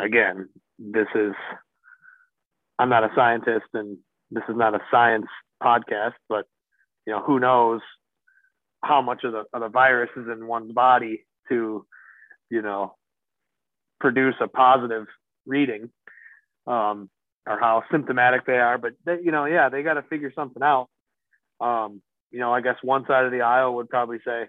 again, 0.00 0.48
this 0.78 1.08
is, 1.14 1.32
I'm 2.78 2.88
not 2.88 3.04
a 3.04 3.10
scientist 3.16 3.66
and 3.74 3.98
this 4.30 4.44
is 4.48 4.56
not 4.56 4.74
a 4.74 4.80
science 4.90 5.26
podcast, 5.62 6.14
but, 6.28 6.46
you 7.06 7.12
know, 7.12 7.20
who 7.20 7.40
knows 7.40 7.80
how 8.84 9.02
much 9.02 9.24
of 9.24 9.32
the, 9.32 9.44
of 9.52 9.60
the 9.60 9.68
virus 9.68 10.10
is 10.16 10.26
in 10.28 10.46
one's 10.46 10.72
body 10.72 11.24
to, 11.48 11.84
you 12.50 12.62
know, 12.62 12.94
produce 14.00 14.34
a 14.40 14.48
positive 14.48 15.06
reading 15.46 15.90
um, 16.66 17.10
or 17.46 17.58
how 17.58 17.82
symptomatic 17.90 18.46
they 18.46 18.58
are. 18.58 18.78
But, 18.78 18.92
they, 19.04 19.18
you 19.22 19.32
know, 19.32 19.46
yeah, 19.46 19.68
they 19.68 19.82
got 19.82 19.94
to 19.94 20.02
figure 20.02 20.32
something 20.34 20.62
out. 20.62 20.88
Um, 21.62 22.02
you 22.30 22.40
know, 22.40 22.52
I 22.52 22.60
guess 22.60 22.76
one 22.82 23.06
side 23.06 23.24
of 23.24 23.32
the 23.32 23.42
aisle 23.42 23.74
would 23.76 23.88
probably 23.88 24.18
say, 24.24 24.48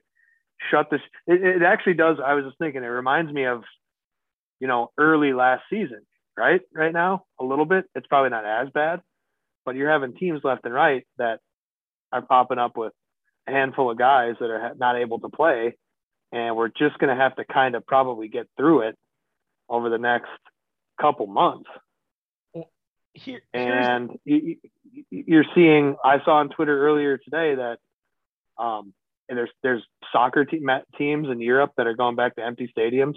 shut 0.72 0.89
this. 0.89 1.01
It, 1.28 1.43
it 1.43 1.61
actually 1.61 1.95
does. 1.95 2.18
I 2.26 2.34
was 2.34 2.45
just 2.45 2.57
thinking, 2.57 2.84
it 2.84 2.88
reminds 2.88 3.32
me 3.32 3.45
of, 3.45 3.64
you 4.59 4.68
know, 4.68 4.91
early 4.97 5.34
last 5.34 5.64
season, 5.70 6.01
right? 6.38 6.61
Right 6.74 6.93
now, 6.93 7.26
a 7.39 7.43
little 7.43 7.66
bit. 7.66 7.86
It's 7.95 8.07
probably 8.07 8.30
not 8.30 8.45
as 8.45 8.70
bad, 8.74 9.01
but 9.66 9.76
you're 9.76 9.91
having 9.91 10.16
teams 10.16 10.41
left 10.43 10.66
and 10.66 10.74
right 10.74 11.05
that 11.18 11.39
are 12.11 12.22
popping 12.22 12.59
up 12.59 12.78
with 12.78 12.93
a 13.47 13.51
handful 13.51 13.91
of 13.91 13.97
guys 13.97 14.36
that 14.39 14.49
are 14.49 14.74
not 14.76 14.97
able 14.97 15.20
to 15.20 15.30
play. 15.30 15.76
And 16.32 16.55
we're 16.55 16.70
just 16.70 16.97
going 16.97 17.16
to 17.16 17.22
have 17.22 17.36
to 17.36 17.45
kind 17.45 17.76
of 17.76 17.86
probably 17.86 18.28
get 18.28 18.47
through 18.57 18.88
it 18.88 18.95
over 19.70 19.89
the 19.89 19.97
next 19.97 20.32
couple 20.99 21.28
months. 21.28 21.70
Here, 23.14 23.41
and 23.53 24.18
you, 24.26 24.57
are 25.34 25.45
seeing, 25.53 25.95
I 26.03 26.24
saw 26.26 26.38
on 26.38 26.49
Twitter 26.49 26.88
earlier 26.88 27.18
today 27.18 27.55
that 27.55 27.78
um, 28.57 28.93
and 29.30 29.38
there's 29.38 29.51
there's 29.61 29.84
soccer 30.11 30.45
te- 30.45 30.66
teams 30.97 31.30
in 31.30 31.41
Europe 31.41 31.74
that 31.78 31.88
are 31.88 31.95
going 31.95 32.16
back 32.16 32.36
to 32.36 32.45
empty 32.45 32.72
stadiums. 32.76 33.16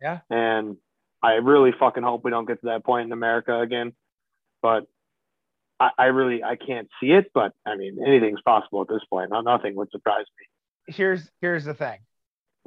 Yeah. 0.00 0.20
And 0.30 0.76
I 1.22 1.32
really 1.34 1.72
fucking 1.78 2.02
hope 2.02 2.24
we 2.24 2.30
don't 2.30 2.46
get 2.46 2.60
to 2.60 2.66
that 2.66 2.84
point 2.84 3.06
in 3.06 3.12
America 3.12 3.60
again. 3.60 3.92
But 4.62 4.86
I, 5.80 5.90
I 5.98 6.04
really 6.06 6.42
I 6.42 6.56
can't 6.56 6.88
see 7.00 7.12
it. 7.12 7.30
But 7.34 7.52
I 7.66 7.76
mean 7.76 7.98
anything's 8.04 8.40
possible 8.42 8.82
at 8.82 8.88
this 8.88 9.02
point. 9.10 9.30
Nothing 9.30 9.74
would 9.76 9.90
surprise 9.90 10.26
me. 10.38 10.94
Here's 10.94 11.28
here's 11.40 11.64
the 11.64 11.74
thing. 11.74 11.98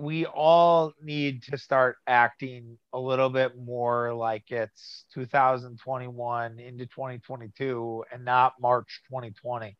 We 0.02 0.26
all 0.26 0.94
need 1.02 1.44
to 1.44 1.58
start 1.58 1.98
acting 2.08 2.78
a 2.92 3.00
little 3.00 3.30
bit 3.30 3.58
more 3.58 4.14
like 4.14 4.50
it's 4.50 5.06
2021 5.14 6.60
into 6.60 6.86
2022 6.88 8.04
and 8.12 8.26
not 8.26 8.54
March 8.60 9.02
2020 9.10 9.78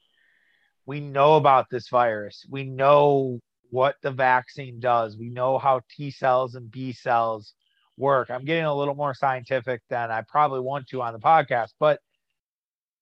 we 0.86 1.00
know 1.00 1.36
about 1.36 1.70
this 1.70 1.90
virus. 1.90 2.46
We 2.50 2.64
know 2.64 3.40
what 3.70 3.96
the 4.02 4.12
vaccine 4.12 4.80
does. 4.80 5.18
We 5.18 5.30
know 5.30 5.58
how 5.58 5.82
T 5.96 6.12
cells 6.12 6.56
and 6.56 6.70
B 6.70 6.92
cells 6.92 7.54
work. 7.98 8.30
I'm 8.30 8.46
getting 8.46 8.66
a 8.66 8.76
little 8.76 8.96
more 8.96 9.14
scientific 9.14 9.82
than 9.90 10.12
I 10.12 10.24
probably 10.28 10.60
want 10.60 10.88
to 10.88 11.02
on 11.02 11.14
the 11.14 11.20
podcast, 11.20 11.70
but 11.80 12.00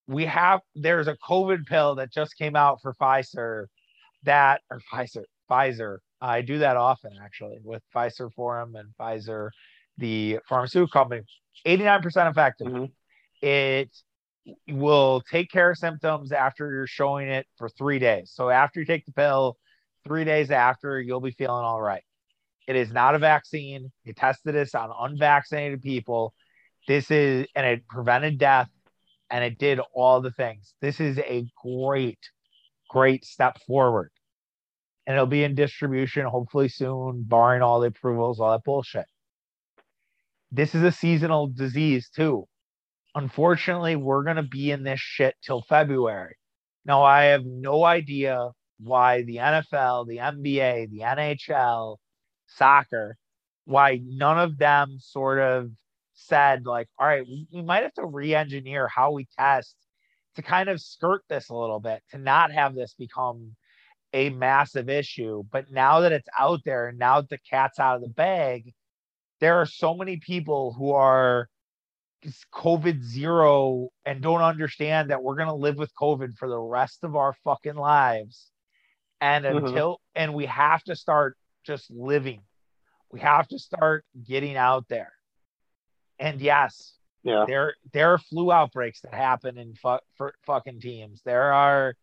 we 0.07 0.25
have 0.25 0.61
there's 0.75 1.07
a 1.07 1.17
COVID 1.27 1.65
pill 1.65 1.95
that 1.95 2.11
just 2.11 2.37
came 2.37 2.55
out 2.55 2.79
for 2.81 2.93
Fiserv 2.95 3.65
that 4.23 4.61
or 4.69 4.81
Pfizer, 4.91 5.23
Pfizer. 5.49 5.97
I 6.21 6.41
do 6.41 6.59
that 6.59 6.77
often 6.77 7.11
actually 7.23 7.59
with 7.63 7.81
Fiserv 7.95 8.33
Forum 8.33 8.75
and 8.75 8.89
Pfizer, 8.99 9.49
the 9.97 10.39
pharmaceutical 10.47 10.91
company. 10.91 11.21
89% 11.65 12.29
effective. 12.29 12.67
Mm-hmm. 12.67 13.45
It 13.45 13.89
will 14.69 15.21
take 15.21 15.51
care 15.51 15.71
of 15.71 15.77
symptoms 15.77 16.31
after 16.31 16.71
you're 16.71 16.87
showing 16.87 17.29
it 17.29 17.45
for 17.57 17.69
three 17.69 17.99
days. 17.99 18.31
So 18.33 18.49
after 18.49 18.79
you 18.79 18.85
take 18.85 19.05
the 19.05 19.11
pill, 19.11 19.57
three 20.05 20.23
days 20.23 20.51
after, 20.51 20.99
you'll 20.99 21.21
be 21.21 21.31
feeling 21.31 21.63
all 21.63 21.81
right. 21.81 22.03
It 22.67 22.75
is 22.75 22.91
not 22.91 23.15
a 23.15 23.19
vaccine. 23.19 23.91
It 24.05 24.15
tested 24.15 24.55
this 24.55 24.75
on 24.75 24.91
unvaccinated 24.99 25.81
people. 25.81 26.33
This 26.87 27.11
is, 27.11 27.47
and 27.55 27.65
it 27.65 27.87
prevented 27.87 28.37
death 28.37 28.69
and 29.29 29.43
it 29.43 29.57
did 29.57 29.79
all 29.93 30.21
the 30.21 30.31
things. 30.31 30.73
This 30.81 30.99
is 30.99 31.19
a 31.19 31.45
great, 31.63 32.19
great 32.89 33.25
step 33.25 33.59
forward. 33.67 34.11
And 35.09 35.15
it'll 35.15 35.25
be 35.25 35.43
in 35.43 35.55
distribution 35.55 36.25
hopefully 36.25 36.69
soon, 36.69 37.23
barring 37.23 37.61
all 37.61 37.81
the 37.81 37.87
approvals, 37.87 38.39
all 38.39 38.51
that 38.51 38.63
bullshit. 38.63 39.07
This 40.49 40.73
is 40.73 40.83
a 40.83 40.91
seasonal 40.91 41.47
disease 41.47 42.09
too 42.15 42.47
unfortunately, 43.15 43.95
we're 43.95 44.23
going 44.23 44.37
to 44.37 44.43
be 44.43 44.71
in 44.71 44.83
this 44.83 44.99
shit 44.99 45.35
till 45.43 45.61
February. 45.61 46.35
Now, 46.85 47.03
I 47.03 47.25
have 47.25 47.45
no 47.45 47.83
idea 47.83 48.49
why 48.79 49.23
the 49.23 49.37
NFL, 49.37 50.07
the 50.07 50.17
NBA, 50.17 50.89
the 50.89 51.01
NHL, 51.01 51.97
soccer, 52.47 53.17
why 53.65 53.99
none 54.03 54.39
of 54.39 54.57
them 54.57 54.97
sort 54.99 55.39
of 55.39 55.69
said, 56.13 56.65
like, 56.65 56.87
all 56.97 57.07
right, 57.07 57.25
we, 57.27 57.47
we 57.51 57.61
might 57.61 57.83
have 57.83 57.93
to 57.95 58.05
re 58.05 58.33
engineer 58.33 58.87
how 58.87 59.11
we 59.11 59.27
test 59.37 59.75
to 60.35 60.41
kind 60.41 60.69
of 60.69 60.81
skirt 60.81 61.21
this 61.29 61.49
a 61.49 61.55
little 61.55 61.79
bit, 61.79 62.01
to 62.11 62.17
not 62.17 62.51
have 62.51 62.73
this 62.73 62.95
become 62.97 63.55
a 64.13 64.29
massive 64.29 64.89
issue. 64.89 65.43
But 65.51 65.71
now 65.71 66.01
that 66.01 66.11
it's 66.11 66.29
out 66.37 66.61
there 66.65 66.91
now 66.91 67.21
that 67.21 67.29
the 67.29 67.37
cat's 67.37 67.79
out 67.79 67.95
of 67.95 68.01
the 68.01 68.09
bag, 68.09 68.73
there 69.39 69.55
are 69.55 69.65
so 69.65 69.95
many 69.95 70.17
people 70.17 70.73
who 70.73 70.91
are 70.91 71.49
COVID 72.53 73.01
zero 73.01 73.89
and 74.05 74.21
don't 74.21 74.41
understand 74.41 75.09
that 75.09 75.23
we're 75.23 75.35
going 75.35 75.47
to 75.47 75.53
live 75.53 75.77
with 75.77 75.93
COVID 75.95 76.35
for 76.37 76.49
the 76.49 76.59
rest 76.59 77.03
of 77.03 77.15
our 77.15 77.33
fucking 77.43 77.75
lives. 77.75 78.51
And 79.21 79.45
mm-hmm. 79.45 79.65
until, 79.65 80.01
and 80.15 80.33
we 80.33 80.45
have 80.45 80.83
to 80.83 80.95
start 80.95 81.37
just 81.65 81.89
living. 81.91 82.41
We 83.11 83.19
have 83.21 83.47
to 83.49 83.59
start 83.59 84.05
getting 84.23 84.55
out 84.55 84.87
there. 84.87 85.13
And 86.19 86.41
yes, 86.41 86.93
yeah, 87.23 87.45
there 87.47 87.75
there 87.93 88.13
are 88.13 88.17
flu 88.17 88.51
outbreaks 88.51 89.01
that 89.01 89.13
happen 89.13 89.57
in 89.57 89.75
fu- 89.75 89.99
for 90.15 90.33
fucking 90.45 90.79
teams. 90.79 91.21
There 91.23 91.53
are 91.53 91.95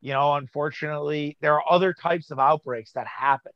You 0.00 0.12
know, 0.12 0.34
unfortunately, 0.34 1.36
there 1.40 1.54
are 1.54 1.64
other 1.68 1.92
types 1.92 2.30
of 2.30 2.38
outbreaks 2.38 2.92
that 2.92 3.06
happen. 3.06 3.52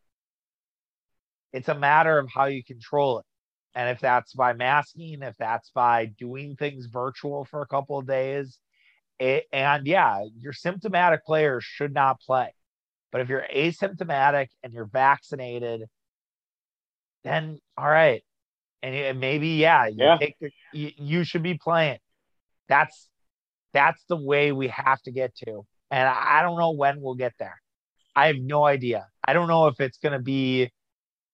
It's 1.53 1.69
a 1.69 1.75
matter 1.75 2.19
of 2.19 2.29
how 2.35 2.47
you 2.47 2.65
control 2.65 3.19
it. 3.19 3.27
And 3.75 3.89
if 3.89 4.01
that's 4.01 4.35
by 4.35 4.53
masking, 4.53 5.23
if 5.23 5.37
that's 5.39 5.71
by 5.71 6.07
doing 6.07 6.57
things 6.57 6.87
virtual 6.87 7.45
for 7.45 7.63
a 7.63 7.67
couple 7.67 7.99
of 7.99 8.07
days, 8.07 8.59
it, 9.19 9.45
and 9.53 9.87
yeah, 9.87 10.25
your 10.37 10.53
symptomatic 10.53 11.25
players 11.25 11.65
should 11.65 11.95
not 11.95 12.21
play. 12.21 12.53
But 13.13 13.21
if 13.21 13.29
you're 13.29 13.47
asymptomatic 13.55 14.49
and 14.63 14.73
you're 14.73 14.87
vaccinated, 14.87 15.83
then 17.25 17.59
all 17.77 17.89
right. 17.89 18.23
And 18.83 19.21
maybe, 19.21 19.51
yeah, 19.51 19.87
you 19.87 19.97
yeah. 19.99 20.19
take 20.19 20.35
the, 20.41 20.51
you, 20.73 20.91
you 20.97 21.25
should 21.25 21.45
be 21.45 21.55
playing. 21.55 21.99
That's 22.69 23.09
that's 23.73 24.03
the 24.09 24.17
way 24.17 24.51
we 24.51 24.69
have 24.69 25.01
to 25.03 25.13
get 25.13 25.37
to. 25.47 25.65
And 25.93 26.09
I 26.09 26.41
don't 26.41 26.59
know 26.59 26.71
when 26.71 27.03
we'll 27.03 27.15
get 27.15 27.35
there. 27.39 27.61
I 28.17 28.29
have 28.29 28.39
no 28.39 28.65
idea. 28.65 29.09
I 29.23 29.35
don't 29.35 29.47
know 29.47 29.67
if 29.67 29.79
it's 29.79 29.99
going 29.99 30.15
to 30.15 30.19
be 30.19 30.73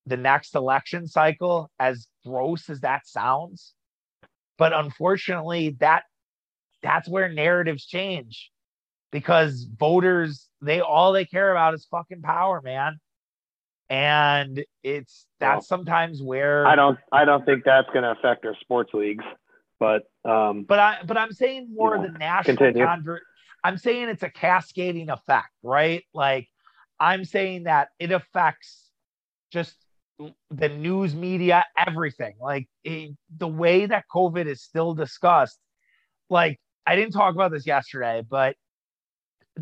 the 0.05 0.17
next 0.17 0.57
election 0.57 1.07
cycle, 1.07 1.71
as 1.79 2.09
gross 2.27 2.69
as 2.69 2.81
that 2.81 3.07
sounds. 3.07 3.73
But 4.59 4.73
unfortunately, 4.73 5.77
that 5.79 6.03
that's 6.83 7.09
where 7.09 7.33
narratives 7.33 7.87
change 7.87 8.51
because 9.13 9.63
voters 9.63 10.49
they 10.61 10.81
all 10.81 11.13
they 11.13 11.25
care 11.25 11.53
about 11.53 11.75
is 11.75 11.87
fucking 11.89 12.23
power, 12.23 12.61
man. 12.61 12.99
And 13.89 14.65
it's 14.83 15.25
that's 15.39 15.71
well, 15.71 15.79
sometimes 15.79 16.21
where 16.21 16.67
I 16.67 16.75
don't 16.75 16.99
I 17.13 17.25
don't 17.25 17.47
think 17.47 17.63
that's 17.65 17.89
going 17.93 18.03
to 18.03 18.11
affect 18.11 18.45
our 18.45 18.57
sports 18.61 18.91
leagues, 18.93 19.25
but 19.79 20.03
um 20.25 20.65
but 20.65 20.81
I 20.81 20.99
but 21.07 21.17
I'm 21.17 21.33
saying 21.33 21.69
more 21.73 21.97
know, 21.97 22.09
the 22.11 22.19
national 22.19 22.73
convert. 22.75 23.23
I'm 23.69 23.77
saying 23.77 24.09
it's 24.09 24.23
a 24.23 24.31
cascading 24.31 25.11
effect, 25.11 25.51
right? 25.63 26.03
Like 26.15 26.49
I'm 26.99 27.27
saying 27.27 27.65
that 27.65 27.89
it 27.99 28.13
affects 28.13 28.89
just 29.53 29.75
the 30.51 30.71
news 30.71 31.15
media, 31.15 31.67
everything. 31.77 32.37
Like 32.41 32.67
it, 32.83 33.15
the 33.37 33.47
way 33.47 33.85
that 33.85 34.07
COVID 34.11 34.47
is 34.47 34.63
still 34.63 34.95
discussed. 34.95 35.59
Like 36.31 36.59
I 36.87 36.97
didn't 36.97 37.13
talk 37.13 37.35
about 37.35 37.53
this 37.53 37.67
yesterday, 37.67 38.23
but 38.27 38.57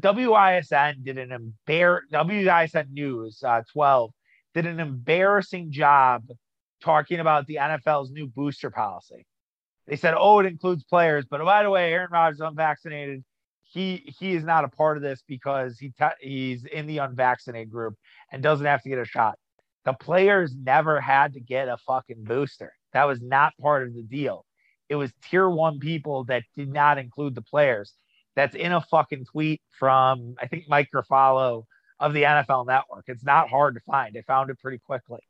WISN 0.01 1.03
did 1.03 1.19
an 1.19 1.53
embar 1.69 2.03
WISN 2.13 2.93
News 2.93 3.43
uh, 3.45 3.63
12 3.73 4.13
did 4.55 4.67
an 4.67 4.79
embarrassing 4.79 5.73
job 5.73 6.23
talking 6.81 7.19
about 7.19 7.49
the 7.49 7.57
NFL's 7.57 8.13
new 8.13 8.29
booster 8.29 8.71
policy. 8.71 9.27
They 9.89 9.97
said, 9.97 10.15
"Oh, 10.17 10.39
it 10.39 10.47
includes 10.47 10.85
players, 10.85 11.25
but 11.29 11.45
by 11.45 11.65
the 11.65 11.71
way, 11.71 11.93
Aaron 11.93 12.11
Rodgers 12.13 12.37
is 12.37 12.43
unvaccinated. 12.43 13.25
He 13.77 14.15
he 14.19 14.35
is 14.35 14.43
not 14.43 14.65
a 14.65 14.69
part 14.69 14.97
of 14.97 15.03
this 15.03 15.23
because 15.29 15.79
he 15.79 15.93
he's 16.19 16.65
in 16.65 16.87
the 16.87 16.97
unvaccinated 16.99 17.71
group 17.71 17.95
and 18.33 18.43
doesn't 18.43 18.65
have 18.65 18.83
to 18.83 18.89
get 18.89 18.99
a 18.99 19.05
shot." 19.05 19.39
The 19.85 19.93
players 19.93 20.55
never 20.57 20.99
had 20.99 21.35
to 21.35 21.41
get 21.41 21.69
a 21.69 21.77
fucking 21.77 22.25
booster. 22.25 22.73
That 22.95 23.05
was 23.05 23.21
not 23.21 23.53
part 23.61 23.87
of 23.87 23.95
the 23.95 24.03
deal. 24.03 24.47
It 24.89 24.97
was 24.97 25.13
tier 25.29 25.51
one 25.51 25.79
people 25.79 26.25
that 26.25 26.45
did 26.57 26.73
not 26.73 26.97
include 26.97 27.35
the 27.35 27.43
players. 27.43 27.93
That's 28.35 28.57
in 28.57 28.73
a 28.73 28.81
fucking 28.81 29.27
tweet 29.27 29.61
from 29.79 30.37
I 30.41 30.47
think 30.47 30.65
Mike 30.71 30.89
Garafolo 30.95 31.65
of 32.01 32.15
the 32.15 32.23
NFL 32.23 32.67
Network. 32.67 33.05
It's 33.09 33.25
not 33.25 33.51
hard 33.51 33.75
to 33.75 33.81
find. 33.81 34.17
I 34.17 34.23
found 34.23 34.49
it 34.49 34.59
pretty 34.59 34.79
quickly. 34.79 35.21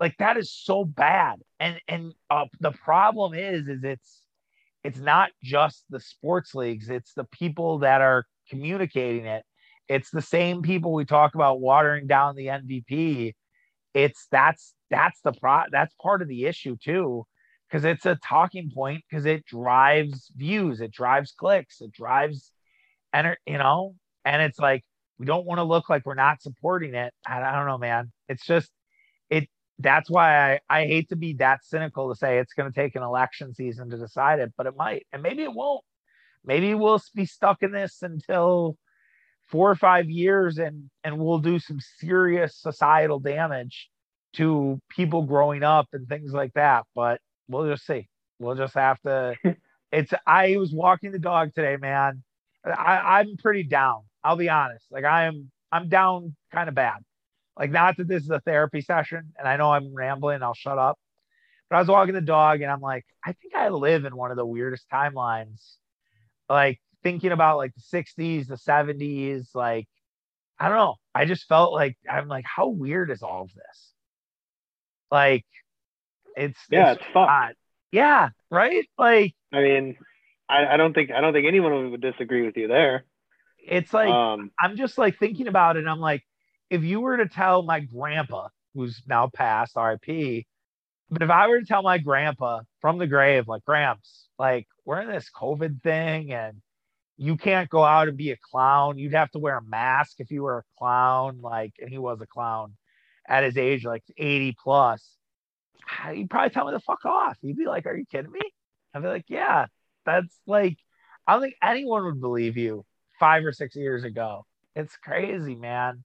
Like 0.00 0.16
that 0.16 0.38
is 0.38 0.50
so 0.50 0.86
bad, 0.86 1.40
and 1.60 1.78
and 1.88 2.14
uh, 2.30 2.46
the 2.58 2.72
problem 2.72 3.34
is, 3.34 3.68
is 3.68 3.84
it's 3.84 4.23
it's 4.84 4.98
not 4.98 5.30
just 5.42 5.84
the 5.90 6.00
sports 6.00 6.54
leagues. 6.54 6.90
It's 6.90 7.14
the 7.14 7.24
people 7.24 7.78
that 7.80 8.00
are 8.00 8.26
communicating 8.48 9.26
it. 9.26 9.44
It's 9.88 10.10
the 10.10 10.22
same 10.22 10.62
people 10.62 10.92
we 10.92 11.04
talk 11.04 11.34
about 11.34 11.60
watering 11.60 12.06
down 12.06 12.36
the 12.36 12.46
MVP 12.46 13.34
it's 13.94 14.26
that's 14.30 14.74
that's 14.90 15.20
the 15.22 15.32
pro 15.32 15.62
that's 15.70 15.94
part 16.02 16.20
of 16.20 16.28
the 16.28 16.44
issue 16.44 16.76
too 16.82 17.24
because 17.68 17.84
it's 17.84 18.04
a 18.04 18.16
talking 18.16 18.70
point 18.74 19.02
because 19.08 19.24
it 19.24 19.46
drives 19.46 20.30
views 20.36 20.80
it 20.80 20.90
drives 20.90 21.32
clicks 21.32 21.80
it 21.80 21.92
drives 21.92 22.50
and 23.12 23.36
you 23.46 23.56
know 23.56 23.94
and 24.24 24.42
it's 24.42 24.58
like 24.58 24.82
we 25.18 25.26
don't 25.26 25.46
want 25.46 25.58
to 25.58 25.64
look 25.64 25.88
like 25.88 26.04
we're 26.04 26.14
not 26.14 26.42
supporting 26.42 26.94
it 26.94 27.14
I, 27.26 27.40
I 27.40 27.52
don't 27.52 27.66
know 27.66 27.78
man 27.78 28.10
it's 28.28 28.44
just 28.44 28.70
that's 29.78 30.08
why 30.08 30.54
I, 30.54 30.60
I 30.70 30.86
hate 30.86 31.08
to 31.08 31.16
be 31.16 31.34
that 31.34 31.64
cynical 31.64 32.08
to 32.08 32.16
say 32.16 32.38
it's 32.38 32.52
going 32.52 32.70
to 32.70 32.74
take 32.74 32.94
an 32.94 33.02
election 33.02 33.54
season 33.54 33.90
to 33.90 33.96
decide 33.96 34.38
it 34.38 34.52
but 34.56 34.66
it 34.66 34.76
might 34.76 35.06
and 35.12 35.22
maybe 35.22 35.42
it 35.42 35.52
won't. 35.52 35.84
Maybe 36.46 36.74
we'll 36.74 37.00
be 37.14 37.24
stuck 37.24 37.62
in 37.62 37.72
this 37.72 38.02
until 38.02 38.76
four 39.48 39.70
or 39.70 39.74
five 39.74 40.08
years 40.08 40.58
and 40.58 40.90
and 41.02 41.18
we'll 41.18 41.38
do 41.38 41.58
some 41.58 41.78
serious 41.98 42.56
societal 42.56 43.18
damage 43.18 43.88
to 44.34 44.80
people 44.88 45.22
growing 45.22 45.62
up 45.62 45.88
and 45.92 46.08
things 46.08 46.32
like 46.32 46.52
that 46.54 46.84
but 46.94 47.20
we'll 47.48 47.68
just 47.70 47.86
see. 47.86 48.08
We'll 48.38 48.56
just 48.56 48.74
have 48.74 49.00
to 49.02 49.34
it's 49.92 50.12
i 50.26 50.56
was 50.56 50.72
walking 50.72 51.12
the 51.12 51.18
dog 51.18 51.54
today 51.54 51.76
man. 51.76 52.22
I, 52.64 53.20
i'm 53.20 53.36
pretty 53.36 53.64
down. 53.64 54.02
I'll 54.22 54.36
be 54.36 54.48
honest. 54.48 54.84
Like 54.90 55.04
i 55.04 55.24
am 55.24 55.50
i'm 55.72 55.88
down 55.88 56.36
kind 56.52 56.68
of 56.68 56.74
bad 56.76 57.04
like 57.58 57.70
not 57.70 57.96
that 57.96 58.08
this 58.08 58.22
is 58.22 58.30
a 58.30 58.40
therapy 58.40 58.80
session 58.80 59.32
and 59.38 59.48
i 59.48 59.56
know 59.56 59.70
i'm 59.70 59.94
rambling 59.94 60.42
i'll 60.42 60.54
shut 60.54 60.78
up 60.78 60.98
but 61.70 61.76
i 61.76 61.78
was 61.78 61.88
walking 61.88 62.14
the 62.14 62.20
dog 62.20 62.60
and 62.60 62.70
i'm 62.70 62.80
like 62.80 63.04
i 63.24 63.32
think 63.32 63.54
i 63.54 63.68
live 63.68 64.04
in 64.04 64.16
one 64.16 64.30
of 64.30 64.36
the 64.36 64.46
weirdest 64.46 64.86
timelines 64.92 65.76
like 66.48 66.80
thinking 67.04 67.30
about 67.30 67.58
like 67.58 67.72
the 67.74 67.98
60s, 67.98 68.48
the 68.48 68.56
70s, 68.56 69.54
like 69.54 69.86
I 70.58 70.68
don't 70.68 70.78
know. 70.78 70.96
I 71.14 71.24
just 71.26 71.46
felt 71.46 71.72
like 71.72 71.96
I'm 72.10 72.28
like, 72.28 72.44
how 72.44 72.68
weird 72.68 73.10
is 73.10 73.22
all 73.22 73.42
of 73.42 73.52
this? 73.54 73.92
Like, 75.10 75.44
it's 76.36 76.58
yeah, 76.70 76.92
it's, 76.92 77.02
it's 77.02 77.12
fun. 77.12 77.52
Yeah, 77.92 78.30
right. 78.50 78.88
Like, 78.98 79.34
I 79.52 79.60
mean, 79.60 79.96
I, 80.48 80.66
I, 80.66 80.76
don't 80.76 80.94
think 80.94 81.10
I 81.10 81.20
don't 81.20 81.32
think 81.32 81.46
anyone 81.46 81.90
would 81.90 82.00
disagree 82.00 82.44
with 82.44 82.56
you 82.56 82.68
there. 82.68 83.04
It's 83.58 83.92
like 83.92 84.08
um, 84.08 84.50
I'm 84.58 84.76
just 84.76 84.98
like 84.98 85.18
thinking 85.18 85.48
about 85.48 85.76
it. 85.76 85.86
I'm 85.86 86.00
like, 86.00 86.24
if 86.74 86.82
you 86.82 87.00
were 87.00 87.18
to 87.18 87.28
tell 87.28 87.62
my 87.62 87.80
grandpa, 87.80 88.48
who's 88.74 89.00
now 89.06 89.28
passed, 89.32 89.76
R.I.P. 89.76 90.46
But 91.08 91.22
if 91.22 91.30
I 91.30 91.46
were 91.46 91.60
to 91.60 91.66
tell 91.66 91.82
my 91.82 91.98
grandpa 91.98 92.62
from 92.80 92.98
the 92.98 93.06
grave, 93.06 93.46
like 93.46 93.64
Gramps, 93.64 94.26
like 94.38 94.66
we're 94.84 95.02
in 95.02 95.08
this 95.08 95.30
COVID 95.34 95.82
thing 95.82 96.32
and 96.32 96.60
you 97.16 97.36
can't 97.36 97.70
go 97.70 97.84
out 97.84 98.08
and 98.08 98.16
be 98.16 98.32
a 98.32 98.36
clown. 98.36 98.98
You'd 98.98 99.14
have 99.14 99.30
to 99.32 99.38
wear 99.38 99.58
a 99.58 99.62
mask 99.62 100.16
if 100.18 100.32
you 100.32 100.42
were 100.42 100.58
a 100.58 100.78
clown, 100.78 101.40
like, 101.40 101.74
and 101.78 101.88
he 101.88 101.98
was 101.98 102.20
a 102.20 102.26
clown 102.26 102.74
at 103.28 103.44
his 103.44 103.56
age, 103.56 103.84
like 103.84 104.02
80 104.16 104.56
plus. 104.60 105.08
He'd 106.12 106.28
probably 106.28 106.50
tell 106.50 106.66
me 106.66 106.72
to 106.72 106.80
fuck 106.80 107.04
off. 107.04 107.36
He'd 107.40 107.56
be 107.56 107.66
like, 107.66 107.86
Are 107.86 107.96
you 107.96 108.06
kidding 108.10 108.32
me? 108.32 108.40
I'd 108.92 109.02
be 109.02 109.08
like, 109.08 109.26
Yeah, 109.28 109.66
that's 110.04 110.36
like, 110.48 110.78
I 111.26 111.34
don't 111.34 111.42
think 111.42 111.56
anyone 111.62 112.04
would 112.06 112.20
believe 112.20 112.56
you 112.56 112.84
five 113.20 113.44
or 113.44 113.52
six 113.52 113.76
years 113.76 114.02
ago. 114.02 114.44
It's 114.74 114.96
crazy, 114.96 115.54
man. 115.54 116.02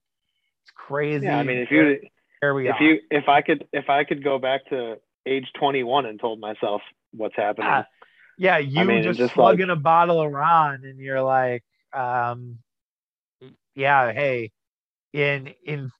It's 0.70 0.74
crazy. 0.76 1.26
Yeah, 1.26 1.38
I 1.38 1.43
mean, 1.43 1.57
if 1.57 1.72
you, 1.72 1.99
here 2.41 2.53
we 2.53 2.70
if 2.70 2.76
are. 2.76 2.84
you, 2.84 2.99
if 3.11 3.28
I 3.28 3.41
could, 3.41 3.65
if 3.74 3.89
I 3.89 4.03
could 4.03 4.24
go 4.24 4.39
back 4.39 4.65
to 4.70 4.97
age 5.26 5.47
21 5.59 6.05
and 6.05 6.20
told 6.20 6.39
myself 6.39 6.82
what's 7.11 7.36
happening. 7.36 7.67
Yeah 7.67 7.84
yeah, 8.39 8.57
you 8.57 8.80
I 8.80 8.86
mean, 8.86 9.03
just, 9.03 9.20
just 9.20 9.34
slugging 9.34 9.67
like, 9.67 9.78
a 9.78 9.82
bottle 9.82 10.22
of 10.22 10.32
Ron, 10.32 10.86
and 10.86 10.97
you're 10.97 11.22
like, 11.22 11.61
um, 11.91 12.59
yeah, 13.76 14.13
hey, 14.13 14.51
in 15.11 15.53
in 15.65 15.91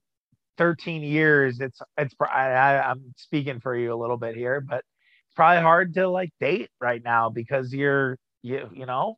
13 0.58 1.04
years, 1.04 1.60
it's 1.60 1.82
it's. 1.98 2.16
I, 2.22 2.80
I'm 2.80 3.14
speaking 3.18 3.60
for 3.60 3.76
you 3.76 3.94
a 3.94 4.00
little 4.00 4.16
bit 4.16 4.38
here, 4.38 4.62
but 4.62 4.78
it's 4.78 5.36
probably 5.36 5.62
hard 5.62 5.94
to 5.96 6.08
like 6.08 6.32
date 6.40 6.70
right 6.80 7.04
now 7.04 7.30
because 7.30 7.74
you're 7.74 8.18
you 8.42 8.70
you 8.74 8.86
know 8.86 9.18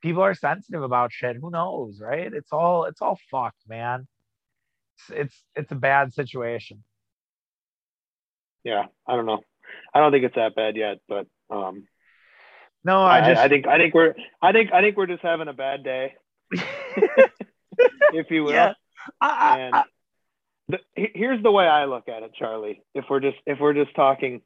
people 0.00 0.22
are 0.22 0.34
sensitive 0.34 0.82
about 0.82 1.12
shit. 1.12 1.36
Who 1.36 1.50
knows, 1.50 2.00
right? 2.00 2.32
It's 2.32 2.52
all 2.52 2.84
it's 2.84 3.02
all 3.02 3.18
fucked, 3.30 3.68
man. 3.68 4.08
It's 4.96 5.10
it's 5.10 5.42
it's 5.54 5.72
a 5.72 5.76
bad 5.76 6.14
situation. 6.14 6.82
Yeah, 8.64 8.86
I 9.06 9.16
don't 9.16 9.26
know. 9.26 9.42
I 9.94 10.00
don't 10.00 10.12
think 10.12 10.24
it's 10.24 10.34
that 10.34 10.54
bad 10.54 10.76
yet, 10.76 10.98
but 11.08 11.26
um, 11.50 11.86
no, 12.84 13.02
I 13.02 13.20
just 13.20 13.40
I, 13.40 13.44
I, 13.44 13.48
think 13.48 13.66
I 13.66 13.78
think 13.78 13.94
we're 13.94 14.14
I 14.42 14.52
think 14.52 14.72
I 14.72 14.80
think 14.80 14.96
we're 14.96 15.06
just 15.06 15.22
having 15.22 15.48
a 15.48 15.52
bad 15.52 15.84
day, 15.84 16.14
if 16.50 18.30
you 18.30 18.44
will. 18.44 18.52
Yeah. 18.52 18.72
I, 19.20 19.60
and 19.60 19.84
the, 20.68 20.78
here's 21.14 21.42
the 21.42 21.50
way 21.50 21.66
I 21.66 21.84
look 21.84 22.08
at 22.08 22.22
it, 22.22 22.32
Charlie. 22.34 22.82
If 22.94 23.04
we're 23.08 23.20
just 23.20 23.36
if 23.46 23.58
we're 23.60 23.74
just 23.74 23.94
talking, 23.94 24.42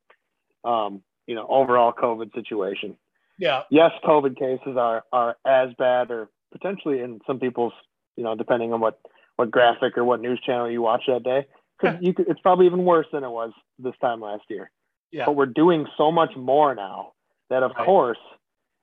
um, 0.65 1.03
you 1.27 1.35
know, 1.35 1.47
overall 1.49 1.93
COVID 1.93 2.35
situation. 2.35 2.97
Yeah. 3.39 3.63
Yes, 3.71 3.93
COVID 4.05 4.39
cases 4.39 4.77
are 4.77 5.05
are 5.13 5.37
as 5.47 5.71
bad, 5.79 6.11
or 6.11 6.29
potentially 6.53 7.01
in 7.01 7.21
some 7.27 7.41
people's, 7.41 7.73
you 8.17 8.25
know, 8.25 8.35
depending 8.35 8.73
on 8.73 8.81
what 8.81 9.01
what 9.41 9.51
graphic 9.51 9.97
or 9.97 10.05
what 10.05 10.21
news 10.21 10.39
channel 10.45 10.71
you 10.71 10.83
watch 10.83 11.05
that 11.09 11.23
day. 11.23 11.47
Cause 11.81 11.97
you 12.03 12.13
could, 12.13 12.29
it's 12.29 12.41
probably 12.41 12.67
even 12.67 12.85
worse 12.85 13.07
than 13.11 13.25
it 13.25 13.31
was 13.31 13.53
this 13.79 13.95
time 14.03 14.21
last 14.21 14.43
year. 14.51 14.71
Yeah. 15.13 15.25
But 15.25 15.35
we're 15.35 15.47
doing 15.47 15.87
so 15.97 16.13
much 16.13 16.37
more 16.37 16.75
now 16.75 17.13
that 17.49 17.63
of 17.63 17.73
right. 17.75 17.87
course, 17.87 18.19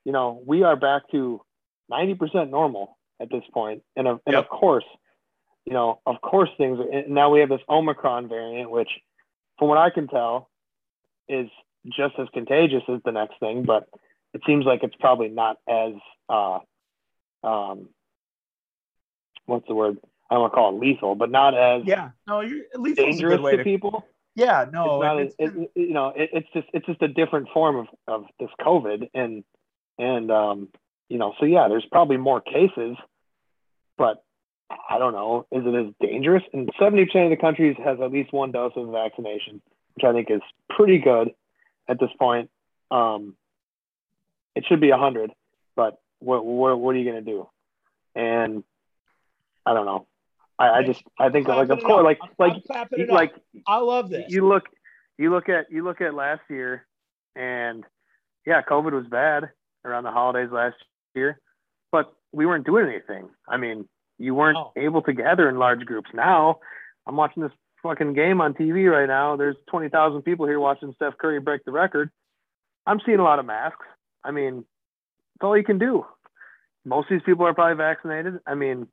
you 0.04 0.12
know, 0.12 0.42
we 0.48 0.64
are 0.64 0.76
back 0.76 1.04
to 1.12 1.40
90% 1.92 2.50
normal 2.50 2.98
at 3.22 3.30
this 3.30 3.44
point. 3.54 3.84
And 3.96 4.08
of, 4.08 4.20
and 4.26 4.34
Yep. 4.34 4.46
of 4.46 4.50
course, 4.50 4.86
you 5.66 5.74
know, 5.74 6.00
of 6.08 6.20
course 6.22 6.50
things 6.58 6.80
are, 6.80 7.04
now 7.08 7.30
we 7.30 7.42
have 7.42 7.50
this 7.50 7.62
Omicron 7.70 8.28
variant, 8.28 8.72
which 8.72 8.90
from 9.60 9.68
what 9.68 9.78
I 9.78 9.92
can 9.92 10.08
tell 10.08 10.50
is 11.30 11.50
just 11.86 12.16
as 12.18 12.28
contagious 12.34 12.82
as 12.90 13.00
the 13.06 13.12
next 13.12 13.40
thing, 13.40 13.62
but 13.64 13.88
it 14.34 14.42
seems 14.48 14.66
like 14.66 14.82
it's 14.82 14.96
probably 15.00 15.30
not 15.30 15.58
as, 15.70 15.94
uh, 16.30 16.60
um, 17.44 17.90
what's 19.46 19.68
the 19.68 19.76
word? 19.76 20.00
I 20.30 20.36
don't 20.36 20.42
want 20.42 20.54
to 20.54 20.56
call 20.56 20.76
it 20.76 20.80
lethal, 20.80 21.16
but 21.16 21.32
not 21.32 21.54
as 21.58 21.84
Yeah. 21.86 22.10
No, 22.28 22.42
you 22.42 22.66
at 22.74 22.82
least 22.82 23.00
a 23.00 23.04
dangerous 23.04 23.38
good 23.38 23.42
way 23.44 23.52
to 23.52 23.58
to. 23.58 23.64
people. 23.64 24.06
Yeah. 24.36 24.64
it's 24.64 24.74
No. 24.74 25.02
not 25.02 25.20
and 25.20 25.28
as, 25.30 25.34
it, 25.40 25.72
you 25.76 25.94
know 25.94 26.10
it, 26.16 26.30
it's 26.34 26.48
just 26.54 26.68
it's 26.74 26.86
just 26.86 27.02
a 27.02 27.08
different 27.08 27.48
form 27.54 27.76
of 27.78 27.88
of 28.08 28.26
this 28.40 28.50
covid 28.62 29.10
and 29.14 29.44
and 29.98 30.30
um 30.32 30.70
you 31.10 31.18
know 31.18 31.34
so 31.40 31.46
yeah 31.46 31.68
there's 31.70 31.86
probably 31.92 32.18
more 32.18 32.40
cases 32.42 32.96
but 33.98 34.24
i 34.90 35.00
don't 35.00 35.14
know 35.14 35.48
is 35.52 35.64
it 35.66 35.74
as 35.74 35.92
dangerous 36.08 36.44
and 36.54 36.70
70% 36.80 37.02
of 37.24 37.30
the 37.32 37.38
countries 37.38 37.76
has 37.84 37.98
at 38.00 38.12
least 38.12 38.32
one 38.32 38.52
dose 38.52 38.74
of 38.76 38.90
vaccination 38.92 39.60
which 39.96 40.04
i 40.04 40.12
think 40.14 40.30
is 40.30 40.42
pretty 40.70 41.00
good 41.00 41.32
at 41.88 42.00
this 42.00 42.12
point 42.20 42.52
um 42.92 43.36
it 44.56 44.66
should 44.68 44.82
be 44.82 44.92
100 44.92 45.32
but 45.76 46.00
what 46.20 46.46
what, 46.46 46.80
what 46.80 46.96
are 46.96 47.00
you 47.00 47.10
going 47.12 47.24
to 47.26 47.32
do 47.32 47.48
and 48.14 48.64
i 49.66 49.74
don't 49.74 49.86
know 49.88 50.06
I, 50.60 50.70
I 50.80 50.84
just 50.84 51.04
I 51.20 51.30
think 51.30 51.48
like 51.48 51.70
of 51.70 51.84
course 51.84 52.04
like 52.04 52.20
like 52.40 52.54
you- 52.98 53.08
like 53.08 53.34
I 53.68 53.78
love 53.78 54.10
this. 54.10 54.26
you 54.30 54.48
look 54.48 54.64
you 55.18 55.30
look 55.32 55.50
at 55.50 55.72
you 55.72 55.84
look 55.84 56.02
at 56.02 56.14
last 56.14 56.42
year 56.50 56.86
and 57.36 57.84
yeah 58.46 58.62
covid 58.62 58.94
was 58.94 59.06
bad 59.08 59.50
around 59.86 60.04
the 60.04 60.12
holidays 60.12 60.50
last 60.52 60.76
year 61.16 61.40
but 61.92 62.12
we 62.34 62.46
weren't 62.46 62.66
doing 62.66 62.88
anything. 62.88 63.30
I 63.48 63.58
mean 63.58 63.88
you 64.20 64.34
weren't 64.34 64.56
No. 64.58 64.72
able 64.76 65.02
to 65.04 65.14
gather 65.14 65.48
in 65.48 65.58
large 65.60 65.86
groups. 65.86 66.10
Now 66.14 66.60
i'm 67.06 67.16
watching 67.16 67.44
this 67.44 67.52
fucking 67.84 68.14
game 68.14 68.42
on 68.42 68.54
tv 68.56 68.92
right 68.92 69.08
now. 69.08 69.36
There's 69.36 69.56
20,000 69.70 70.24
people 70.24 70.48
here 70.48 70.60
watching 70.60 70.92
steph 70.96 71.18
curry 71.20 71.40
break 71.40 71.64
the 71.66 71.72
record. 71.72 72.10
I'm 72.88 73.00
seeing 73.06 73.20
a 73.20 73.24
lot 73.24 73.38
of 73.40 73.46
masks. 73.46 73.86
I 74.24 74.32
mean 74.32 74.66
that's 75.36 75.46
all 75.48 75.56
you 75.56 75.64
can 75.64 75.78
do. 75.78 76.04
Most 76.84 77.12
of 77.12 77.18
these 77.20 77.26
people 77.26 77.46
are 77.46 77.54
probably 77.54 77.76
vaccinated. 77.78 78.40
I 78.48 78.56
mean 78.56 78.88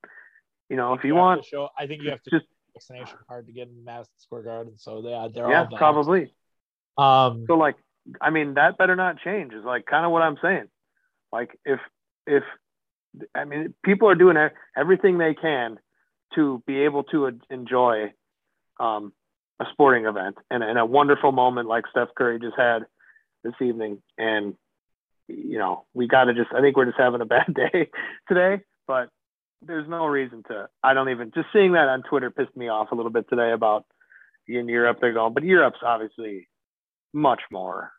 you 0.68 0.76
know 0.76 0.94
if 0.94 1.04
you 1.04 1.10
to 1.10 1.16
want 1.16 1.44
show, 1.44 1.68
I 1.78 1.86
think 1.86 2.02
you 2.02 2.10
have 2.10 2.22
to 2.22 2.30
just- 2.30 2.46
vaccination 2.74 3.18
card 3.28 3.46
to 3.46 3.52
get 3.52 3.68
in 3.68 3.84
Madison 3.84 4.12
Square 4.18 4.42
Garden. 4.42 4.74
So 4.78 5.00
yeah, 5.06 5.28
they're 5.32 5.48
yeah 5.48 5.66
all 5.70 5.78
probably 5.78 6.32
Um, 6.98 7.44
So 7.46 7.54
like, 7.54 7.76
I 8.20 8.30
mean, 8.30 8.54
that 8.54 8.76
better 8.78 8.96
not 8.96 9.18
change. 9.18 9.52
Is 9.52 9.64
like 9.64 9.86
kind 9.86 10.04
of 10.04 10.12
what 10.12 10.22
I'm 10.22 10.36
saying. 10.42 10.68
Like 11.32 11.58
if 11.64 11.80
if 12.26 12.42
I 13.34 13.44
mean, 13.44 13.74
people 13.84 14.08
are 14.08 14.14
doing 14.14 14.36
everything 14.76 15.18
they 15.18 15.34
can 15.34 15.78
to 16.34 16.62
be 16.66 16.80
able 16.80 17.04
to 17.04 17.30
enjoy 17.48 18.12
um, 18.80 19.12
a 19.60 19.66
sporting 19.72 20.06
event 20.06 20.36
and, 20.50 20.64
and 20.64 20.78
a 20.78 20.84
wonderful 20.84 21.30
moment 21.30 21.68
like 21.68 21.84
Steph 21.90 22.08
Curry 22.16 22.40
just 22.40 22.56
had 22.56 22.86
this 23.44 23.54
evening. 23.60 24.02
And 24.18 24.54
you 25.28 25.58
know, 25.58 25.84
we 25.94 26.06
got 26.08 26.24
to 26.24 26.34
just. 26.34 26.52
I 26.52 26.60
think 26.60 26.76
we're 26.76 26.86
just 26.86 26.98
having 26.98 27.20
a 27.20 27.24
bad 27.26 27.54
day 27.54 27.90
today, 28.28 28.62
but 28.86 29.08
there's 29.66 29.88
no 29.88 30.06
reason 30.06 30.42
to. 30.48 30.68
I 30.82 30.94
don't 30.94 31.08
even 31.08 31.32
just 31.34 31.48
seeing 31.52 31.72
that 31.72 31.88
on 31.88 32.02
Twitter 32.02 32.30
pissed 32.30 32.56
me 32.56 32.68
off 32.68 32.92
a 32.92 32.94
little 32.94 33.10
bit 33.10 33.26
today 33.28 33.52
about 33.52 33.84
in 34.46 34.68
Europe 34.68 34.98
they're 35.00 35.12
going, 35.12 35.34
but 35.34 35.44
Europe's 35.44 35.78
obviously 35.82 36.48
much 37.12 37.40
more 37.50 37.92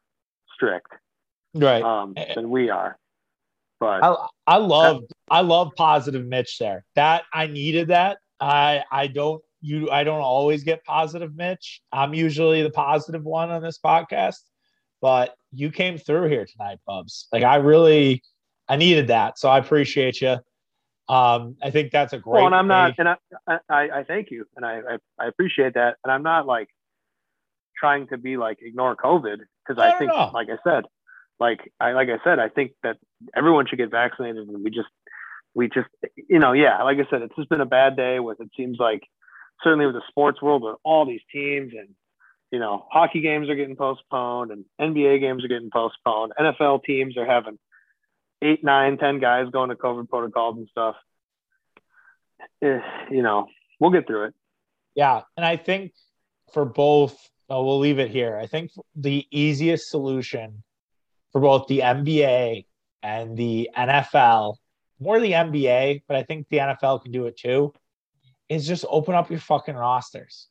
strict 0.54 0.92
right. 1.54 1.82
um, 1.82 2.16
than 2.36 2.50
we 2.50 2.70
are. 2.70 2.98
But 3.80 4.04
I 4.04 4.28
I 4.48 4.58
love 4.58 5.04
I 5.30 5.42
love 5.42 5.72
positive 5.76 6.26
Mitch 6.26 6.58
there. 6.60 6.86
That 6.96 7.24
I 7.34 7.48
needed 7.48 7.90
that. 7.90 8.18
I 8.40 8.84
I 8.92 9.08
don't 9.08 9.42
you 9.62 9.90
I 9.90 10.04
don't 10.04 10.22
always 10.22 10.64
get 10.64 10.84
positive 10.86 11.36
Mitch. 11.36 11.82
I'm 11.92 12.14
usually 12.14 12.64
the 12.64 12.70
positive 12.70 13.24
one 13.24 13.50
on 13.50 13.62
this 13.62 13.80
podcast, 13.84 14.40
but 15.02 15.36
you 15.52 15.72
came 15.72 15.98
through 15.98 16.30
here 16.30 16.46
tonight, 16.46 16.80
Bubs. 16.88 17.28
Like 17.34 17.44
I 17.44 17.58
really 17.58 18.24
I 18.70 18.78
needed 18.78 19.08
that. 19.08 19.38
So 19.40 19.50
I 19.50 19.58
appreciate 19.60 20.22
you. 20.22 20.38
Um, 21.08 21.58
I 21.62 21.70
think 21.70 21.92
that's 21.92 22.14
a 22.14 22.18
great. 22.18 22.34
well, 22.34 22.46
and 22.48 22.56
I'm 22.56 22.68
not, 22.68 22.96
and 22.98 23.10
I, 23.10 23.16
I, 23.70 23.90
I 24.00 24.04
thank 24.08 24.32
you, 24.32 24.46
and 24.56 24.66
I, 24.66 24.80
I, 24.80 24.98
I 25.24 25.28
appreciate 25.28 25.76
that, 25.76 25.98
and 26.04 26.12
I'm 26.12 26.24
not 26.24 26.48
like 26.48 26.70
trying 27.78 28.08
to 28.08 28.18
be 28.18 28.38
like 28.38 28.60
ignore 28.62 28.96
COVID 28.96 29.38
because 29.68 29.78
No, 29.78 29.84
I 29.84 29.98
think, 30.00 30.10
no. 30.10 30.32
like 30.34 30.48
I 30.50 30.58
said, 30.68 30.86
like 31.40 31.72
I, 31.80 31.92
like 31.92 32.10
I 32.10 32.24
said, 32.24 32.40
I 32.40 32.50
think 32.50 32.72
that 32.84 32.98
everyone 33.36 33.68
should 33.68 33.78
get 33.78 33.92
vaccinated, 33.92 34.48
and 34.48 34.64
we 34.64 34.72
just, 34.72 34.88
we 35.54 35.68
just, 35.68 35.88
you 36.16 36.40
know, 36.40 36.54
yeah, 36.54 36.82
like 36.84 36.98
I 36.98 37.10
said, 37.10 37.22
it's 37.22 37.36
just 37.36 37.50
been 37.50 37.62
a 37.62 37.66
bad 37.66 37.96
day 37.96 38.20
with. 38.20 38.42
It 38.42 38.50
seems 38.58 38.78
like 38.80 39.04
certainly 39.64 39.86
with 39.86 39.96
the 39.96 40.02
sports 40.10 40.42
world 40.42 40.64
with 40.64 40.76
all 40.84 41.06
these 41.06 41.22
teams 41.32 41.74
and 41.78 41.90
you 42.52 42.60
know 42.60 42.86
hockey 42.92 43.22
games 43.22 43.50
are 43.50 43.56
getting 43.56 43.76
postponed 43.76 44.52
and 44.52 44.66
nba 44.80 45.20
games 45.20 45.44
are 45.44 45.48
getting 45.48 45.70
postponed 45.72 46.34
nfl 46.40 46.84
teams 46.84 47.18
are 47.18 47.26
having 47.26 47.58
eight 48.42 48.64
nine 48.64 48.98
ten 48.98 49.20
guys 49.20 49.50
going 49.52 49.70
to 49.70 49.76
covid 49.76 50.10
protocols 50.10 50.58
and 50.58 50.68
stuff 50.70 50.96
Eh, 52.62 52.80
you 53.12 53.22
know 53.22 53.48
we'll 53.80 53.92
get 53.92 54.08
through 54.08 54.26
it 54.26 54.34
Yeah, 54.96 55.22
and 55.36 55.46
I 55.46 55.58
think 55.58 55.94
for 56.54 56.66
both, 56.66 57.18
oh, 57.50 57.66
we'll 57.66 57.80
leave 57.80 58.00
it 58.00 58.10
here. 58.10 58.38
I 58.38 58.48
think 58.48 58.72
the 58.96 59.26
easiest 59.32 59.90
solution 59.90 60.64
for 61.32 61.42
both 61.42 61.68
the 61.68 61.80
NBA 61.80 62.66
and 63.04 63.36
the 63.36 63.70
NFL, 63.78 64.56
more 65.00 65.20
the 65.20 65.34
NBA, 65.34 66.04
but 66.08 66.18
I 66.18 66.24
think 66.24 66.48
the 66.50 66.58
NFL 66.58 67.04
can 67.04 67.12
do 67.12 67.26
it 67.26 67.38
too, 67.38 67.74
is 68.48 68.68
just 68.68 68.86
open 68.90 69.16
up 69.16 69.30
your 69.30 69.40
fucking 69.40 69.76
rosters. 69.76 70.48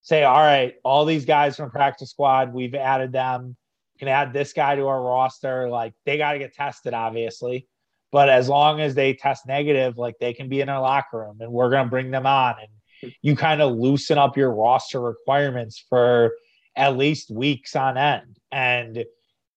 Say, 0.00 0.24
all 0.24 0.40
right, 0.40 0.74
all 0.84 1.04
these 1.04 1.24
guys 1.24 1.56
from 1.56 1.70
practice 1.70 2.10
squad, 2.10 2.52
we've 2.52 2.74
added 2.74 3.12
them. 3.12 3.56
Can 3.98 4.08
add 4.08 4.32
this 4.32 4.52
guy 4.52 4.76
to 4.76 4.86
our 4.86 5.02
roster. 5.02 5.68
Like 5.68 5.94
they 6.06 6.18
got 6.18 6.32
to 6.32 6.38
get 6.38 6.54
tested, 6.54 6.94
obviously. 6.94 7.66
But 8.10 8.28
as 8.28 8.48
long 8.48 8.80
as 8.80 8.94
they 8.94 9.14
test 9.14 9.46
negative, 9.46 9.98
like 9.98 10.14
they 10.18 10.32
can 10.32 10.48
be 10.48 10.60
in 10.60 10.68
our 10.68 10.80
locker 10.80 11.18
room 11.18 11.38
and 11.40 11.52
we're 11.52 11.70
going 11.70 11.84
to 11.84 11.90
bring 11.90 12.10
them 12.10 12.26
on. 12.26 12.54
And 12.60 13.12
you 13.22 13.36
kind 13.36 13.60
of 13.60 13.76
loosen 13.76 14.18
up 14.18 14.36
your 14.36 14.54
roster 14.54 15.00
requirements 15.00 15.84
for 15.88 16.32
at 16.74 16.96
least 16.96 17.30
weeks 17.30 17.76
on 17.76 17.98
end. 17.98 18.38
And 18.50 19.04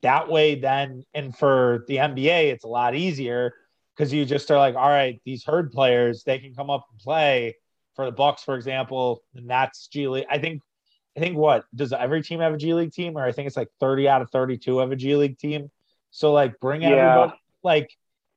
that 0.02 0.28
way, 0.28 0.56
then, 0.56 1.06
and 1.14 1.36
for 1.36 1.86
the 1.88 1.98
NBA, 1.98 2.52
it's 2.52 2.64
a 2.64 2.68
lot 2.68 2.96
easier 2.96 3.54
because 3.96 4.12
you 4.12 4.26
just 4.26 4.50
are 4.52 4.58
like, 4.58 4.76
all 4.76 4.90
right, 4.90 5.22
these 5.26 5.44
herd 5.44 5.72
players, 5.72 6.24
they 6.24 6.40
can 6.40 6.54
come 6.54 6.70
up 6.70 6.86
and 6.92 7.00
play 7.00 7.56
for 7.96 8.06
the 8.06 8.12
Bucks, 8.12 8.44
for 8.44 8.56
example, 8.56 9.22
and 9.36 9.50
that's 9.50 9.88
G 9.88 10.08
League. 10.08 10.26
I 10.30 10.40
think, 10.40 10.62
I 11.18 11.20
think 11.20 11.38
what 11.38 11.66
does 11.76 11.92
every 11.94 12.24
team 12.24 12.40
have 12.40 12.54
a 12.54 12.58
G 12.58 12.74
League 12.74 12.94
team, 12.94 13.18
or 13.18 13.26
I 13.26 13.32
think 13.32 13.48
it's 13.48 13.58
like 13.58 13.70
30 13.80 14.08
out 14.08 14.22
of 14.22 14.30
32 14.32 14.78
have 14.80 14.92
a 14.92 14.96
G 14.96 15.16
League 15.16 15.38
team. 15.38 15.70
So 16.12 16.32
like 16.32 16.60
bring 16.60 16.82
Yeah. 16.84 16.90
everybody 16.90 17.34
like 17.64 17.90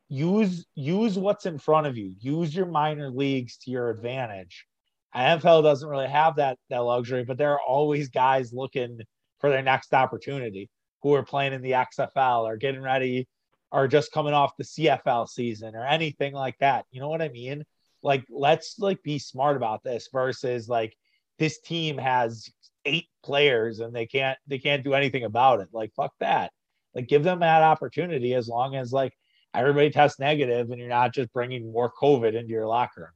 use 0.09 0.67
use 0.75 1.19
what's 1.19 1.47
in 1.47 1.59
front 1.59 1.87
of 1.87 1.97
you. 1.97 2.15
Use 2.21 2.55
your 2.55 2.67
minor 2.67 3.11
leagues 3.11 3.57
to 3.59 3.71
your 3.71 3.91
advantage. 3.91 4.67
NFL 5.15 5.63
doesn't 5.63 5.89
really 5.89 6.09
have 6.09 6.37
that 6.37 6.59
that 6.71 6.79
luxury, 6.79 7.25
but 7.25 7.39
there 7.39 7.53
are 7.53 7.61
always 7.61 8.09
guys 8.09 8.53
looking 8.53 9.01
for 9.41 9.51
their 9.51 9.63
next 9.63 9.95
opportunity 9.95 10.69
who 11.03 11.15
are 11.15 11.23
playing 11.25 11.53
in 11.53 11.63
the 11.63 11.73
XFL 11.73 12.43
or 12.45 12.57
getting 12.57 12.83
ready 12.83 13.29
or 13.71 13.87
just 13.89 14.13
coming 14.13 14.33
off 14.33 14.57
the 14.57 14.65
CFL 14.65 15.29
season 15.29 15.75
or 15.75 15.85
anything 15.87 16.33
like 16.33 16.59
that. 16.59 16.87
You 16.91 17.01
know 17.01 17.09
what 17.09 17.23
I 17.23 17.29
mean? 17.29 17.65
Like 18.03 18.25
let's 18.31 18.79
like 18.79 19.03
be 19.03 19.19
smart 19.19 19.57
about 19.57 19.83
this 19.85 20.09
versus 20.13 20.69
like 20.69 20.97
this 21.39 21.61
team 21.61 21.99
has 21.99 22.49
eight 22.85 23.09
players 23.23 23.81
and 23.81 23.95
they 23.95 24.07
can't 24.07 24.39
they 24.47 24.59
can't 24.59 24.85
do 24.85 24.95
anything 24.95 25.25
about 25.25 25.61
it. 25.61 25.69
Like 25.73 25.93
fuck 25.95 26.13
that. 26.21 26.53
Like 26.95 27.09
give 27.09 27.25
them 27.25 27.41
that 27.41 27.63
opportunity 27.63 28.35
as 28.35 28.49
long 28.49 28.77
as 28.77 28.93
like 28.93 29.13
everybody 29.55 29.91
tests 29.91 30.19
negative 30.19 30.71
and 30.71 30.79
you're 30.79 30.89
not 30.89 31.13
just 31.15 31.33
bringing 31.33 31.71
more 31.73 31.91
COVID 32.01 32.35
into 32.35 32.51
your 32.51 32.67
locker 32.67 33.01
room. 33.01 33.11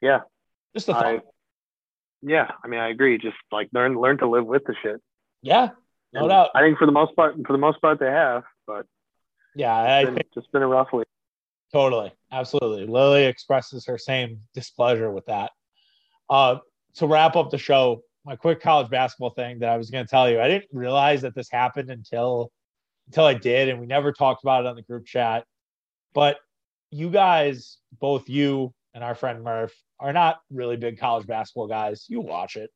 yeah 0.00 0.20
Just 0.74 0.88
a 0.88 0.92
I, 0.96 1.00
thought. 1.02 1.24
yeah 2.22 2.50
i 2.62 2.68
mean 2.68 2.80
i 2.80 2.88
agree 2.88 3.18
just 3.18 3.36
like 3.52 3.68
learn 3.72 3.98
learn 3.98 4.18
to 4.18 4.26
live 4.28 4.46
with 4.46 4.64
the 4.64 4.74
shit 4.82 5.00
yeah, 5.42 5.70
no 6.12 6.20
And 6.20 6.28
doubt. 6.30 6.50
i 6.54 6.60
think 6.62 6.78
for 6.78 6.86
the 6.86 6.92
most 6.92 7.14
part 7.16 7.34
for 7.46 7.52
the 7.52 7.58
most 7.58 7.80
part 7.80 7.98
they 8.00 8.10
have 8.10 8.44
but 8.66 8.86
Yeah, 9.54 9.74
I 9.76 10.00
it's 10.00 10.06
been, 10.06 10.14
think 10.16 10.26
it's 10.36 10.46
been 10.48 10.62
a 10.62 10.66
rough 10.66 10.88
week 10.92 11.06
totally, 11.72 12.12
absolutely. 12.32 12.86
Lily 12.86 13.24
expresses 13.24 13.86
her 13.86 13.98
same 13.98 14.40
displeasure 14.54 15.10
with 15.10 15.26
that. 15.26 15.50
Uh, 16.30 16.56
to 16.96 17.06
wrap 17.06 17.36
up 17.36 17.50
the 17.50 17.58
show, 17.58 18.02
my 18.24 18.36
quick 18.36 18.60
college 18.60 18.90
basketball 18.90 19.30
thing 19.30 19.58
that 19.58 19.68
I 19.68 19.76
was 19.76 19.90
going 19.90 20.04
to 20.04 20.10
tell 20.10 20.30
you, 20.30 20.40
I 20.40 20.48
didn't 20.48 20.68
realize 20.72 21.22
that 21.22 21.34
this 21.34 21.50
happened 21.50 21.90
until 21.90 22.50
until 23.06 23.26
I 23.26 23.34
did, 23.34 23.68
and 23.68 23.80
we 23.80 23.86
never 23.86 24.12
talked 24.12 24.42
about 24.42 24.64
it 24.64 24.68
on 24.68 24.76
the 24.76 24.82
group 24.82 25.04
chat. 25.04 25.44
But 26.14 26.38
you 26.90 27.10
guys, 27.10 27.78
both 28.00 28.28
you 28.28 28.72
and 28.94 29.04
our 29.04 29.14
friend 29.14 29.42
Murph, 29.42 29.74
are 30.00 30.12
not 30.12 30.38
really 30.50 30.76
big 30.76 30.98
college 30.98 31.26
basketball 31.26 31.66
guys. 31.66 32.06
You 32.08 32.20
watch 32.20 32.56
it, 32.56 32.70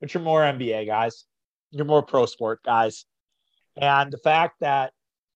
but 0.00 0.12
you're 0.12 0.22
more 0.22 0.42
NBA 0.42 0.86
guys. 0.86 1.24
You're 1.70 1.84
more 1.84 2.02
pro 2.02 2.26
sport 2.26 2.60
guys. 2.64 3.04
And 3.76 4.10
the 4.10 4.18
fact 4.18 4.56
that 4.60 4.92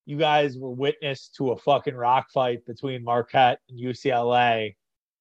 you 0.07 0.17
guys 0.17 0.59
were 0.59 0.71
witness 0.71 1.31
to 1.37 1.53
a 1.53 1.59
fucking 1.59 1.95
rock 1.95 2.27
fight 2.33 2.67
between 2.67 3.05
Marquette 3.05 3.61
and 3.69 3.79
UCLA 3.79 4.75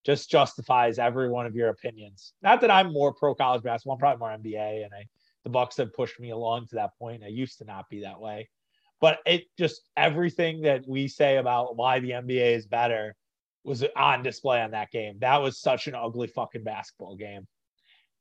just 0.05 0.29
justifies 0.29 0.99
every 0.99 1.29
one 1.29 1.45
of 1.45 1.55
your 1.55 1.69
opinions. 1.69 2.33
Not 2.41 2.61
that 2.61 2.71
I'm 2.71 2.91
more 2.91 3.13
pro 3.13 3.35
college 3.35 3.63
basketball, 3.63 3.93
I'm 3.93 3.99
probably 3.99 4.19
more 4.19 4.37
NBA, 4.37 4.85
and 4.85 4.93
I 4.93 5.05
the 5.43 5.49
Bucks 5.49 5.77
have 5.77 5.93
pushed 5.93 6.19
me 6.19 6.29
along 6.29 6.67
to 6.67 6.75
that 6.75 6.97
point. 6.99 7.23
I 7.23 7.27
used 7.27 7.57
to 7.59 7.65
not 7.65 7.89
be 7.89 8.01
that 8.01 8.19
way, 8.19 8.49
but 8.99 9.19
it 9.25 9.45
just 9.57 9.81
everything 9.97 10.61
that 10.61 10.87
we 10.87 11.07
say 11.07 11.37
about 11.37 11.75
why 11.75 11.99
the 11.99 12.11
NBA 12.11 12.55
is 12.55 12.67
better 12.67 13.15
was 13.63 13.83
on 13.95 14.23
display 14.23 14.61
on 14.61 14.71
that 14.71 14.91
game. 14.91 15.17
That 15.19 15.41
was 15.41 15.59
such 15.59 15.87
an 15.87 15.95
ugly 15.95 16.27
fucking 16.27 16.63
basketball 16.63 17.15
game, 17.15 17.47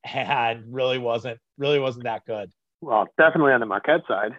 and 0.04 0.64
really 0.68 0.98
wasn't 0.98 1.38
really 1.58 1.78
wasn't 1.78 2.04
that 2.04 2.24
good. 2.26 2.50
Well, 2.80 3.06
definitely 3.18 3.52
on 3.52 3.60
the 3.60 3.66
Marquette 3.66 4.02
side. 4.08 4.32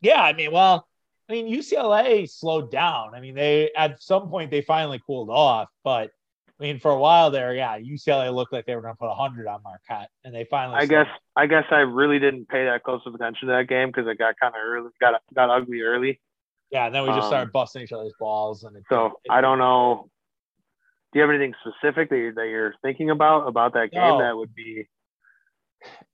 Yeah, 0.00 0.20
I 0.20 0.32
mean, 0.34 0.52
well, 0.52 0.86
I 1.28 1.32
mean 1.32 1.48
UCLA 1.48 2.28
slowed 2.28 2.70
down. 2.70 3.14
I 3.14 3.20
mean, 3.20 3.34
they 3.34 3.70
at 3.76 4.02
some 4.02 4.28
point 4.28 4.50
they 4.50 4.60
finally 4.60 5.00
cooled 5.06 5.30
off, 5.30 5.68
but 5.82 6.10
I 6.60 6.64
mean, 6.64 6.80
for 6.80 6.90
a 6.90 6.98
while 6.98 7.30
there, 7.30 7.54
yeah, 7.54 7.78
UCLA 7.78 8.34
looked 8.34 8.52
like 8.52 8.66
they 8.66 8.74
were 8.74 8.82
going 8.82 8.94
to 8.94 8.98
put 8.98 9.08
100 9.08 9.46
on 9.46 9.62
Marquette, 9.62 10.10
and 10.24 10.34
they 10.34 10.44
finally. 10.50 10.76
I 10.76 10.86
guess 10.86 11.06
I 11.36 11.46
guess 11.46 11.64
I 11.70 11.80
really 11.80 12.18
didn't 12.18 12.48
pay 12.48 12.64
that 12.64 12.82
close 12.82 13.00
of 13.06 13.14
attention 13.14 13.46
to 13.48 13.54
that 13.54 13.68
game 13.68 13.88
because 13.88 14.08
it 14.08 14.18
got 14.18 14.34
kind 14.40 14.54
of 14.54 14.60
early, 14.64 14.90
got 15.00 15.22
got 15.34 15.50
ugly 15.50 15.82
early. 15.82 16.20
Yeah, 16.70 16.86
and 16.86 16.94
then 16.94 17.04
we 17.04 17.10
just 17.10 17.22
um, 17.22 17.28
started 17.28 17.52
busting 17.52 17.82
each 17.82 17.92
other's 17.92 18.12
balls, 18.18 18.64
and 18.64 18.76
it, 18.76 18.82
so 18.88 19.06
it, 19.24 19.30
I 19.30 19.40
don't 19.40 19.58
know. 19.58 20.10
Do 21.12 21.20
you 21.20 21.22
have 21.22 21.30
anything 21.30 21.54
specific 21.60 22.10
that 22.10 22.16
you're, 22.16 22.34
that 22.34 22.48
you're 22.48 22.74
thinking 22.82 23.10
about 23.10 23.46
about 23.46 23.74
that 23.74 23.92
game 23.92 24.00
no. 24.00 24.18
that 24.18 24.36
would 24.36 24.54
be? 24.54 24.88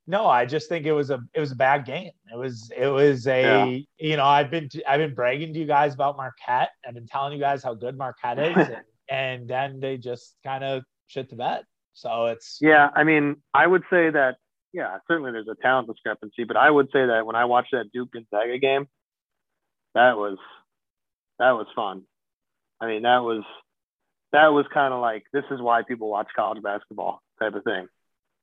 No, 0.06 0.26
I 0.26 0.44
just 0.44 0.68
think 0.68 0.84
it 0.84 0.92
was 0.92 1.08
a 1.08 1.20
it 1.32 1.40
was 1.40 1.52
a 1.52 1.56
bad 1.56 1.86
game. 1.86 2.10
It 2.30 2.36
was 2.36 2.70
it 2.76 2.88
was 2.88 3.26
a 3.26 3.42
yeah. 3.42 3.78
you 3.98 4.16
know 4.18 4.26
I've 4.26 4.50
been 4.50 4.68
I've 4.86 5.00
been 5.00 5.14
bragging 5.14 5.54
to 5.54 5.58
you 5.58 5.66
guys 5.66 5.94
about 5.94 6.18
Marquette. 6.18 6.70
I've 6.86 6.94
been 6.94 7.06
telling 7.06 7.32
you 7.32 7.38
guys 7.38 7.64
how 7.64 7.72
good 7.72 7.96
Marquette 7.96 8.38
is. 8.38 8.56
And, 8.56 8.76
and 9.08 9.48
then 9.48 9.80
they 9.80 9.96
just 9.96 10.36
kind 10.44 10.64
of 10.64 10.82
shit 11.06 11.30
the 11.30 11.36
bed. 11.36 11.64
So 11.92 12.26
it's 12.26 12.58
yeah. 12.60 12.90
I 12.94 13.04
mean, 13.04 13.36
I 13.52 13.66
would 13.66 13.82
say 13.90 14.10
that 14.10 14.36
yeah, 14.72 14.98
certainly 15.08 15.32
there's 15.32 15.48
a 15.48 15.54
talent 15.62 15.88
discrepancy, 15.88 16.44
but 16.44 16.56
I 16.56 16.68
would 16.68 16.86
say 16.92 17.06
that 17.06 17.24
when 17.24 17.36
I 17.36 17.44
watched 17.44 17.70
that 17.72 17.90
Duke 17.92 18.10
Gonzaga 18.12 18.58
game, 18.58 18.88
that 19.94 20.16
was 20.16 20.38
that 21.38 21.52
was 21.52 21.66
fun. 21.76 22.02
I 22.80 22.86
mean, 22.86 23.02
that 23.02 23.22
was 23.22 23.44
that 24.32 24.48
was 24.48 24.66
kind 24.74 24.92
of 24.92 25.00
like 25.00 25.24
this 25.32 25.44
is 25.50 25.60
why 25.60 25.82
people 25.82 26.10
watch 26.10 26.28
college 26.34 26.62
basketball 26.62 27.22
type 27.40 27.54
of 27.54 27.62
thing. 27.62 27.86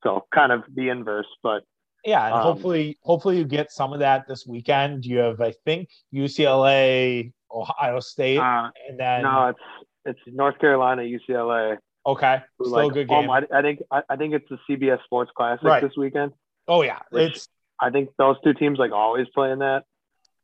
So 0.03 0.26
kind 0.34 0.51
of 0.51 0.64
the 0.74 0.89
inverse, 0.89 1.28
but 1.43 1.64
yeah, 2.05 2.26
and 2.26 2.36
um, 2.36 2.41
hopefully 2.41 2.97
hopefully 3.03 3.38
you 3.38 3.43
get 3.43 3.72
some 3.72 3.93
of 3.93 3.99
that 3.99 4.28
this 4.28 4.47
weekend. 4.47 5.05
You 5.05 5.18
have 5.18 5.41
I 5.41 5.53
think 5.66 5.89
UCLA, 6.14 7.34
Ohio 7.53 7.99
State, 7.99 8.39
uh, 8.39 8.70
and 8.88 8.99
then 8.99 9.24
no, 9.24 9.49
it's 9.49 9.59
it's 10.06 10.20
North 10.28 10.60
Carolina, 10.60 11.04
UCLA. 11.04 11.78
Okay, 12.06 12.41
still 12.60 12.72
like, 12.72 12.91
a 12.91 12.93
good 12.93 13.08
game. 13.10 13.30
I, 13.30 13.43
I, 13.54 13.62
think 13.62 13.82
I, 13.91 14.02
I, 14.10 14.16
think 14.16 14.34
it's 14.34 14.49
the 14.49 14.58
CBS 14.70 15.04
Sports 15.04 15.32
Classic 15.36 15.64
right. 15.64 15.84
this 15.84 15.95
weekend. 15.95 16.32
Oh 16.68 16.82
yeah, 16.82 16.99
it's. 17.12 17.47
I 17.80 17.89
think 17.89 18.10
those 18.18 18.38
two 18.43 18.54
teams 18.54 18.80
like 18.80 18.91
always 18.91 19.28
playing 19.34 19.60
that. 19.60 19.84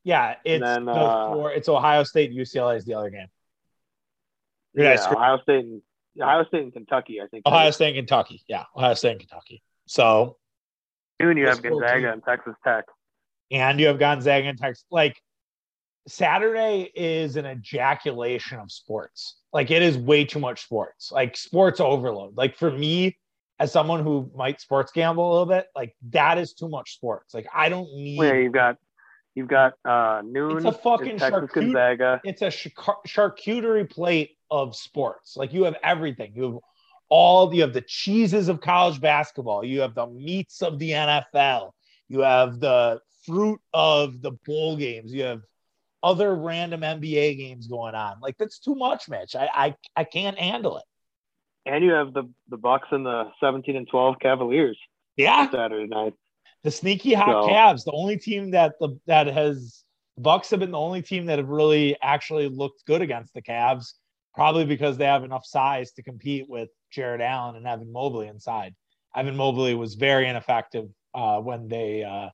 Yeah, 0.04 0.36
it's 0.46 0.64
then, 0.64 0.88
uh, 0.88 1.34
four, 1.34 1.52
it's 1.52 1.68
Ohio 1.68 2.04
State 2.04 2.30
and 2.32 2.40
UCLA 2.40 2.78
is 2.78 2.86
the 2.86 2.94
other 2.94 3.10
game. 3.10 3.28
Yeah, 4.74 4.94
yeah 4.94 5.12
Ohio 5.12 5.40
State 5.42 5.66
and 5.66 5.82
Ohio 6.22 6.46
State 6.46 6.64
and 6.64 6.74
Kentucky. 6.74 7.22
I 7.22 7.28
think 7.28 7.46
Ohio 7.46 7.72
State 7.72 7.98
and 7.98 8.08
Kentucky. 8.08 8.44
Yeah, 8.48 8.64
Ohio 8.76 8.94
State 8.94 9.12
and 9.12 9.20
Kentucky. 9.20 9.64
So. 9.88 10.38
Soon 11.20 11.38
you 11.38 11.48
have 11.48 11.64
Gonzaga 11.64 12.14
and 12.14 12.24
Texas 12.24 12.54
Tech. 12.64 12.86
And 13.50 13.80
you 13.80 13.88
have 13.88 13.98
Gonzaga 13.98 14.48
and 14.48 14.58
Texas. 14.58 14.86
Like 14.92 15.20
Saturday 16.08 16.90
is 16.96 17.36
an 17.36 17.46
ejaculation 17.46 18.60
of 18.60 18.72
sports. 18.72 19.38
Like 19.54 19.72
it 19.72 19.82
is 19.82 19.98
way 19.98 20.24
too 20.24 20.40
much 20.40 20.64
sports. 20.64 21.12
Like 21.12 21.36
sports 21.36 21.80
overload. 21.80 22.38
Like 22.38 22.56
for 22.56 22.72
me, 22.72 23.18
as 23.60 23.72
someone 23.72 24.04
who 24.04 24.32
might 24.36 24.62
sports 24.62 24.92
gamble 24.92 25.28
a 25.28 25.32
little 25.32 25.46
bit, 25.46 25.68
like 25.76 25.96
that 26.10 26.38
is 26.38 26.54
too 26.54 26.70
much 26.70 26.94
sports. 26.94 27.34
Like 27.34 27.48
I 27.54 27.70
don't 27.70 27.94
need. 27.94 28.22
Yeah, 28.22 28.34
you've 28.34 28.54
got 28.54 28.78
you've 29.36 29.48
got 29.48 29.74
uh 29.84 30.22
noon. 30.26 30.58
It's 30.58 30.66
a 30.66 30.72
fucking 30.72 31.18
charcuterie. 31.18 32.20
It's 32.24 32.42
a 32.42 32.48
charcuterie 32.48 33.90
plate 33.90 34.32
of 34.50 34.76
sports. 34.76 35.36
Like 35.36 35.54
you 35.54 35.64
have 35.64 35.76
everything. 35.84 36.32
You 36.36 36.44
have 36.44 36.58
all. 37.10 37.54
You 37.54 37.62
have 37.64 37.74
the 37.74 37.82
cheeses 37.82 38.48
of 38.48 38.62
college 38.62 39.02
basketball. 39.02 39.66
You 39.66 39.82
have 39.82 39.96
the 39.96 40.08
meats 40.08 40.62
of 40.62 40.80
the 40.80 40.92
NFL. 40.92 41.72
You 42.08 42.22
have 42.22 42.60
the 42.60 43.02
fruit 43.26 43.60
of 43.74 44.22
the 44.22 44.32
bowl 44.46 44.78
games. 44.78 45.12
You 45.14 45.24
have 45.24 45.42
other 46.04 46.36
random 46.36 46.82
NBA 46.82 47.38
games 47.38 47.68
going 47.68 47.96
on. 47.96 48.20
Like 48.22 48.38
that's 48.38 48.60
too 48.60 48.76
much, 48.76 49.10
Mitch. 49.10 49.36
I 49.36 49.50
I, 49.54 49.76
I 49.96 50.04
can't 50.04 50.38
handle 50.38 50.78
it. 50.78 50.84
And 51.66 51.84
you 51.84 51.92
have 51.92 52.14
the 52.14 52.24
the 52.50 52.58
Bucks 52.58 52.88
and 52.92 53.06
the 53.06 53.32
17 53.40 53.76
and 53.76 53.88
12 53.88 54.16
Cavaliers. 54.22 54.78
Yeah. 55.16 55.50
Saturday 55.50 55.88
night. 55.88 56.14
The 56.64 56.72
sneaky 56.72 57.14
hot 57.14 57.46
so, 57.46 57.50
Cavs, 57.50 57.84
the 57.86 57.92
only 57.92 58.18
team 58.18 58.52
that 58.52 58.74
the 58.80 58.98
that 59.08 59.28
has 59.28 59.84
Bucks 60.18 60.50
have 60.50 60.60
been 60.60 60.72
the 60.72 60.80
only 60.80 61.02
team 61.02 61.28
that 61.28 61.38
have 61.38 61.50
really 61.50 61.96
actually 62.02 62.50
looked 62.50 62.86
good 62.86 63.02
against 63.02 63.34
the 63.34 63.42
Cavs, 63.42 63.94
probably 64.34 64.66
because 64.66 64.98
they 64.98 65.06
have 65.06 65.24
enough 65.24 65.46
size 65.46 65.92
to 65.94 66.04
compete 66.04 66.50
with 66.50 66.70
Jarrett 66.92 67.22
Allen 67.22 67.56
and 67.56 67.68
Evan 67.68 67.92
Mobley 67.92 68.28
inside. 68.28 68.74
Evan 69.16 69.36
Mobley 69.36 69.76
was 69.76 69.96
very 69.96 70.28
ineffective 70.28 70.90
uh, 71.14 71.40
when 71.40 71.68
they 71.68 72.04
uh, 72.04 72.30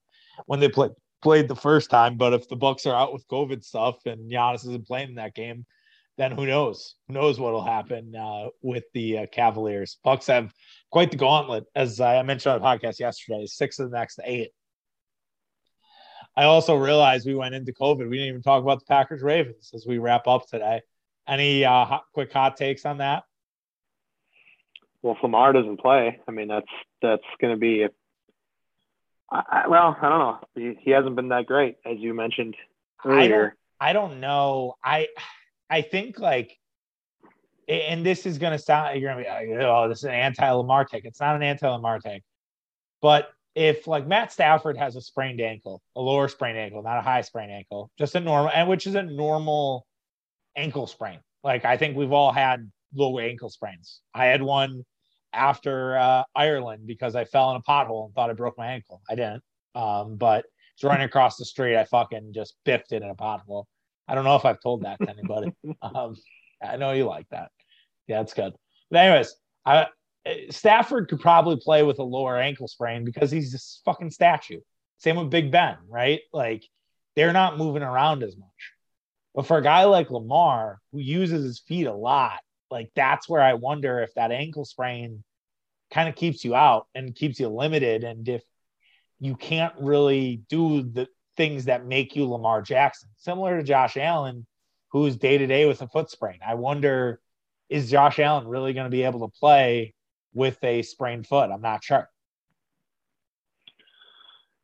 when 0.45 0.59
they 0.59 0.69
played 0.69 0.91
played 1.23 1.47
the 1.47 1.55
first 1.55 1.89
time. 1.89 2.17
But 2.17 2.33
if 2.33 2.47
the 2.47 2.55
Bucks 2.55 2.85
are 2.85 2.95
out 2.95 3.13
with 3.13 3.27
COVID 3.27 3.63
stuff 3.63 4.05
and 4.05 4.29
Giannis 4.29 4.65
isn't 4.65 4.85
playing 4.85 5.09
in 5.09 5.15
that 5.15 5.33
game, 5.33 5.65
then 6.17 6.31
who 6.31 6.45
knows? 6.45 6.95
Who 7.07 7.13
knows 7.15 7.39
what'll 7.39 7.63
happen 7.63 8.15
uh, 8.15 8.49
with 8.61 8.83
the 8.93 9.19
uh, 9.19 9.25
Cavaliers? 9.31 9.97
Bucks 10.03 10.27
have 10.27 10.53
quite 10.91 11.09
the 11.09 11.17
gauntlet, 11.17 11.63
as 11.75 11.99
I 11.99 12.21
mentioned 12.21 12.53
on 12.53 12.61
the 12.61 12.67
podcast 12.67 12.99
yesterday. 12.99 13.45
Six 13.47 13.79
of 13.79 13.89
the 13.89 13.97
next 13.97 14.19
eight. 14.23 14.51
I 16.35 16.43
also 16.43 16.75
realized 16.75 17.25
we 17.25 17.35
went 17.35 17.55
into 17.55 17.73
COVID. 17.73 18.09
We 18.09 18.17
didn't 18.17 18.29
even 18.29 18.41
talk 18.41 18.61
about 18.61 18.79
the 18.79 18.85
Packers 18.85 19.21
Ravens 19.21 19.71
as 19.73 19.85
we 19.87 19.97
wrap 19.97 20.27
up 20.27 20.47
today. 20.47 20.81
Any 21.27 21.63
uh, 21.63 21.85
hot, 21.85 22.03
quick 22.13 22.33
hot 22.33 22.57
takes 22.57 22.85
on 22.85 22.97
that? 22.97 23.23
Well, 25.01 25.15
if 25.15 25.23
Lamar 25.23 25.53
doesn't 25.53 25.79
play, 25.79 26.19
I 26.27 26.31
mean 26.31 26.47
that's 26.47 26.65
that's 27.01 27.23
going 27.39 27.53
to 27.53 27.59
be 27.59 27.85
I, 29.33 29.67
well, 29.67 29.97
I 29.99 30.09
don't 30.09 30.19
know. 30.19 30.39
He, 30.55 30.77
he, 30.79 30.91
hasn't 30.91 31.15
been 31.15 31.29
that 31.29 31.47
great, 31.47 31.77
as 31.85 31.97
you 31.97 32.13
mentioned 32.13 32.55
earlier. 33.03 33.55
I 33.79 33.93
don't, 33.93 34.03
I 34.03 34.09
don't 34.11 34.19
know. 34.19 34.75
I 34.83 35.07
I 35.69 35.81
think 35.81 36.19
like, 36.19 36.55
and 37.67 38.05
this 38.05 38.27
is 38.27 38.37
gonna 38.37 38.59
sound 38.59 38.99
you're 38.99 39.11
gonna 39.11 39.23
be 39.23 39.29
like, 39.29 39.65
oh, 39.65 39.89
this 39.89 39.99
is 39.99 40.03
an 40.03 40.11
anti-Lamar 40.11 40.85
take. 40.85 41.05
It's 41.05 41.19
not 41.19 41.35
an 41.35 41.41
anti-Lamar 41.41 41.99
take, 41.99 42.21
but 43.01 43.31
if 43.55 43.87
like 43.87 44.07
Matt 44.07 44.31
Stafford 44.31 44.77
has 44.77 44.95
a 44.95 45.01
sprained 45.01 45.41
ankle, 45.41 45.81
a 45.95 46.01
lower 46.01 46.27
sprained 46.27 46.57
ankle, 46.57 46.83
not 46.83 46.99
a 46.99 47.01
high 47.01 47.21
sprained 47.21 47.51
ankle, 47.51 47.89
just 47.97 48.13
a 48.13 48.19
normal, 48.19 48.51
and 48.53 48.69
which 48.69 48.85
is 48.85 48.93
a 48.93 49.03
normal 49.03 49.87
ankle 50.55 50.85
sprain. 50.85 51.19
Like 51.43 51.65
I 51.65 51.77
think 51.77 51.97
we've 51.97 52.11
all 52.11 52.31
had 52.31 52.71
low 52.93 53.17
ankle 53.17 53.49
sprains. 53.49 54.01
I 54.13 54.25
had 54.25 54.43
one 54.43 54.85
after 55.33 55.97
uh, 55.97 56.23
Ireland 56.35 56.85
because 56.85 57.15
I 57.15 57.25
fell 57.25 57.51
in 57.51 57.57
a 57.57 57.61
pothole 57.61 58.05
and 58.05 58.13
thought 58.13 58.29
I 58.29 58.33
broke 58.33 58.57
my 58.57 58.67
ankle. 58.67 59.01
I 59.09 59.15
didn't. 59.15 59.43
Um, 59.75 60.17
but 60.17 60.45
it's 60.75 60.83
running 60.83 61.05
across 61.05 61.37
the 61.37 61.45
street. 61.45 61.77
I 61.77 61.85
fucking 61.85 62.33
just 62.33 62.55
biffed 62.65 62.91
it 62.91 63.01
in 63.03 63.09
a 63.09 63.15
pothole. 63.15 63.65
I 64.07 64.15
don't 64.15 64.23
know 64.23 64.35
if 64.35 64.45
I've 64.45 64.61
told 64.61 64.83
that 64.83 64.99
to 64.99 65.09
anybody. 65.09 65.51
um, 65.81 66.15
I 66.61 66.77
know 66.77 66.91
you 66.91 67.05
like 67.05 67.27
that. 67.29 67.51
Yeah, 68.07 68.19
that's 68.19 68.33
good. 68.33 68.53
But 68.91 68.99
anyways, 68.99 69.35
I, 69.65 69.87
Stafford 70.49 71.09
could 71.09 71.19
probably 71.19 71.57
play 71.57 71.83
with 71.83 71.99
a 71.99 72.03
lower 72.03 72.37
ankle 72.37 72.67
sprain 72.67 73.03
because 73.03 73.31
he's 73.31 73.51
this 73.51 73.81
fucking 73.85 74.11
statue. 74.11 74.59
Same 74.97 75.17
with 75.17 75.29
Big 75.29 75.51
Ben, 75.51 75.77
right? 75.87 76.21
Like 76.31 76.63
they're 77.15 77.33
not 77.33 77.57
moving 77.57 77.83
around 77.83 78.23
as 78.23 78.37
much. 78.37 78.47
But 79.35 79.47
for 79.47 79.57
a 79.57 79.63
guy 79.63 79.85
like 79.85 80.11
Lamar, 80.11 80.79
who 80.91 80.99
uses 80.99 81.43
his 81.43 81.59
feet 81.59 81.87
a 81.87 81.93
lot, 81.93 82.39
like 82.73 82.91
that's 82.95 83.29
where 83.29 83.41
I 83.41 83.53
wonder 83.53 83.99
if 83.99 84.13
that 84.15 84.31
ankle 84.31 84.65
sprain 84.65 85.23
kind 85.91 86.09
of 86.09 86.15
keeps 86.15 86.43
you 86.43 86.55
out 86.55 86.87
and 86.93 87.15
keeps 87.15 87.39
you 87.39 87.47
limited. 87.47 88.03
And 88.03 88.27
if 88.27 88.43
you 89.19 89.35
can't 89.35 89.73
really 89.79 90.41
do 90.49 90.81
the 90.81 91.07
things 91.37 91.65
that 91.65 91.85
make 91.85 92.15
you 92.15 92.25
Lamar 92.25 92.61
Jackson, 92.61 93.09
similar 93.15 93.57
to 93.57 93.63
Josh 93.63 93.95
Allen, 93.95 94.45
who's 94.89 95.15
day 95.15 95.37
to 95.37 95.47
day 95.47 95.65
with 95.65 95.81
a 95.81 95.87
foot 95.87 96.09
sprain. 96.09 96.39
I 96.45 96.55
wonder, 96.55 97.21
is 97.69 97.89
Josh 97.89 98.19
Allen 98.19 98.47
really 98.47 98.73
going 98.73 98.85
to 98.85 98.91
be 98.91 99.03
able 99.03 99.21
to 99.21 99.39
play 99.39 99.93
with 100.33 100.61
a 100.63 100.81
sprained 100.81 101.27
foot? 101.27 101.51
I'm 101.51 101.61
not 101.61 101.83
sure. 101.83 102.09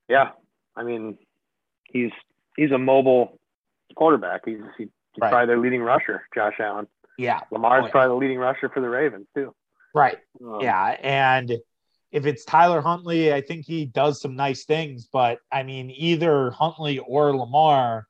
Yeah, 0.09 0.31
I 0.75 0.83
mean, 0.83 1.19
he's 1.83 2.11
he's 2.57 2.71
a 2.71 2.77
mobile 2.79 3.39
quarterback. 3.95 4.41
He's, 4.45 4.57
he's 4.77 4.87
right. 5.19 5.29
probably 5.29 5.47
their 5.47 5.59
leading 5.59 5.81
rusher, 5.81 6.23
Josh 6.33 6.55
Allen. 6.59 6.87
Yeah. 7.19 7.41
Lamar's 7.51 7.83
oh, 7.83 7.85
yeah. 7.87 7.91
probably 7.91 8.07
the 8.07 8.15
leading 8.15 8.37
rusher 8.37 8.69
for 8.69 8.79
the 8.79 8.89
Ravens, 8.89 9.27
too. 9.35 9.53
Right. 9.93 10.17
Um, 10.41 10.61
yeah. 10.61 10.95
And 11.03 11.51
if 12.13 12.25
it's 12.25 12.45
Tyler 12.45 12.79
Huntley, 12.79 13.33
I 13.33 13.41
think 13.41 13.65
he 13.65 13.85
does 13.85 14.21
some 14.21 14.37
nice 14.37 14.63
things. 14.63 15.09
But 15.11 15.39
I 15.51 15.63
mean, 15.63 15.91
either 15.91 16.51
Huntley 16.51 16.99
or 16.99 17.35
Lamar, 17.35 18.07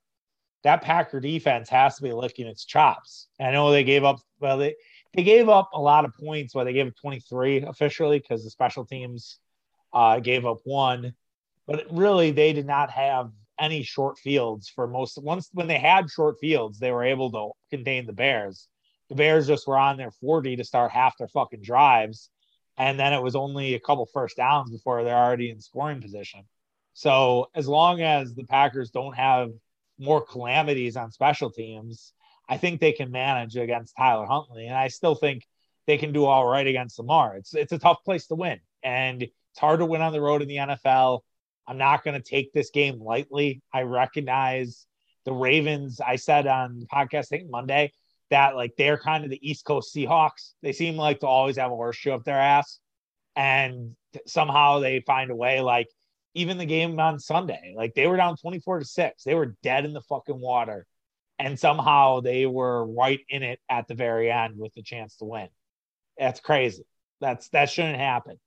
that 0.64 0.84
Packer 0.84 1.20
defense 1.20 1.70
has 1.70 1.96
to 1.96 2.04
be 2.04 2.14
licking 2.14 2.46
its 2.46 2.66
chops. 2.66 3.28
I 3.40 3.50
know 3.50 3.72
they 3.72 3.84
gave 3.84 4.04
up, 4.04 4.20
well, 4.40 4.60
they, 4.60 4.76
they 5.16 5.24
gave 5.24 5.50
up 5.50 5.72
a 5.74 5.82
lot 5.82 6.06
of 6.06 6.14
points. 6.14 6.54
Well, 6.54 6.66
they 6.66 6.74
gave 6.74 6.88
up 6.88 6.96
23 7.02 7.64
officially 7.64 8.20
because 8.20 8.44
the 8.44 8.52
special 8.52 8.86
teams 8.86 9.40
uh, 9.92 10.20
gave 10.20 10.46
up 10.46 10.60
one, 10.66 11.16
but 11.66 11.86
really 11.90 12.30
they 12.30 12.54
did 12.54 12.68
not 12.68 12.92
have 12.92 13.32
any 13.60 13.82
short 13.82 14.20
fields 14.20 14.70
for 14.70 14.86
most. 14.86 15.18
Once 15.18 15.50
when 15.52 15.68
they 15.68 15.80
had 15.80 16.12
short 16.12 16.38
fields, 16.40 16.78
they 16.78 16.92
were 16.92 17.04
able 17.04 17.32
to 17.32 17.76
contain 17.76 18.06
the 18.06 18.14
Bears. 18.14 18.68
The 19.10 19.16
Bears 19.16 19.48
just 19.48 19.68
were 19.68 19.78
on 19.78 19.98
their 19.98 20.12
40 20.12 20.58
to 20.58 20.64
start 20.64 20.92
half 20.92 21.18
their 21.18 21.28
fucking 21.28 21.62
drives. 21.62 22.30
And 22.78 23.00
then 23.00 23.14
it 23.14 23.22
was 23.22 23.36
only 23.36 23.74
a 23.74 23.80
couple 23.80 24.06
first 24.06 24.38
downs 24.38 24.72
before 24.72 25.04
they're 25.04 25.16
already 25.16 25.50
in 25.50 25.60
scoring 25.60 26.02
position. 26.02 26.46
So 26.94 27.50
as 27.56 27.68
long 27.68 28.02
as 28.02 28.34
the 28.34 28.46
Packers 28.46 28.92
don't 28.92 29.16
have 29.16 29.52
more 29.98 30.22
calamities 30.26 30.96
on 30.96 31.12
special 31.12 31.52
teams, 31.52 32.14
I 32.48 32.58
think 32.58 32.80
they 32.80 32.94
can 32.94 33.12
manage 33.12 33.56
against 33.56 33.96
Tyler 33.98 34.26
Huntley. 34.26 34.68
And 34.68 34.76
I 34.76 34.88
still 34.88 35.16
think 35.16 35.46
they 35.88 35.98
can 35.98 36.14
do 36.14 36.26
all 36.26 36.46
right 36.46 36.66
against 36.66 37.00
Lamar. 37.00 37.36
It's 37.36 37.54
it's 37.54 37.72
a 37.72 37.80
tough 37.80 38.04
place 38.06 38.28
to 38.28 38.36
win. 38.36 38.60
And 38.84 39.24
it's 39.24 39.60
hard 39.60 39.80
to 39.80 39.86
win 39.86 40.02
on 40.02 40.14
the 40.14 40.22
road 40.22 40.42
in 40.42 40.48
the 40.48 40.58
NFL. 40.58 41.22
I'm 41.68 41.78
not 41.78 42.04
going 42.04 42.20
to 42.20 42.28
take 42.28 42.54
this 42.54 42.70
game 42.72 43.00
lightly. 43.00 43.62
I 43.74 43.84
recognize 43.84 44.86
the 45.26 45.34
Ravens. 45.34 46.00
I 46.00 46.16
said 46.16 46.48
on 46.48 46.80
the 46.80 46.88
podcast, 46.88 47.26
I 47.32 47.38
think 47.38 47.50
Monday, 47.50 47.92
that 48.30 48.56
like 48.56 48.76
they're 48.78 48.98
kind 48.98 49.24
of 49.24 49.30
the 49.30 49.50
East 49.50 49.66
Coast 49.66 49.94
Seahawks. 49.96 50.54
They 50.62 50.72
seem 50.72 50.96
like 50.96 51.22
to 51.22 51.28
always 51.28 51.58
have 51.58 51.72
a 51.72 51.76
horseshoe 51.76 52.12
up 52.12 52.24
their 52.24 52.40
ass. 52.40 52.80
And 53.36 53.96
somehow 54.26 54.80
they 54.80 55.02
find 55.02 55.32
a 55.32 55.36
way, 55.36 55.62
like 55.62 55.88
even 56.34 56.58
the 56.58 56.66
game 56.66 57.00
on 57.00 57.20
Sunday, 57.20 57.74
like 57.76 57.94
they 57.94 58.08
were 58.08 58.18
down 58.18 58.38
24 58.38 58.80
to 58.80 58.86
6. 58.86 59.24
They 59.24 59.36
were 59.36 59.56
dead 59.64 59.86
in 59.86 59.94
the 59.94 60.02
fucking 60.02 60.40
water. 60.40 60.86
And 61.38 61.58
somehow 61.58 62.20
they 62.20 62.46
were 62.46 62.86
right 62.86 63.22
in 63.30 63.44
it 63.44 63.60
at 63.70 63.88
the 63.88 63.96
very 63.96 64.30
end 64.30 64.56
with 64.58 64.74
the 64.74 64.84
chance 64.84 65.16
to 65.18 65.26
win. 65.26 65.48
That's 66.18 66.42
crazy. 66.42 66.84
That's 67.22 67.50
that 67.50 67.70
shouldn't 67.70 67.98
happen. 67.98 68.40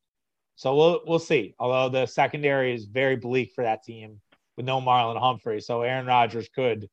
So 0.57 0.77
we'll 0.77 1.01
we'll 1.07 1.19
see. 1.19 1.55
Although 1.59 1.89
the 1.89 2.07
secondary 2.07 2.75
is 2.75 2.85
very 2.85 3.17
bleak 3.17 3.53
for 3.55 3.65
that 3.65 3.83
team 3.83 4.21
with 4.57 4.67
no 4.67 4.81
Marlon 4.81 5.19
Humphrey, 5.19 5.61
so 5.61 5.83
Aaron 5.83 6.07
Rodgers 6.07 6.49
could 6.55 6.89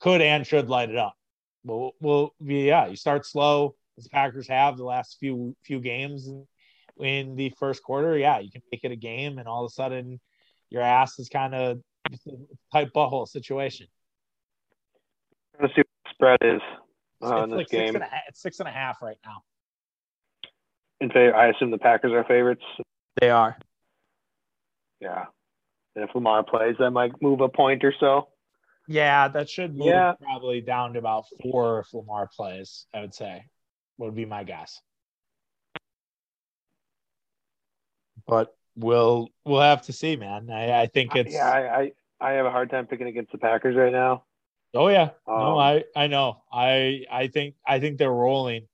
could 0.00 0.20
and 0.20 0.46
should 0.46 0.68
light 0.68 0.90
it 0.90 0.96
up. 0.96 1.14
Well, 1.68 1.94
we'll 2.00 2.34
yeah, 2.40 2.86
you 2.86 2.96
start 2.96 3.26
slow 3.26 3.74
as 3.98 4.08
Packers 4.08 4.48
have 4.48 4.76
the 4.76 4.84
last 4.84 5.18
few 5.20 5.54
few 5.64 5.80
games 5.80 6.26
in, 6.26 6.46
in 6.98 7.36
the 7.36 7.50
first 7.58 7.82
quarter. 7.82 8.16
Yeah, 8.16 8.38
you 8.38 8.50
can 8.50 8.62
make 8.72 8.84
it 8.84 8.92
a 8.92 8.96
game, 8.96 9.38
and 9.38 9.46
all 9.46 9.64
of 9.64 9.70
a 9.70 9.72
sudden 9.74 10.20
your 10.70 10.82
ass 10.82 11.18
is 11.18 11.28
kind 11.28 11.54
of 11.54 11.78
a 12.06 12.30
tight 12.72 12.92
butthole 12.94 13.28
situation. 13.28 13.86
Let's 15.60 15.74
see 15.74 15.82
what 15.82 15.86
the 16.04 16.10
spread 16.10 16.54
is 16.54 16.60
uh, 17.22 17.42
in 17.44 17.50
this 17.50 17.56
like 17.58 17.68
game. 17.68 17.92
Six 17.92 18.04
a, 18.04 18.08
it's 18.28 18.42
six 18.42 18.60
and 18.60 18.68
a 18.68 18.72
half 18.72 19.02
right 19.02 19.18
now. 19.24 19.42
In 21.00 21.10
favor, 21.10 21.34
I 21.34 21.48
assume 21.48 21.70
the 21.70 21.78
Packers 21.78 22.12
are 22.12 22.24
favorites. 22.24 22.64
They 23.20 23.30
are. 23.30 23.56
Yeah. 25.00 25.26
And 25.94 26.08
if 26.08 26.14
Lamar 26.14 26.44
plays, 26.44 26.76
that 26.78 26.90
might 26.90 27.12
move 27.20 27.40
a 27.40 27.48
point 27.48 27.84
or 27.84 27.94
so. 27.98 28.28
Yeah, 28.88 29.28
that 29.28 29.50
should 29.50 29.76
move 29.76 29.86
Yeah. 29.86 30.14
probably 30.20 30.62
down 30.62 30.94
to 30.94 30.98
about 30.98 31.26
four 31.42 31.80
if 31.80 31.92
Lamar 31.92 32.26
plays, 32.34 32.86
I 32.94 33.02
would 33.02 33.14
say. 33.14 33.44
Would 33.98 34.14
be 34.14 34.24
my 34.24 34.44
guess. 34.44 34.80
But 38.26 38.54
we'll 38.76 39.28
we'll 39.44 39.60
have 39.60 39.82
to 39.82 39.92
see, 39.92 40.16
man. 40.16 40.50
I, 40.50 40.82
I 40.82 40.86
think 40.86 41.14
it's 41.14 41.34
Yeah, 41.34 41.48
I, 41.50 41.80
I 41.80 41.92
I 42.20 42.32
have 42.32 42.46
a 42.46 42.50
hard 42.50 42.70
time 42.70 42.86
picking 42.86 43.08
against 43.08 43.30
the 43.30 43.38
Packers 43.38 43.76
right 43.76 43.92
now. 43.92 44.24
oh 44.74 44.88
yeah. 44.88 45.10
no, 45.26 45.52
Um, 45.52 45.58
I 45.58 45.84
I 45.94 46.06
know. 46.06 46.42
I 46.50 47.04
I 47.10 47.28
think 47.28 47.56
I 47.66 47.80
think 47.80 47.98
they're 47.98 48.10
rolling. 48.10 48.66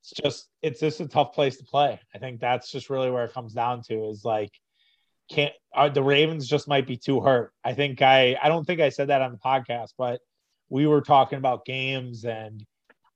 It's 0.00 0.10
just 0.10 0.48
it's 0.62 0.80
just 0.80 1.00
a 1.00 1.06
tough 1.06 1.34
place 1.34 1.56
to 1.58 1.64
play. 1.64 2.00
I 2.12 2.18
think 2.18 2.40
that's 2.40 2.70
just 2.72 2.90
really 2.90 3.10
where 3.10 3.24
it 3.24 3.32
comes 3.32 3.52
down 3.52 3.82
to 3.84 4.08
is 4.08 4.24
like 4.24 4.50
can't 5.32 5.54
uh, 5.74 5.88
the 5.88 6.02
Ravens 6.02 6.46
just 6.46 6.68
might 6.68 6.86
be 6.86 6.96
too 6.96 7.20
hurt. 7.20 7.52
I 7.64 7.72
think 7.72 8.02
I 8.02 8.36
I 8.42 8.48
don't 8.48 8.64
think 8.64 8.80
I 8.80 8.90
said 8.90 9.08
that 9.08 9.22
on 9.22 9.32
the 9.32 9.38
podcast, 9.38 9.90
but 9.96 10.20
we 10.68 10.86
were 10.86 11.00
talking 11.00 11.38
about 11.38 11.64
games 11.64 12.24
and 12.24 12.64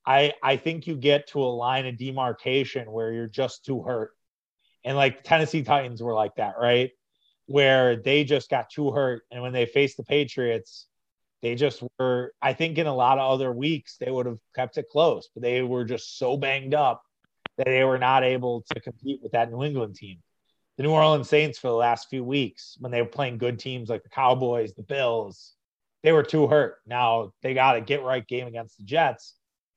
I 0.07 0.33
I 0.43 0.57
think 0.57 0.87
you 0.87 0.97
get 0.97 1.29
to 1.29 1.43
a 1.43 1.47
line 1.47 1.87
of 1.87 1.99
demarcation 1.99 2.91
where 2.91 3.12
you're 3.12 3.29
just 3.29 3.64
too 3.64 3.83
hurt. 3.83 4.12
And 4.85 4.97
like 4.97 5.23
Tennessee 5.25 5.62
Titans 5.62 6.03
were 6.03 6.14
like 6.14 6.37
that, 6.37 6.55
right? 6.61 6.91
Where 7.47 7.97
they 7.97 8.25
just 8.25 8.51
got 8.51 8.71
too 8.71 8.91
hurt 8.91 9.23
and 9.31 9.43
when 9.43 9.53
they 9.53 9.67
faced 9.67 9.99
the 9.99 10.05
Patriots, 10.05 10.87
they 11.43 11.55
just 11.55 11.83
were 11.99 12.33
I 12.41 12.55
think 12.55 12.79
in 12.79 12.87
a 12.87 12.95
lot 12.95 13.19
of 13.19 13.31
other 13.31 13.53
weeks 13.53 13.97
they 13.99 14.11
would 14.11 14.27
have 14.27 14.41
kept 14.55 14.79
it 14.79 14.89
close, 14.91 15.29
but 15.35 15.43
they 15.43 15.62
were 15.62 15.85
just 15.85 16.19
so 16.19 16.37
banged 16.37 16.75
up 16.75 17.03
that 17.59 17.67
they 17.67 17.85
were 17.85 17.99
not 17.99 18.25
able 18.25 18.64
to 18.73 18.81
compete 18.81 19.21
with 19.23 19.33
that 19.33 19.51
New 19.51 19.62
England 19.62 19.97
team 19.97 20.19
the 20.77 20.83
New 20.83 20.91
Orleans 20.91 21.29
Saints 21.29 21.59
for 21.59 21.68
the 21.68 21.74
last 21.74 22.09
few 22.11 22.22
weeks 22.22 22.77
when 22.79 22.93
they 22.93 23.01
were 23.01 23.09
playing 23.09 23.39
good 23.39 23.59
teams 23.59 23.89
like 23.89 24.03
the 24.03 24.11
Cowboys, 24.11 24.74
the 24.74 24.83
Bills, 24.83 25.55
they 26.03 26.12
were 26.12 26.22
too 26.22 26.47
hurt. 26.47 26.77
Now 26.87 27.33
they 27.43 27.55
got 27.55 27.77
a 27.77 27.81
get 27.81 28.03
right 28.03 28.27
game 28.27 28.47
against 28.47 28.77
the 28.77 28.85
Jets, 28.85 29.35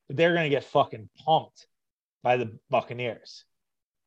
but 0.08 0.18
they're 0.18 0.34
going 0.34 0.44
to 0.44 0.56
get 0.56 0.66
fucking 0.66 1.10
pumped 1.26 1.68
by 2.22 2.38
the 2.38 2.58
Buccaneers. 2.70 3.46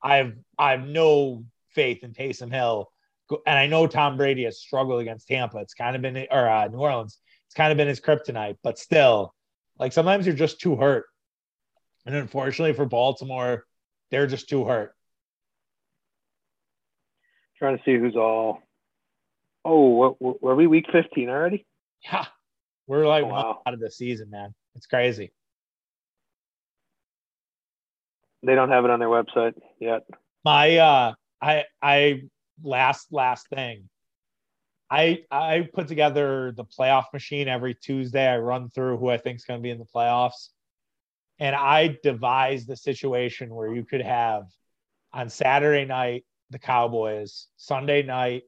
I 0.02 0.16
have 0.16 0.34
I 0.58 0.72
have 0.72 0.86
no 0.86 1.44
faith 1.70 2.04
in 2.04 2.12
Taysom 2.12 2.52
Hill, 2.52 2.90
and 3.30 3.58
I 3.58 3.66
know 3.66 3.86
Tom 3.86 4.16
Brady 4.16 4.44
has 4.44 4.60
struggled 4.60 5.00
against 5.00 5.28
Tampa. 5.28 5.58
It's 5.58 5.74
kind 5.74 5.96
of 5.96 6.02
been 6.02 6.26
or 6.30 6.48
uh, 6.48 6.68
New 6.68 6.78
Orleans. 6.78 7.18
It's 7.46 7.54
kind 7.54 7.72
of 7.72 7.76
been 7.76 7.88
his 7.88 8.00
kryptonite, 8.00 8.58
but 8.62 8.78
still, 8.78 9.34
like 9.78 9.92
sometimes 9.92 10.26
you're 10.26 10.34
just 10.34 10.60
too 10.60 10.76
hurt, 10.76 11.06
and 12.04 12.14
unfortunately 12.14 12.74
for 12.74 12.86
Baltimore, 12.86 13.64
they're 14.10 14.26
just 14.26 14.48
too 14.48 14.64
hurt. 14.64 14.94
Trying 17.62 17.78
to 17.78 17.84
see 17.84 17.96
who's 17.96 18.16
all. 18.16 18.60
Oh, 19.64 19.86
what, 19.90 20.20
what, 20.20 20.42
were 20.42 20.56
we 20.56 20.66
week 20.66 20.86
15 20.90 21.28
already? 21.28 21.64
Yeah, 22.02 22.24
we're 22.88 23.06
like 23.06 23.22
Oh, 23.22 23.28
wow. 23.28 23.62
out 23.64 23.72
of 23.72 23.78
the 23.78 23.88
season, 23.88 24.30
man. 24.30 24.52
It's 24.74 24.86
crazy. 24.86 25.30
They 28.42 28.56
don't 28.56 28.70
have 28.70 28.84
it 28.84 28.90
on 28.90 28.98
their 28.98 29.08
website 29.08 29.54
yet. 29.78 30.02
My 30.44 30.76
uh, 30.78 31.12
I 31.40 31.66
I 31.80 32.22
last 32.64 33.12
last 33.12 33.46
thing. 33.48 33.88
I 34.90 35.22
I 35.30 35.68
put 35.72 35.86
together 35.86 36.50
the 36.50 36.64
playoff 36.64 37.12
machine 37.12 37.46
every 37.46 37.74
Tuesday. 37.76 38.26
I 38.26 38.38
run 38.38 38.70
through 38.70 38.96
who 38.96 39.08
I 39.08 39.18
think 39.18 39.36
is 39.36 39.44
going 39.44 39.60
to 39.60 39.62
be 39.62 39.70
in 39.70 39.78
the 39.78 39.84
playoffs, 39.84 40.48
and 41.38 41.54
I 41.54 41.96
devised 42.02 42.66
the 42.66 42.76
situation 42.76 43.54
where 43.54 43.72
you 43.72 43.84
could 43.84 44.02
have 44.02 44.46
on 45.12 45.30
Saturday 45.30 45.84
night 45.84 46.24
the 46.52 46.58
Cowboys, 46.58 47.48
Sunday 47.56 48.02
night 48.02 48.42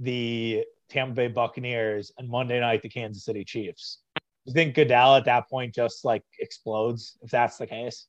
the 0.00 0.64
Tampa 0.88 1.14
Bay 1.14 1.28
Buccaneers, 1.28 2.10
and 2.18 2.28
Monday 2.28 2.58
night 2.58 2.82
the 2.82 2.88
Kansas 2.88 3.24
City 3.24 3.44
Chiefs. 3.44 4.00
You 4.44 4.52
think 4.52 4.74
Goodell 4.74 5.14
at 5.16 5.24
that 5.26 5.48
point 5.48 5.74
just 5.74 6.04
like 6.04 6.22
explodes 6.40 7.16
if 7.22 7.30
that's 7.30 7.56
the 7.58 7.66
case? 7.66 8.06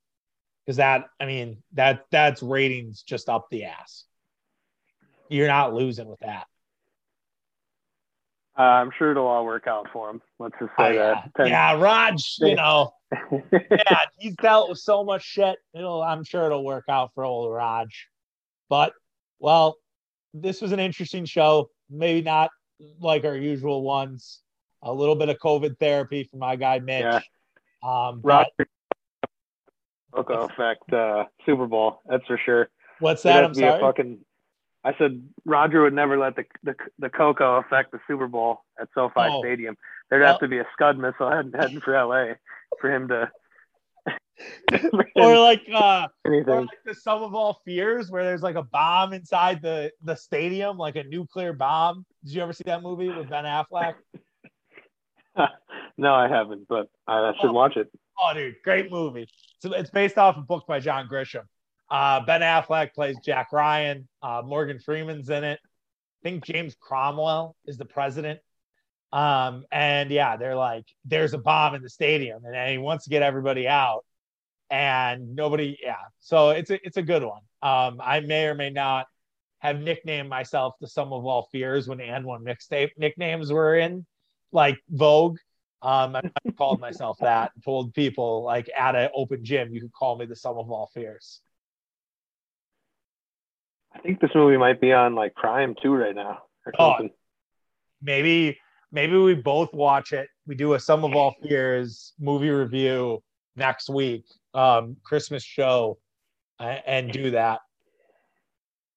Because 0.65 0.77
that, 0.77 1.05
I 1.19 1.25
mean, 1.25 1.61
that 1.73 2.05
that's 2.11 2.41
ratings 2.41 3.03
just 3.03 3.29
up 3.29 3.47
the 3.51 3.65
ass. 3.65 4.05
You're 5.29 5.47
not 5.47 5.73
losing 5.73 6.07
with 6.07 6.19
that. 6.21 6.47
Uh, 8.57 8.61
I'm 8.61 8.91
sure 8.97 9.11
it'll 9.11 9.27
all 9.27 9.45
work 9.45 9.67
out 9.67 9.87
for 9.91 10.09
him. 10.09 10.21
Let's 10.39 10.55
just 10.59 10.71
Oh, 10.77 10.83
say 10.89 10.95
yeah. 10.95 11.13
that. 11.13 11.31
Ten- 11.37 11.47
yeah, 11.47 11.79
Raj, 11.79 12.35
you 12.39 12.55
know, 12.55 12.93
yeah, 13.31 13.99
he's 14.17 14.35
dealt 14.37 14.69
with 14.69 14.79
so 14.79 15.03
much 15.03 15.23
shit. 15.23 15.57
It'll, 15.73 16.01
I'm 16.01 16.23
sure 16.23 16.45
it'll 16.45 16.63
work 16.63 16.85
out 16.89 17.11
for 17.13 17.23
old 17.25 17.53
Raj. 17.53 18.07
But 18.69 18.93
well, 19.39 19.77
this 20.33 20.61
was 20.61 20.71
an 20.71 20.79
interesting 20.79 21.25
show. 21.25 21.69
Maybe 21.89 22.21
not 22.21 22.49
like 22.99 23.25
our 23.25 23.35
usual 23.35 23.83
ones. 23.83 24.41
A 24.83 24.93
little 24.93 25.15
bit 25.15 25.29
of 25.29 25.37
COVID 25.37 25.79
therapy 25.79 26.27
for 26.29 26.37
my 26.37 26.55
guy 26.55 26.79
Mitch. 26.79 27.03
Yeah. 27.03 27.19
Um, 27.83 28.21
but 28.21 28.47
Roger 28.57 28.69
Coco 30.13 30.45
effect 30.45 30.91
uh, 30.93 31.25
Super 31.45 31.67
Bowl. 31.67 31.99
That's 32.07 32.25
for 32.25 32.39
sure. 32.45 32.69
what's 32.99 33.23
that? 33.23 33.43
I'm 33.43 33.53
to 33.53 33.59
be 33.59 33.65
a 33.65 33.71
sorry. 33.71 33.81
fucking. 33.81 34.19
I 34.83 34.93
said 34.99 35.27
Roger 35.45 35.81
would 35.81 35.93
never 35.93 36.17
let 36.17 36.35
the 36.35 36.45
the, 36.63 36.75
the 36.99 37.09
Coco 37.09 37.57
affect 37.57 37.91
the 37.91 37.99
Super 38.07 38.27
Bowl 38.27 38.59
at 38.79 38.87
SoFi 38.93 39.13
Oh. 39.17 39.41
Stadium. 39.41 39.75
There'd 40.09 40.21
Well- 40.21 40.33
have 40.33 40.41
to 40.41 40.47
be 40.47 40.59
a 40.59 40.67
Scud 40.73 40.97
missile 40.97 41.31
heading, 41.35 41.51
heading 41.53 41.81
for 41.81 41.93
LA 41.93 42.33
for 42.79 42.91
him 42.93 43.07
to. 43.09 43.29
or 45.15 45.37
like 45.39 45.61
uh 45.73 46.07
or 46.25 46.61
like 46.61 46.83
the 46.85 46.93
sum 46.93 47.23
of 47.23 47.33
all 47.33 47.61
fears 47.65 48.11
where 48.11 48.23
there's 48.23 48.41
like 48.41 48.55
a 48.55 48.63
bomb 48.63 49.13
inside 49.13 49.61
the 49.61 49.91
the 50.03 50.15
stadium 50.15 50.77
like 50.77 50.95
a 50.95 51.03
nuclear 51.03 51.53
bomb. 51.53 52.05
Did 52.23 52.33
you 52.35 52.41
ever 52.41 52.53
see 52.53 52.63
that 52.65 52.83
movie 52.83 53.09
with 53.09 53.29
ben 53.29 53.45
affleck? 53.45 53.95
No, 55.97 56.13
I 56.13 56.27
haven't, 56.27 56.67
but 56.67 56.87
I, 57.07 57.19
I 57.19 57.33
should 57.39 57.49
Oh. 57.51 57.53
watch 57.53 57.77
it. 57.77 57.87
oh 58.19 58.33
dude 58.33 58.55
great 58.63 58.91
movie. 58.91 59.27
So 59.59 59.71
it's 59.73 59.89
based 59.89 60.17
off 60.17 60.35
a 60.37 60.41
book 60.41 60.65
by 60.67 60.79
john 60.79 61.07
grisham. 61.11 61.43
Uh 61.89 62.19
ben 62.25 62.41
affleck 62.41 62.93
plays 62.93 63.17
jack 63.23 63.51
ryan. 63.53 64.07
Uh 64.21 64.41
morgan 64.45 64.79
freeman's 64.79 65.29
in 65.29 65.43
it. 65.45 65.59
I 65.63 66.21
think 66.23 66.43
james 66.43 66.75
cromwell 66.79 67.55
is 67.65 67.77
the 67.77 67.85
president 67.85 68.39
Um, 69.15 69.63
and 69.71 70.11
yeah, 70.11 70.35
they're 70.35 70.57
like, 70.57 70.83
there's 71.05 71.33
a 71.33 71.37
bomb 71.37 71.73
in 71.73 71.81
the 71.81 71.89
stadium, 71.89 72.43
and 72.43 72.69
he 72.69 72.77
wants 72.77 73.05
to 73.05 73.09
get 73.09 73.21
everybody 73.21 73.65
out, 73.65 74.03
and 74.69 75.37
nobody, 75.37 75.77
yeah. 75.81 75.95
So 76.19 76.49
it's 76.49 76.69
a 76.69 76.85
it's 76.85 76.97
a 76.97 77.01
good 77.01 77.23
one. 77.23 77.41
Um, 77.61 78.01
I 78.03 78.19
may 78.19 78.47
or 78.47 78.55
may 78.55 78.71
not 78.71 79.05
have 79.59 79.79
nicknamed 79.79 80.27
myself 80.27 80.73
the 80.81 80.87
sum 80.89 81.13
of 81.13 81.25
all 81.25 81.47
fears 81.49 81.87
when 81.87 81.99
AND1 81.99 82.41
mixtape 82.41 82.89
nicknames 82.97 83.53
were 83.53 83.77
in 83.77 84.05
like 84.51 84.77
vogue. 84.89 85.37
Um, 85.81 86.17
I 86.17 86.21
called 86.57 86.81
myself 86.81 87.17
that. 87.21 87.53
Told 87.63 87.93
people 87.93 88.43
like 88.43 88.69
at 88.77 88.97
an 88.97 89.11
open 89.15 89.45
gym, 89.45 89.73
you 89.73 89.79
could 89.79 89.93
call 89.93 90.17
me 90.17 90.25
the 90.25 90.35
sum 90.35 90.57
of 90.57 90.69
all 90.69 90.91
fears. 90.93 91.39
I 93.93 93.99
think 93.99 94.19
this 94.19 94.31
movie 94.35 94.57
might 94.57 94.81
be 94.81 94.91
on 94.91 95.15
like 95.15 95.35
Prime 95.35 95.73
too 95.81 95.93
right 95.93 96.13
now 96.13 96.39
or 96.65 96.73
something. 96.77 97.11
Oh, 97.13 97.17
maybe 98.01 98.59
maybe 98.91 99.17
we 99.17 99.33
both 99.33 99.73
watch 99.73 100.13
it. 100.13 100.27
We 100.47 100.55
do 100.55 100.73
a 100.73 100.79
sum 100.79 101.03
of 101.03 101.15
all 101.15 101.35
fears 101.43 102.13
movie 102.19 102.49
review 102.49 103.21
next 103.55 103.89
week, 103.89 104.25
um, 104.53 104.97
Christmas 105.03 105.43
show, 105.43 105.97
and 106.59 107.11
do 107.11 107.31
that. 107.31 107.59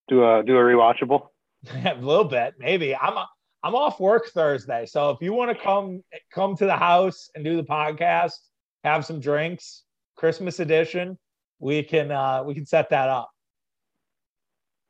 Do 0.09 0.25
a 0.25 0.43
do 0.43 0.57
a 0.57 0.61
rewatchable. 0.61 1.29
a 1.85 1.95
little 1.97 2.25
bit, 2.25 2.55
maybe. 2.59 2.95
I'm 2.95 3.17
a, 3.17 3.29
I'm 3.63 3.75
off 3.75 3.99
work 4.01 4.29
Thursday, 4.29 4.87
so 4.87 5.11
if 5.11 5.19
you 5.21 5.33
want 5.33 5.57
to 5.57 5.63
come 5.63 6.03
come 6.33 6.57
to 6.57 6.65
the 6.65 6.77
house 6.77 7.29
and 7.35 7.45
do 7.45 7.57
the 7.57 7.65
podcast, 7.65 8.35
have 8.85 9.05
some 9.05 9.21
drinks, 9.21 9.83
Christmas 10.17 10.61
edition, 10.61 11.19
we 11.59 11.83
can 11.83 12.11
uh, 12.11 12.43
we 12.45 12.55
can 12.55 12.67
set 12.67 12.91
that 12.91 13.09
up. 13.09 13.31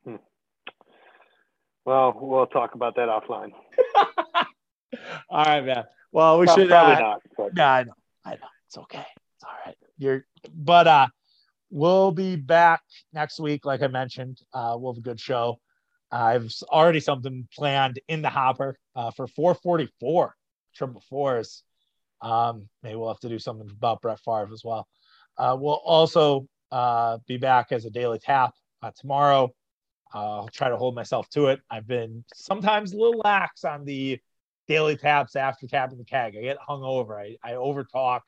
Hmm. 0.05 0.15
Well, 1.85 2.17
we'll 2.19 2.47
talk 2.47 2.75
about 2.75 2.95
that 2.95 3.09
offline. 3.09 3.51
all 5.29 5.45
right, 5.45 5.65
man. 5.65 5.83
Well, 6.11 6.39
we 6.39 6.47
should 6.47 6.69
probably 6.69 6.95
uh, 6.95 6.99
not. 6.99 7.21
But... 7.37 7.51
Yeah, 7.55 7.71
I 7.71 7.83
know. 7.83 7.93
I 8.25 8.31
know. 8.31 8.47
It's 8.67 8.77
okay. 8.77 9.05
It's 9.35 9.43
all 9.43 9.51
right. 9.65 9.75
You're, 9.97 10.25
but 10.53 10.87
uh, 10.87 11.07
we'll 11.69 12.11
be 12.11 12.35
back 12.35 12.81
next 13.13 13.39
week. 13.39 13.65
Like 13.65 13.81
I 13.81 13.87
mentioned, 13.87 14.39
uh, 14.53 14.75
we'll 14.77 14.93
have 14.93 14.99
a 14.99 15.01
good 15.01 15.19
show. 15.19 15.59
I've 16.11 16.51
already 16.71 16.99
something 16.99 17.47
planned 17.55 17.99
in 18.07 18.21
the 18.21 18.29
hopper 18.29 18.77
uh, 18.95 19.11
for 19.11 19.27
444 19.27 20.35
triple 20.75 21.03
fours. 21.09 21.63
Um, 22.21 22.67
maybe 22.83 22.95
we'll 22.95 23.09
have 23.09 23.19
to 23.19 23.29
do 23.29 23.39
something 23.39 23.69
about 23.69 24.01
Brett 24.01 24.19
Favre 24.25 24.49
as 24.51 24.63
well. 24.63 24.87
Uh, 25.37 25.55
we'll 25.59 25.73
also 25.73 26.47
uh, 26.71 27.19
be 27.27 27.37
back 27.37 27.71
as 27.71 27.85
a 27.85 27.89
daily 27.89 28.19
tap 28.19 28.53
uh, 28.81 28.91
tomorrow. 28.99 29.53
Uh, 30.13 30.39
I'll 30.39 30.47
try 30.49 30.69
to 30.69 30.77
hold 30.77 30.95
myself 30.95 31.29
to 31.29 31.47
it. 31.47 31.61
I've 31.69 31.87
been 31.87 32.23
sometimes 32.33 32.93
a 32.93 32.97
little 32.97 33.21
lax 33.23 33.63
on 33.63 33.85
the 33.85 34.19
daily 34.69 34.95
taps 34.95 35.35
after 35.35 35.67
tapping 35.67 35.97
the 35.97 36.05
keg. 36.05 36.35
I 36.37 36.41
get 36.41 36.57
hung 36.65 36.83
over. 36.83 37.19
I, 37.19 37.35
I 37.43 37.55
over 37.55 37.83
talk 37.83 38.23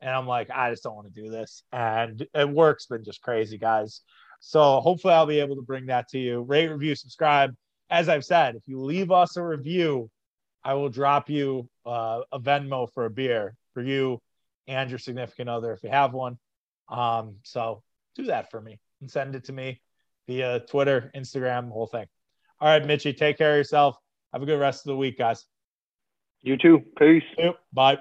and 0.00 0.10
I'm 0.10 0.26
like, 0.26 0.50
I 0.50 0.70
just 0.70 0.82
don't 0.82 0.94
want 0.94 1.12
to 1.12 1.22
do 1.22 1.30
this. 1.30 1.62
And 1.72 2.24
it 2.34 2.48
work's 2.48 2.86
been 2.86 3.02
just 3.02 3.22
crazy, 3.22 3.56
guys. 3.56 4.02
So 4.38 4.80
hopefully 4.80 5.14
I'll 5.14 5.26
be 5.26 5.40
able 5.40 5.56
to 5.56 5.62
bring 5.62 5.86
that 5.86 6.08
to 6.10 6.18
you. 6.18 6.42
Rate, 6.42 6.68
review, 6.68 6.94
subscribe. 6.94 7.56
As 7.88 8.10
I've 8.10 8.24
said, 8.24 8.56
if 8.56 8.62
you 8.66 8.78
leave 8.80 9.10
us 9.10 9.38
a 9.38 9.42
review, 9.42 10.10
I 10.62 10.74
will 10.74 10.90
drop 10.90 11.30
you 11.30 11.68
uh, 11.86 12.20
a 12.30 12.38
Venmo 12.38 12.92
for 12.92 13.06
a 13.06 13.10
beer 13.10 13.56
for 13.72 13.82
you 13.82 14.20
and 14.68 14.90
your 14.90 14.98
significant 14.98 15.48
other 15.48 15.72
if 15.72 15.82
you 15.82 15.88
have 15.88 16.12
one. 16.12 16.36
Um, 16.90 17.36
so 17.42 17.82
do 18.16 18.24
that 18.24 18.50
for 18.50 18.60
me 18.60 18.78
and 19.00 19.10
send 19.10 19.34
it 19.34 19.44
to 19.44 19.52
me 19.52 19.80
via 20.26 20.60
Twitter, 20.60 21.10
Instagram, 21.16 21.70
whole 21.70 21.86
thing. 21.86 22.06
All 22.60 22.68
right, 22.68 22.84
Mitchy, 22.84 23.14
take 23.14 23.38
care 23.38 23.52
of 23.52 23.56
yourself. 23.56 23.96
Have 24.32 24.42
a 24.42 24.46
good 24.46 24.60
rest 24.60 24.80
of 24.80 24.90
the 24.90 24.96
week, 24.96 25.16
guys. 25.16 25.46
You 26.46 26.56
too. 26.56 26.78
Peace. 26.96 27.24
Yep. 27.36 27.56
Bye. 27.72 27.96